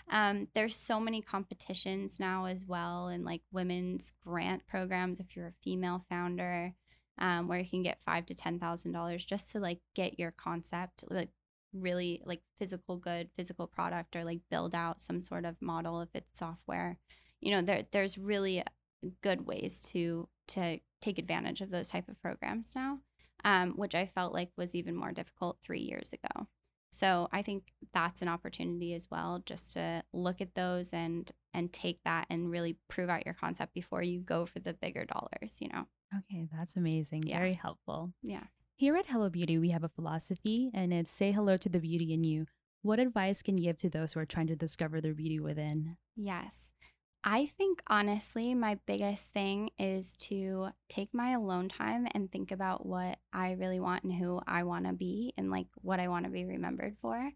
Um, 0.10 0.48
there's 0.54 0.76
so 0.76 1.00
many 1.00 1.22
competitions 1.22 2.20
now 2.20 2.46
as 2.46 2.66
well, 2.66 3.08
and 3.08 3.26
like 3.26 3.42
women's 3.52 4.14
grant 4.24 4.66
programs 4.68 5.20
if 5.20 5.36
you're 5.36 5.48
a 5.48 5.54
female 5.64 6.06
founder, 6.10 6.74
um, 7.18 7.48
where 7.48 7.60
you 7.60 7.70
can 7.70 7.84
get 7.84 8.00
five 8.06 8.26
to 8.28 8.36
ten 8.36 8.60
thousand 8.60 8.92
dollars 8.94 9.26
just 9.26 9.52
to 9.52 9.60
like 9.60 9.80
get 9.96 10.18
your 10.20 10.32
concept 10.32 11.04
like 11.10 11.30
really 11.74 12.22
like 12.26 12.42
physical 12.60 12.98
good, 12.98 13.30
physical 13.36 13.68
product, 13.68 14.16
or 14.16 14.24
like 14.24 14.40
build 14.50 14.74
out 14.76 15.02
some 15.02 15.22
sort 15.22 15.46
of 15.46 15.56
model 15.62 16.02
if 16.02 16.10
it's 16.14 16.38
software. 16.40 16.98
You 17.42 17.52
know, 17.52 17.62
there 17.62 17.84
there's 17.92 18.18
really 18.18 18.64
good 19.22 19.46
ways 19.46 19.80
to 19.92 20.28
to 20.50 20.80
take 21.02 21.20
advantage 21.20 21.62
of 21.62 21.70
those 21.70 21.88
type 21.90 22.08
of 22.10 22.20
programs 22.22 22.70
now, 22.76 23.00
um, 23.44 23.74
which 23.74 23.94
I 23.96 24.06
felt 24.08 24.34
like 24.34 24.50
was 24.58 24.74
even 24.76 24.96
more 24.96 25.12
difficult 25.12 25.58
three 25.64 25.82
years 25.82 26.14
ago. 26.14 26.48
So 26.92 27.28
I 27.32 27.42
think 27.42 27.74
that's 27.94 28.22
an 28.22 28.28
opportunity 28.30 28.94
as 28.94 29.06
well, 29.12 29.44
just 29.46 29.74
to 29.74 30.04
look 30.14 30.42
at 30.42 30.56
those 30.56 30.90
and 30.94 31.30
and 31.54 31.72
take 31.72 32.00
that 32.06 32.26
and 32.30 32.50
really 32.50 32.78
prove 32.88 33.10
out 33.10 33.26
your 33.26 33.34
concept 33.36 33.74
before 33.74 34.02
you 34.02 34.22
go 34.22 34.46
for 34.46 34.60
the 34.60 34.74
bigger 34.74 35.06
dollars. 35.06 35.58
You 35.60 35.70
know, 35.70 35.86
Okay, 36.20 36.48
that's 36.56 36.76
amazing. 36.78 37.24
Yeah. 37.28 37.38
Very 37.38 37.54
helpful. 37.54 38.14
yeah. 38.24 38.44
Here 38.80 38.96
at 38.96 39.08
Hello 39.08 39.28
Beauty, 39.28 39.58
we 39.58 39.72
have 39.72 39.84
a 39.84 39.90
philosophy, 39.90 40.70
and 40.72 40.94
it's 40.94 41.12
say 41.12 41.32
hello 41.32 41.58
to 41.58 41.68
the 41.68 41.80
beauty 41.80 42.14
in 42.14 42.24
you. 42.24 42.46
What 42.84 43.00
advice 43.00 43.42
can 43.42 43.58
you 43.58 43.64
give 43.64 43.78
to 43.78 43.90
those 43.90 44.14
who 44.14 44.20
are 44.20 44.26
trying 44.28 44.46
to 44.48 44.56
discover 44.56 45.02
their 45.02 45.16
beauty 45.16 45.40
within? 45.40 45.90
Yes. 46.16 46.60
I 47.24 47.48
think 47.58 47.82
honestly, 47.88 48.54
my 48.54 48.78
biggest 48.86 49.34
thing 49.34 49.72
is 49.80 50.16
to 50.28 50.68
take 50.90 51.12
my 51.12 51.32
alone 51.32 51.70
time 51.70 52.08
and 52.12 52.32
think 52.32 52.52
about 52.52 52.86
what 52.86 53.18
I 53.34 53.54
really 53.54 53.80
want 53.80 54.04
and 54.04 54.14
who 54.14 54.42
I 54.46 54.62
want 54.62 54.86
to 54.86 54.94
be 54.94 55.34
and 55.40 55.50
like 55.50 55.70
what 55.82 56.00
I 56.00 56.10
want 56.10 56.26
to 56.26 56.32
be 56.32 56.46
remembered 56.46 56.98
for. 57.02 57.32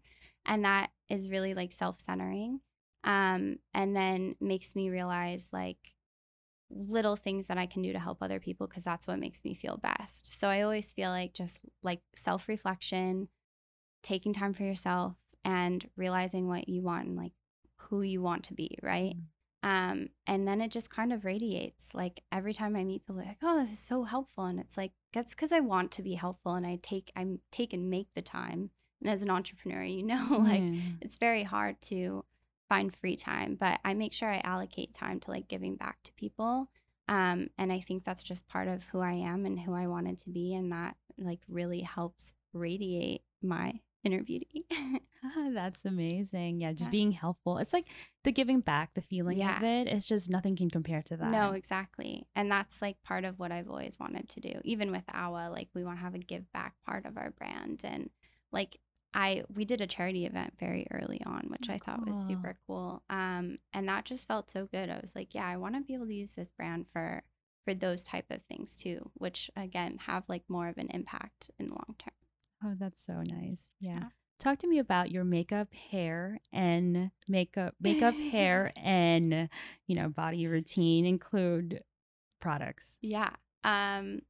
And 0.46 0.64
that 0.64 0.90
is 1.08 1.28
really 1.28 1.54
like 1.54 1.72
self 1.72 1.98
centering. 1.98 2.60
Um, 3.02 3.56
and 3.74 3.96
then 3.96 4.36
makes 4.40 4.76
me 4.76 4.90
realize 4.90 5.48
like 5.50 5.92
little 6.74 7.16
things 7.16 7.46
that 7.46 7.58
I 7.58 7.66
can 7.66 7.82
do 7.82 7.92
to 7.92 7.98
help 7.98 8.22
other 8.22 8.40
people 8.40 8.66
because 8.66 8.84
that's 8.84 9.06
what 9.06 9.18
makes 9.18 9.44
me 9.44 9.54
feel 9.54 9.76
best. 9.76 10.38
So 10.38 10.48
I 10.48 10.62
always 10.62 10.92
feel 10.92 11.10
like 11.10 11.34
just 11.34 11.58
like 11.82 12.00
self 12.16 12.48
reflection, 12.48 13.28
taking 14.02 14.32
time 14.32 14.54
for 14.54 14.62
yourself, 14.64 15.14
and 15.44 15.88
realizing 15.96 16.48
what 16.48 16.68
you 16.68 16.82
want 16.82 17.06
and 17.06 17.16
like 17.16 17.32
who 17.76 18.02
you 18.02 18.22
want 18.22 18.44
to 18.44 18.54
be, 18.54 18.76
right? 18.82 19.14
Um, 19.64 20.08
and 20.26 20.46
then 20.48 20.60
it 20.60 20.70
just 20.72 20.90
kind 20.90 21.12
of 21.12 21.24
radiates. 21.24 21.86
Like 21.94 22.22
every 22.32 22.52
time 22.52 22.74
I 22.74 22.82
meet 22.84 23.06
people, 23.06 23.22
like, 23.24 23.38
"Oh, 23.42 23.62
this 23.62 23.72
is 23.72 23.78
so 23.78 24.02
helpful," 24.04 24.44
and 24.44 24.58
it's 24.58 24.76
like 24.76 24.92
that's 25.12 25.30
because 25.34 25.52
I 25.52 25.60
want 25.60 25.92
to 25.92 26.02
be 26.02 26.14
helpful, 26.14 26.54
and 26.54 26.66
I 26.66 26.78
take 26.82 27.12
I'm 27.14 27.40
take 27.52 27.72
and 27.72 27.88
make 27.90 28.08
the 28.14 28.22
time. 28.22 28.70
And 29.00 29.10
as 29.10 29.22
an 29.22 29.30
entrepreneur, 29.30 29.82
you 29.82 30.02
know, 30.04 30.26
like 30.38 30.62
Yeah. 30.62 30.80
it's 31.00 31.18
very 31.18 31.42
hard 31.44 31.80
to 31.82 32.24
find 32.72 32.96
free 32.96 33.16
time, 33.16 33.54
but 33.60 33.80
I 33.84 33.92
make 33.92 34.14
sure 34.14 34.30
I 34.30 34.40
allocate 34.44 34.94
time 34.94 35.20
to 35.20 35.30
like 35.30 35.46
giving 35.46 35.76
back 35.76 35.98
to 36.04 36.12
people. 36.14 36.70
Um, 37.06 37.48
and 37.58 37.70
I 37.70 37.80
think 37.80 38.02
that's 38.04 38.22
just 38.22 38.48
part 38.48 38.66
of 38.66 38.82
who 38.84 39.00
I 39.00 39.12
am 39.12 39.44
and 39.44 39.60
who 39.60 39.74
I 39.74 39.88
wanted 39.88 40.18
to 40.20 40.30
be, 40.30 40.54
and 40.54 40.72
that 40.72 40.96
like 41.18 41.40
really 41.48 41.80
helps 41.80 42.32
radiate 42.54 43.20
my 43.42 43.80
inner 44.04 44.22
beauty. 44.22 44.62
that's 45.52 45.84
amazing. 45.84 46.62
Yeah, 46.62 46.72
just 46.72 46.84
Yeah. 46.88 46.90
being 46.92 47.12
helpful. 47.12 47.58
It's 47.58 47.74
like 47.74 47.88
the 48.24 48.32
giving 48.32 48.60
back, 48.60 48.94
the 48.94 49.02
feeling 49.02 49.42
of 49.42 49.62
it. 49.62 49.88
It's 49.88 50.08
just 50.08 50.30
nothing 50.30 50.56
can 50.56 50.70
compare 50.70 51.02
to 51.02 51.16
that. 51.18 51.30
No, 51.30 51.52
exactly. 51.52 52.26
And 52.34 52.50
that's 52.50 52.80
like 52.80 53.02
part 53.02 53.24
of 53.24 53.38
what 53.38 53.52
I've 53.52 53.68
always 53.68 53.96
wanted 54.00 54.30
to 54.30 54.40
do. 54.40 54.60
Even 54.64 54.90
with 54.90 55.04
OWA, 55.14 55.50
like 55.50 55.68
we 55.74 55.84
want 55.84 55.98
to 55.98 56.02
have 56.02 56.14
a 56.14 56.18
give 56.18 56.50
back 56.52 56.74
part 56.86 57.04
of 57.04 57.18
our 57.18 57.32
brand. 57.32 57.82
And 57.84 58.08
like 58.50 58.78
I 59.14 59.44
we 59.54 59.64
did 59.64 59.80
a 59.80 59.86
charity 59.86 60.26
event 60.26 60.54
very 60.58 60.86
early 60.90 61.20
on, 61.26 61.46
which 61.48 61.68
Oh, 61.68 61.74
I 61.74 61.78
thought 61.78 62.06
was 62.06 62.16
super 62.26 62.56
cool. 62.66 63.02
Um 63.10 63.56
and 63.72 63.88
that 63.88 64.04
just 64.04 64.26
felt 64.26 64.50
so 64.50 64.66
good. 64.66 64.88
I 64.90 64.98
was 65.00 65.14
like, 65.14 65.34
yeah, 65.34 65.46
I 65.46 65.56
want 65.56 65.74
to 65.74 65.80
be 65.82 65.94
able 65.94 66.06
to 66.06 66.14
use 66.14 66.32
this 66.32 66.50
brand 66.52 66.86
for 66.92 67.22
for 67.64 67.74
those 67.74 68.02
type 68.02 68.26
of 68.30 68.42
things 68.44 68.76
too, 68.76 69.10
which 69.14 69.50
again 69.56 69.98
have 70.06 70.24
like 70.28 70.42
more 70.48 70.68
of 70.68 70.78
an 70.78 70.88
impact 70.90 71.50
in 71.58 71.66
the 71.68 71.74
long 71.74 71.94
term. 71.98 72.14
Oh, 72.64 72.74
that's 72.78 73.04
so 73.04 73.22
nice. 73.22 73.70
Yeah. 73.80 73.98
Yeah. 73.98 74.04
Talk 74.38 74.58
to 74.60 74.66
me 74.66 74.78
about 74.78 75.10
your 75.12 75.22
makeup, 75.24 75.72
hair, 75.72 76.38
and 76.52 77.10
makeup, 77.28 77.74
makeup, 77.80 78.14
hair, 78.16 78.72
and 78.76 79.48
you 79.86 79.94
know, 79.94 80.08
body 80.08 80.46
routine 80.48 81.06
include 81.06 81.80
products. 82.40 82.98
Yeah. 83.00 83.30
Um 83.62 84.22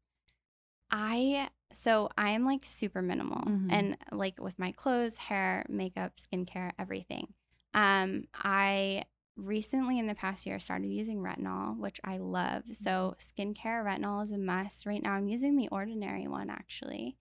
I 0.91 1.49
so 1.75 2.09
I 2.17 2.31
am 2.31 2.45
like 2.45 2.65
super 2.65 3.03
minimal 3.03 3.43
Mhm. 3.47 3.69
and 3.71 3.97
like 4.13 4.41
with 4.41 4.59
my 4.59 4.73
clothes, 4.73 5.17
hair, 5.17 5.65
makeup, 5.69 6.13
skincare, 6.17 6.73
everything. 6.79 7.33
Um 7.75 8.25
I 8.35 9.05
recently 9.37 9.99
in 9.99 10.07
the 10.07 10.15
past 10.15 10.45
year 10.47 10.59
started 10.61 10.89
using 10.89 11.19
retinol, 11.19 11.77
which 11.79 12.01
I 12.05 12.19
love. 12.19 12.65
So 12.73 13.15
skincare 13.19 13.83
retinol 13.85 14.23
is 14.25 14.31
a 14.33 14.39
must. 14.39 14.85
Right 14.87 15.03
now 15.03 15.13
I'm 15.13 15.29
using 15.29 15.57
the 15.57 15.69
ordinary 15.69 16.29
one 16.29 16.51
actually. 16.51 17.17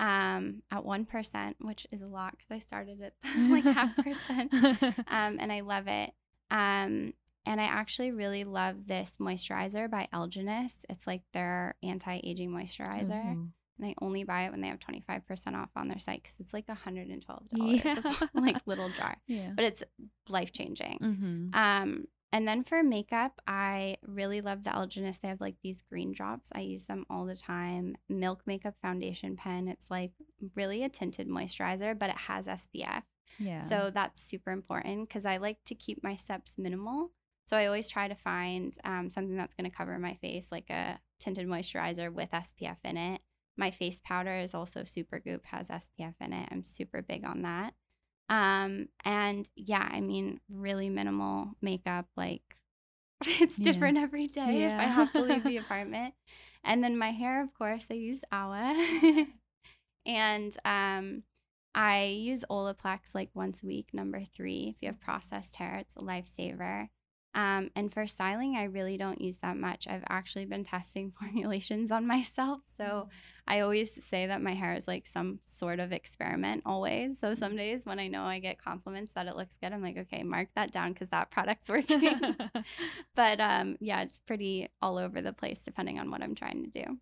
Um 0.00 0.62
at 0.70 0.84
1%, 0.84 1.56
which 1.60 1.86
is 1.92 2.02
a 2.02 2.06
lot 2.08 2.36
cuz 2.38 2.46
I 2.50 2.58
started 2.58 3.00
at 3.00 3.14
like 3.36 3.64
half 3.64 3.94
percent 3.96 4.52
um, 5.06 5.38
and 5.38 5.52
I 5.52 5.60
love 5.60 5.86
it. 5.86 6.12
Um, 6.50 7.14
and 7.44 7.60
I 7.60 7.64
actually 7.64 8.12
really 8.12 8.44
love 8.44 8.86
this 8.86 9.16
moisturizer 9.18 9.90
by 9.90 10.08
Algenist. 10.12 10.84
It's 10.88 11.06
like 11.06 11.22
their 11.32 11.74
anti-aging 11.82 12.50
moisturizer, 12.50 13.36
Ooh. 13.36 13.48
And 13.78 13.88
I 13.88 13.94
only 14.00 14.24
buy 14.24 14.44
it 14.44 14.50
when 14.52 14.60
they 14.60 14.68
have 14.68 14.78
twenty 14.80 15.02
five 15.06 15.26
percent 15.26 15.56
off 15.56 15.70
on 15.76 15.88
their 15.88 15.98
site 15.98 16.22
because 16.22 16.38
it's 16.40 16.52
like 16.52 16.68
hundred 16.68 17.08
and 17.08 17.22
twelve 17.24 17.44
Yeah. 17.52 17.96
dollars, 17.96 18.22
like 18.34 18.56
little 18.66 18.90
jar, 18.90 19.16
Yeah. 19.26 19.52
but 19.56 19.64
it's 19.64 19.82
life 20.28 20.52
changing. 20.52 20.98
Mm-hmm. 21.02 21.48
Um, 21.54 22.04
and 22.34 22.48
then 22.48 22.64
for 22.64 22.82
makeup, 22.82 23.40
I 23.46 23.96
really 24.06 24.40
love 24.40 24.64
the 24.64 24.70
Algenist. 24.70 25.20
They 25.20 25.28
have 25.28 25.40
like 25.40 25.56
these 25.62 25.82
green 25.82 26.12
drops. 26.12 26.48
I 26.54 26.60
use 26.60 26.86
them 26.86 27.04
all 27.10 27.26
the 27.26 27.36
time. 27.36 27.96
Milk 28.08 28.42
Makeup 28.46 28.74
Foundation 28.80 29.36
Pen. 29.36 29.68
It's 29.68 29.90
like 29.90 30.12
really 30.54 30.82
a 30.82 30.88
tinted 30.88 31.28
moisturizer, 31.28 31.98
but 31.98 32.08
it 32.08 32.16
has 32.16 32.46
SPF. 32.46 33.02
Yeah. 33.38 33.60
So 33.68 33.90
that's 33.92 34.22
super 34.22 34.50
important 34.50 35.08
because 35.08 35.26
I 35.26 35.36
like 35.38 35.58
to 35.66 35.74
keep 35.74 36.02
my 36.02 36.16
steps 36.16 36.54
minimal. 36.56 37.10
So 37.46 37.56
I 37.58 37.66
always 37.66 37.88
try 37.90 38.08
to 38.08 38.14
find 38.14 38.72
um, 38.84 39.10
something 39.10 39.36
that's 39.36 39.54
going 39.54 39.70
to 39.70 39.76
cover 39.76 39.98
my 39.98 40.14
face, 40.22 40.48
like 40.50 40.70
a 40.70 40.98
tinted 41.18 41.46
moisturizer 41.46 42.10
with 42.10 42.30
SPF 42.30 42.76
in 42.84 42.96
it. 42.96 43.20
My 43.56 43.70
face 43.70 44.00
powder 44.04 44.32
is 44.32 44.54
also 44.54 44.82
Supergoop, 44.82 45.44
has 45.44 45.70
SPF 45.70 46.14
in 46.20 46.32
it. 46.32 46.48
I'm 46.50 46.64
super 46.64 47.02
big 47.02 47.24
on 47.24 47.42
that. 47.42 47.74
Um, 48.28 48.88
and 49.04 49.48
yeah, 49.56 49.86
I 49.90 50.00
mean, 50.00 50.40
really 50.50 50.88
minimal 50.88 51.50
makeup. 51.60 52.06
Like 52.16 52.42
it's 53.24 53.58
Yeah. 53.58 53.62
different 53.62 53.98
every 53.98 54.26
day 54.28 54.64
if 54.64 54.74
I 54.78 54.86
have 54.86 55.12
to 55.14 55.22
leave 55.22 55.44
the 55.44 55.56
apartment. 55.58 56.14
And 56.64 56.82
then 56.82 56.96
my 56.98 57.10
hair, 57.10 57.42
of 57.42 57.52
course, 57.54 57.86
I 57.90 57.94
use 57.94 58.20
OWA. 58.32 59.26
and 60.06 60.56
um, 60.64 61.22
I 61.74 62.04
use 62.04 62.44
Olaplex 62.50 63.14
like 63.14 63.30
once 63.34 63.62
a 63.62 63.66
week, 63.66 63.88
number 63.92 64.22
three. 64.34 64.74
If 64.74 64.76
you 64.82 64.88
have 64.88 65.00
processed 65.00 65.56
hair, 65.56 65.76
it's 65.76 65.96
a 65.96 66.00
lifesaver. 66.00 66.88
Um, 67.34 67.70
and 67.74 67.92
for 67.92 68.06
styling, 68.06 68.56
I 68.56 68.64
really 68.64 68.96
don't 68.96 69.20
use 69.20 69.38
that 69.38 69.56
much. 69.56 69.88
I've 69.88 70.04
actually 70.08 70.44
been 70.44 70.64
testing 70.64 71.12
formulations 71.20 71.90
on 71.90 72.06
myself. 72.06 72.60
So 72.76 73.08
I 73.46 73.60
always 73.60 74.04
say 74.04 74.26
that 74.26 74.42
my 74.42 74.52
hair 74.52 74.74
is 74.74 74.86
like 74.86 75.06
some 75.06 75.40
sort 75.44 75.80
of 75.80 75.92
experiment 75.92 76.62
always. 76.66 77.18
So 77.18 77.34
some 77.34 77.56
days 77.56 77.86
when 77.86 77.98
I 77.98 78.08
know 78.08 78.22
I 78.22 78.38
get 78.38 78.62
compliments 78.62 79.12
that 79.14 79.26
it 79.26 79.36
looks 79.36 79.56
good, 79.62 79.72
I'm 79.72 79.82
like, 79.82 79.96
okay, 79.96 80.22
mark 80.22 80.48
that 80.54 80.72
down 80.72 80.92
because 80.92 81.08
that 81.08 81.30
product's 81.30 81.68
working. 81.70 82.36
but 83.14 83.40
um, 83.40 83.76
yeah, 83.80 84.02
it's 84.02 84.20
pretty 84.20 84.68
all 84.80 84.98
over 84.98 85.20
the 85.22 85.32
place 85.32 85.60
depending 85.64 85.98
on 85.98 86.10
what 86.10 86.22
I'm 86.22 86.34
trying 86.34 86.64
to 86.64 86.70
do. 86.70 86.98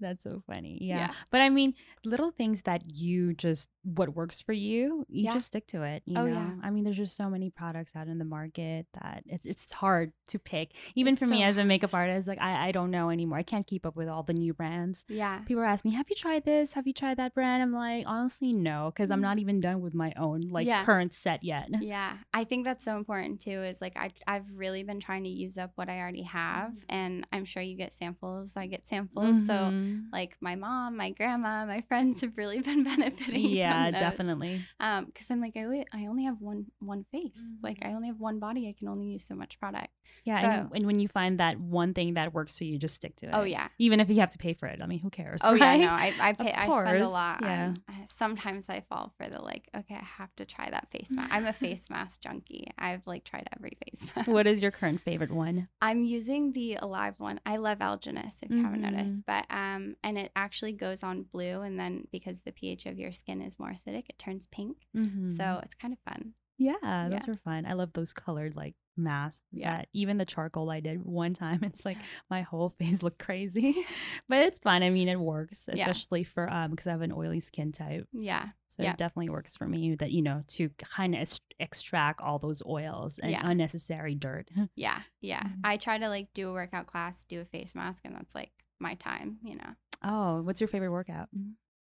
That's 0.00 0.22
so 0.22 0.42
funny. 0.46 0.78
Yeah. 0.80 0.98
Yeah. 0.98 1.10
But 1.30 1.40
I 1.40 1.48
mean, 1.48 1.74
little 2.04 2.30
things 2.30 2.62
that 2.62 2.82
you 2.94 3.34
just 3.34 3.68
what 3.82 4.14
works 4.14 4.40
for 4.40 4.52
you, 4.52 5.04
you 5.08 5.24
Yeah. 5.24 5.32
just 5.32 5.46
stick 5.46 5.66
to 5.68 5.82
it. 5.82 6.02
You 6.04 6.16
Oh, 6.18 6.26
know. 6.26 6.32
yeah. 6.34 6.52
I 6.62 6.70
mean, 6.70 6.84
there's 6.84 6.96
just 6.96 7.16
so 7.16 7.30
many 7.30 7.48
products 7.50 7.96
out 7.96 8.06
in 8.06 8.18
the 8.18 8.24
market 8.24 8.86
that 9.00 9.22
it's 9.26 9.46
it's 9.46 9.72
hard 9.72 10.12
to 10.28 10.38
pick. 10.38 10.72
Even 10.94 11.14
It's 11.14 11.20
for 11.22 11.26
me 11.26 11.38
so 11.38 11.44
as 11.44 11.58
a 11.58 11.64
makeup 11.64 11.94
artist, 11.94 12.28
like 12.28 12.40
I, 12.40 12.68
I 12.68 12.72
don't 12.72 12.90
know 12.90 13.10
anymore. 13.10 13.38
I 13.38 13.42
can't 13.42 13.66
keep 13.66 13.86
up 13.86 13.96
with 13.96 14.08
all 14.08 14.22
the 14.22 14.34
new 14.34 14.52
brands. 14.54 15.04
Yeah. 15.08 15.38
People 15.46 15.62
ask 15.64 15.84
me, 15.84 15.92
"Have 15.92 16.08
you 16.10 16.16
tried 16.16 16.44
this? 16.44 16.74
Have 16.74 16.86
you 16.86 16.92
tried 16.92 17.16
that 17.16 17.34
brand?" 17.34 17.62
I'm 17.62 17.72
like, 17.72 18.04
honestly, 18.06 18.52
no, 18.52 18.92
because 18.94 19.10
I'm 19.10 19.18
Mm. 19.20 19.22
not 19.22 19.38
even 19.38 19.60
done 19.60 19.80
with 19.80 19.94
my 19.94 20.12
own 20.16 20.42
like 20.50 20.68
current 20.84 21.12
set 21.14 21.42
yet. 21.42 21.68
Yeah, 21.80 22.18
I 22.34 22.44
think 22.44 22.64
that's 22.64 22.84
so 22.84 22.96
important 22.96 23.40
too. 23.40 23.62
Is 23.62 23.80
like 23.80 23.96
I 23.96 24.12
I've 24.26 24.46
really 24.54 24.82
been 24.82 25.00
trying 25.00 25.24
to 25.24 25.30
use 25.30 25.56
up 25.56 25.72
what 25.76 25.88
I 25.88 25.98
already 25.98 26.22
have, 26.22 26.70
Mm-hmm. 26.72 26.84
and 26.90 27.26
I'm 27.32 27.44
sure 27.46 27.62
you 27.62 27.76
get 27.76 27.92
samples. 27.94 28.52
I 28.56 28.66
get 28.66 28.86
samples, 28.86 29.46
so 29.46 29.70
Mhm. 29.88 30.02
like 30.12 30.36
my 30.40 30.54
mom, 30.54 30.96
my 30.96 31.10
grandma, 31.10 31.64
my 31.66 31.80
friends 31.88 32.20
have 32.20 32.36
really 32.36 32.60
been 32.68 32.84
benefiting. 32.84 33.48
yeah, 33.50 33.90
definitely. 33.90 34.60
Um, 34.80 35.06
because 35.06 35.26
I'm 35.30 35.40
like 35.40 35.56
I 35.56 35.64
only, 35.64 35.86
I 35.92 36.06
only 36.06 36.24
have 36.24 36.40
one 36.40 36.66
one 36.80 37.04
face. 37.12 37.52
Like 37.62 37.80
Mhm. 37.80 37.86
I 37.90 37.94
only 37.94 38.08
have 38.08 38.20
one 38.20 38.38
body. 38.38 38.68
I 38.68 38.74
can 38.78 38.88
only 38.88 39.06
use 39.06 39.24
so 39.26 39.34
much 39.34 39.58
product. 39.58 39.88
Yeah, 40.24 40.38
and, 40.40 40.68
So- 40.68 40.74
and 40.76 40.86
when 40.86 40.98
you 41.00 41.08
find 41.08 41.38
that 41.40 41.58
one 41.60 41.94
thing 41.94 42.14
that 42.14 42.32
works 42.34 42.56
for 42.58 42.64
you, 42.64 42.78
just 42.78 42.94
stick 42.94 43.16
to 43.16 43.26
it. 43.26 43.32
Oh 43.34 43.42
yeah. 43.44 43.68
even 43.78 44.00
if 44.00 44.08
you 44.10 44.16
have 44.20 44.30
to 44.32 44.38
pay 44.38 44.52
for 44.54 44.66
it. 44.66 44.80
I 44.82 44.86
mean, 44.86 44.98
who 45.00 45.10
cares? 45.10 45.40
Oh 45.44 45.54
yeah, 45.54 45.76
no, 45.76 45.88
I 45.88 46.14
I 46.20 46.32
pay 46.44 46.52
I 46.52 46.68
spend 46.68 47.02
a 47.02 47.08
lot. 47.08 47.38
yeah. 47.42 47.74
on- 47.88 47.97
sometimes 48.18 48.64
I 48.68 48.80
fall 48.88 49.12
for 49.16 49.28
the 49.28 49.40
like, 49.40 49.68
okay, 49.76 49.94
I 49.94 50.04
have 50.18 50.34
to 50.36 50.44
try 50.44 50.68
that 50.70 50.90
face 50.90 51.08
mask. 51.10 51.28
I'm 51.32 51.46
a 51.46 51.52
face 51.52 51.88
mask 51.90 52.20
junkie. 52.20 52.68
I've 52.78 53.06
like 53.06 53.24
tried 53.24 53.48
every 53.56 53.76
face 53.84 54.10
mask. 54.16 54.28
What 54.28 54.46
is 54.46 54.60
your 54.60 54.70
current 54.70 55.00
favorite 55.00 55.30
one? 55.30 55.68
I'm 55.80 56.02
using 56.04 56.52
the 56.52 56.76
alive 56.76 57.14
one. 57.18 57.40
I 57.46 57.56
love 57.56 57.78
Algenist 57.78 58.42
if 58.42 58.50
you 58.50 58.62
haven't 58.62 58.82
Mhm. 58.82 58.92
noticed, 58.92 59.24
but 59.26 59.46
um, 59.50 59.96
and 60.02 60.18
it 60.18 60.32
actually 60.36 60.72
goes 60.72 61.02
on 61.02 61.22
blue, 61.22 61.62
and 61.62 61.78
then 61.78 62.08
because 62.12 62.40
the 62.40 62.52
pH 62.52 62.86
of 62.86 62.98
your 62.98 63.12
skin 63.12 63.40
is 63.40 63.58
more 63.58 63.70
acidic, 63.70 64.04
it 64.08 64.18
turns 64.18 64.46
pink. 64.46 64.76
Mm-hmm. 64.96 65.30
So 65.30 65.60
it's 65.62 65.74
kind 65.74 65.92
of 65.92 65.98
fun. 66.00 66.34
yeah, 66.58 67.08
those 67.08 67.28
are 67.28 67.36
fun. 67.36 67.64
I 67.66 67.74
love 67.74 67.92
those 67.92 68.12
colored 68.12 68.56
like 68.56 68.74
masks. 68.98 69.40
Yeah. 69.52 69.82
Even 69.92 70.18
the 70.18 70.24
charcoal 70.24 70.70
I 70.70 70.80
did 70.80 71.02
one 71.04 71.34
time, 71.34 71.60
it's 71.62 71.84
like 71.84 71.98
my 72.30 72.42
whole 72.42 72.70
face 72.78 73.02
looked 73.02 73.18
crazy, 73.18 73.86
but 74.28 74.38
it's 74.42 74.58
fun. 74.58 74.82
I 74.82 74.90
mean, 74.90 75.08
it 75.08 75.18
works, 75.20 75.64
Yeah. 75.72 75.88
especially 75.88 76.24
for 76.24 76.50
um 76.52 76.70
because 76.72 76.86
I 76.86 76.90
have 76.90 77.02
an 77.02 77.12
oily 77.12 77.40
skin 77.40 77.72
type. 77.72 78.06
Yeah, 78.12 78.48
So 78.68 78.82
Yeah. 78.82 78.92
it 78.92 78.98
definitely 78.98 79.30
works 79.30 79.56
for 79.56 79.66
me 79.68 79.94
that 79.96 80.10
you 80.12 80.22
know 80.22 80.42
to 80.48 80.68
kind 80.78 81.14
of 81.14 81.38
extract 81.60 82.20
all 82.20 82.38
those 82.38 82.62
oils 82.66 83.18
and 83.18 83.30
Yeah. 83.32 83.42
unnecessary 83.48 84.14
dirt. 84.14 84.48
yeah, 84.76 85.02
yeah. 85.20 85.42
Mhm. 85.42 85.60
I 85.64 85.76
try 85.76 85.98
to 85.98 86.08
like 86.08 86.32
do 86.34 86.50
a 86.50 86.52
workout 86.52 86.86
class, 86.86 87.24
do 87.28 87.40
a 87.40 87.44
face 87.44 87.74
mask, 87.74 88.02
and 88.04 88.14
that's 88.14 88.34
like 88.34 88.52
my 88.80 88.94
time. 88.94 89.38
You 89.42 89.56
know, 89.56 89.74
oh, 90.04 90.42
what's 90.42 90.60
your 90.60 90.68
favorite 90.68 90.90
workout? 90.92 91.28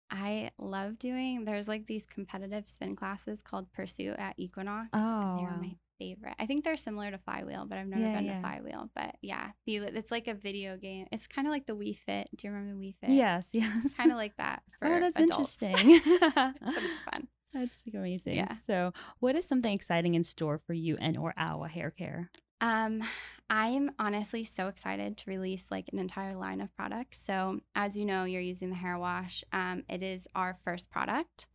I 0.09 0.51
love 0.57 0.97
doing. 0.99 1.43
There's 1.43 1.67
like 1.67 1.85
these 1.85 2.05
competitive 2.05 2.67
spin 2.69 2.95
classes 2.95 3.41
called 3.41 3.71
Pursuit 3.73 4.15
at 4.17 4.35
Equinox. 4.37 4.89
Oh, 4.93 5.21
and 5.21 5.39
they're 5.39 5.57
my 5.57 5.75
favorite. 5.97 6.35
I 6.39 6.45
think 6.45 6.63
they're 6.63 6.77
similar 6.77 7.11
to 7.11 7.17
Flywheel, 7.17 7.65
but 7.67 7.77
I've 7.77 7.87
never 7.87 8.01
Yeah, 8.03 8.15
been 8.15 8.25
yeah. 8.25 8.35
to 8.35 8.41
Flywheel. 8.41 8.89
But 8.95 9.15
yeah, 9.21 9.51
the, 9.65 9.77
it's 9.77 10.11
like 10.11 10.27
a 10.27 10.33
video 10.33 10.77
game. 10.77 11.07
It's 11.11 11.27
kind 11.27 11.47
of 11.47 11.51
like 11.51 11.65
the 11.65 11.75
Wii 11.75 11.97
Fit. 11.97 12.29
Do 12.35 12.47
you 12.47 12.53
remember 12.53 12.79
the 12.79 12.87
Wii 12.87 12.95
Fit? 12.99 13.09
Yes, 13.11 13.47
yes. 13.53 13.93
Kind 13.95 14.11
of 14.11 14.17
like 14.17 14.35
that. 14.37 14.63
For 14.79 14.87
oh, 14.87 14.99
that's 14.99 15.19
adults. 15.19 15.57
interesting. 15.61 15.99
but 16.35 16.53
it's 16.77 17.01
fun. 17.11 17.27
That's 17.53 17.83
amazing. 17.93 18.35
Yeah. 18.35 18.55
So, 18.65 18.91
what 19.19 19.35
is 19.35 19.45
something 19.45 19.73
exciting 19.73 20.15
in 20.15 20.23
store 20.23 20.57
for 20.59 20.73
you 20.73 20.97
and 20.99 21.17
or 21.17 21.33
OWA 21.39 21.67
Hair 21.69 21.91
Care? 21.91 22.29
Um, 22.61 23.01
I 23.49 23.69
am 23.69 23.91
honestly 23.97 24.43
so 24.43 24.67
excited 24.67 25.17
to 25.17 25.29
release 25.29 25.65
like 25.71 25.85
an 25.93 25.99
entire 25.99 26.35
line 26.35 26.59
of 26.59 26.75
products. 26.75 27.19
So, 27.25 27.61
as 27.75 27.95
you 27.95 28.05
know, 28.05 28.25
you're 28.25 28.41
using 28.41 28.69
the 28.69 28.75
hair 28.75 28.97
wash. 28.99 29.43
Um, 29.53 29.83
it 29.89 30.03
is 30.03 30.27
our 30.35 30.57
first 30.65 30.89
product, 30.91 31.47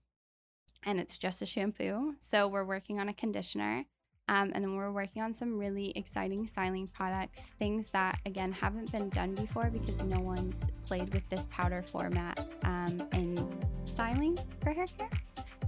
and 0.84 0.98
it's 0.98 1.18
just 1.18 1.42
a 1.42 1.46
shampoo. 1.46 2.14
So 2.20 2.48
we're 2.48 2.64
working 2.64 2.98
on 2.98 3.08
a 3.08 3.14
conditioner. 3.14 3.84
Um, 4.28 4.52
and 4.54 4.64
then 4.64 4.76
we're 4.76 4.92
working 4.92 5.22
on 5.22 5.34
some 5.34 5.58
really 5.58 5.92
exciting 5.96 6.46
styling 6.46 6.86
products, 6.86 7.42
things 7.58 7.90
that 7.90 8.18
again 8.24 8.52
haven't 8.52 8.92
been 8.92 9.08
done 9.10 9.34
before 9.34 9.70
because 9.70 10.02
no 10.04 10.20
one's 10.20 10.64
played 10.86 11.12
with 11.12 11.28
this 11.28 11.48
powder 11.50 11.82
format 11.82 12.46
um, 12.64 13.02
in 13.12 13.36
styling 13.84 14.38
for 14.60 14.70
hair 14.70 14.86
care. 14.86 15.10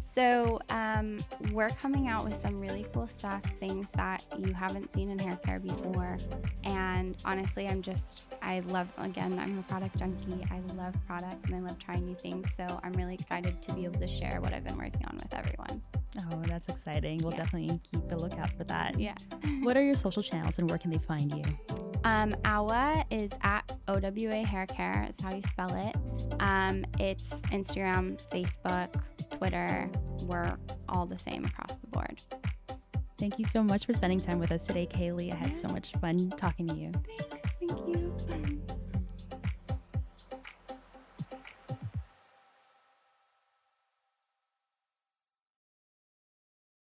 So 0.04 0.60
um, 0.70 1.16
we're 1.52 1.70
coming 1.70 2.08
out 2.08 2.24
with 2.24 2.36
some 2.36 2.60
really 2.60 2.86
cool 2.92 3.08
stuff, 3.08 3.42
things 3.58 3.90
that 3.96 4.24
you 4.38 4.52
haven't 4.52 4.90
seen 4.92 5.10
in 5.10 5.18
hair 5.18 5.36
care 5.44 5.58
before. 5.58 6.16
And 6.64 7.16
honestly, 7.24 7.66
I'm 7.68 7.82
just, 7.82 8.34
I 8.42 8.60
love, 8.68 8.86
again, 8.98 9.38
I'm 9.38 9.58
a 9.58 9.62
product 9.62 9.96
junkie. 9.98 10.44
I 10.50 10.60
love 10.76 10.94
product 11.06 11.46
and 11.46 11.56
I 11.56 11.60
love 11.60 11.78
trying 11.78 12.04
new 12.04 12.14
things. 12.14 12.48
So 12.56 12.64
I'm 12.84 12.92
really 12.92 13.14
excited 13.14 13.60
to 13.62 13.72
be 13.74 13.84
able 13.86 13.98
to 13.98 14.06
share 14.06 14.40
what 14.40 14.52
I've 14.52 14.64
been 14.64 14.78
working 14.78 15.04
on 15.06 15.16
with 15.16 15.32
everyone. 15.34 15.82
Oh, 16.30 16.42
that's 16.46 16.68
exciting. 16.68 17.18
We'll 17.22 17.32
Yeah. 17.32 17.38
definitely 17.38 17.80
keep 17.90 18.12
a 18.12 18.14
lookout 18.16 18.50
for 18.50 18.64
that. 18.64 18.98
Yeah. 19.00 19.14
What 19.64 19.78
are 19.78 19.82
your 19.82 19.94
social 19.94 20.22
channels 20.22 20.58
and 20.58 20.68
where 20.68 20.78
can 20.78 20.90
they 20.90 20.98
find 20.98 21.32
you? 21.34 21.42
Um, 22.04 22.36
OWA 22.44 23.02
is 23.10 23.30
at 23.42 23.62
OWA 23.88 24.44
Hair 24.44 24.66
Care, 24.66 25.08
is 25.08 25.24
how 25.24 25.34
you 25.34 25.40
spell 25.42 25.74
it. 25.74 25.96
Um, 26.38 26.84
it's 27.00 27.30
Instagram, 27.50 28.22
Facebook, 28.28 28.94
Twitter. 29.38 29.90
We're 30.26 30.56
all 30.88 31.06
the 31.06 31.18
same 31.18 31.44
across 31.44 31.76
the 31.76 31.86
board. 31.88 32.22
Thank 33.18 33.38
you 33.38 33.44
so 33.44 33.62
much 33.62 33.86
for 33.86 33.92
spending 33.92 34.18
time 34.18 34.38
with 34.38 34.52
us 34.52 34.66
today, 34.66 34.86
Kaylee. 34.86 35.32
I 35.32 35.36
had 35.36 35.56
so 35.56 35.68
much 35.68 35.92
fun 36.00 36.30
talking 36.30 36.66
to 36.68 36.74
you. 36.74 36.92
Thank 37.60 37.88
you. 37.88 38.83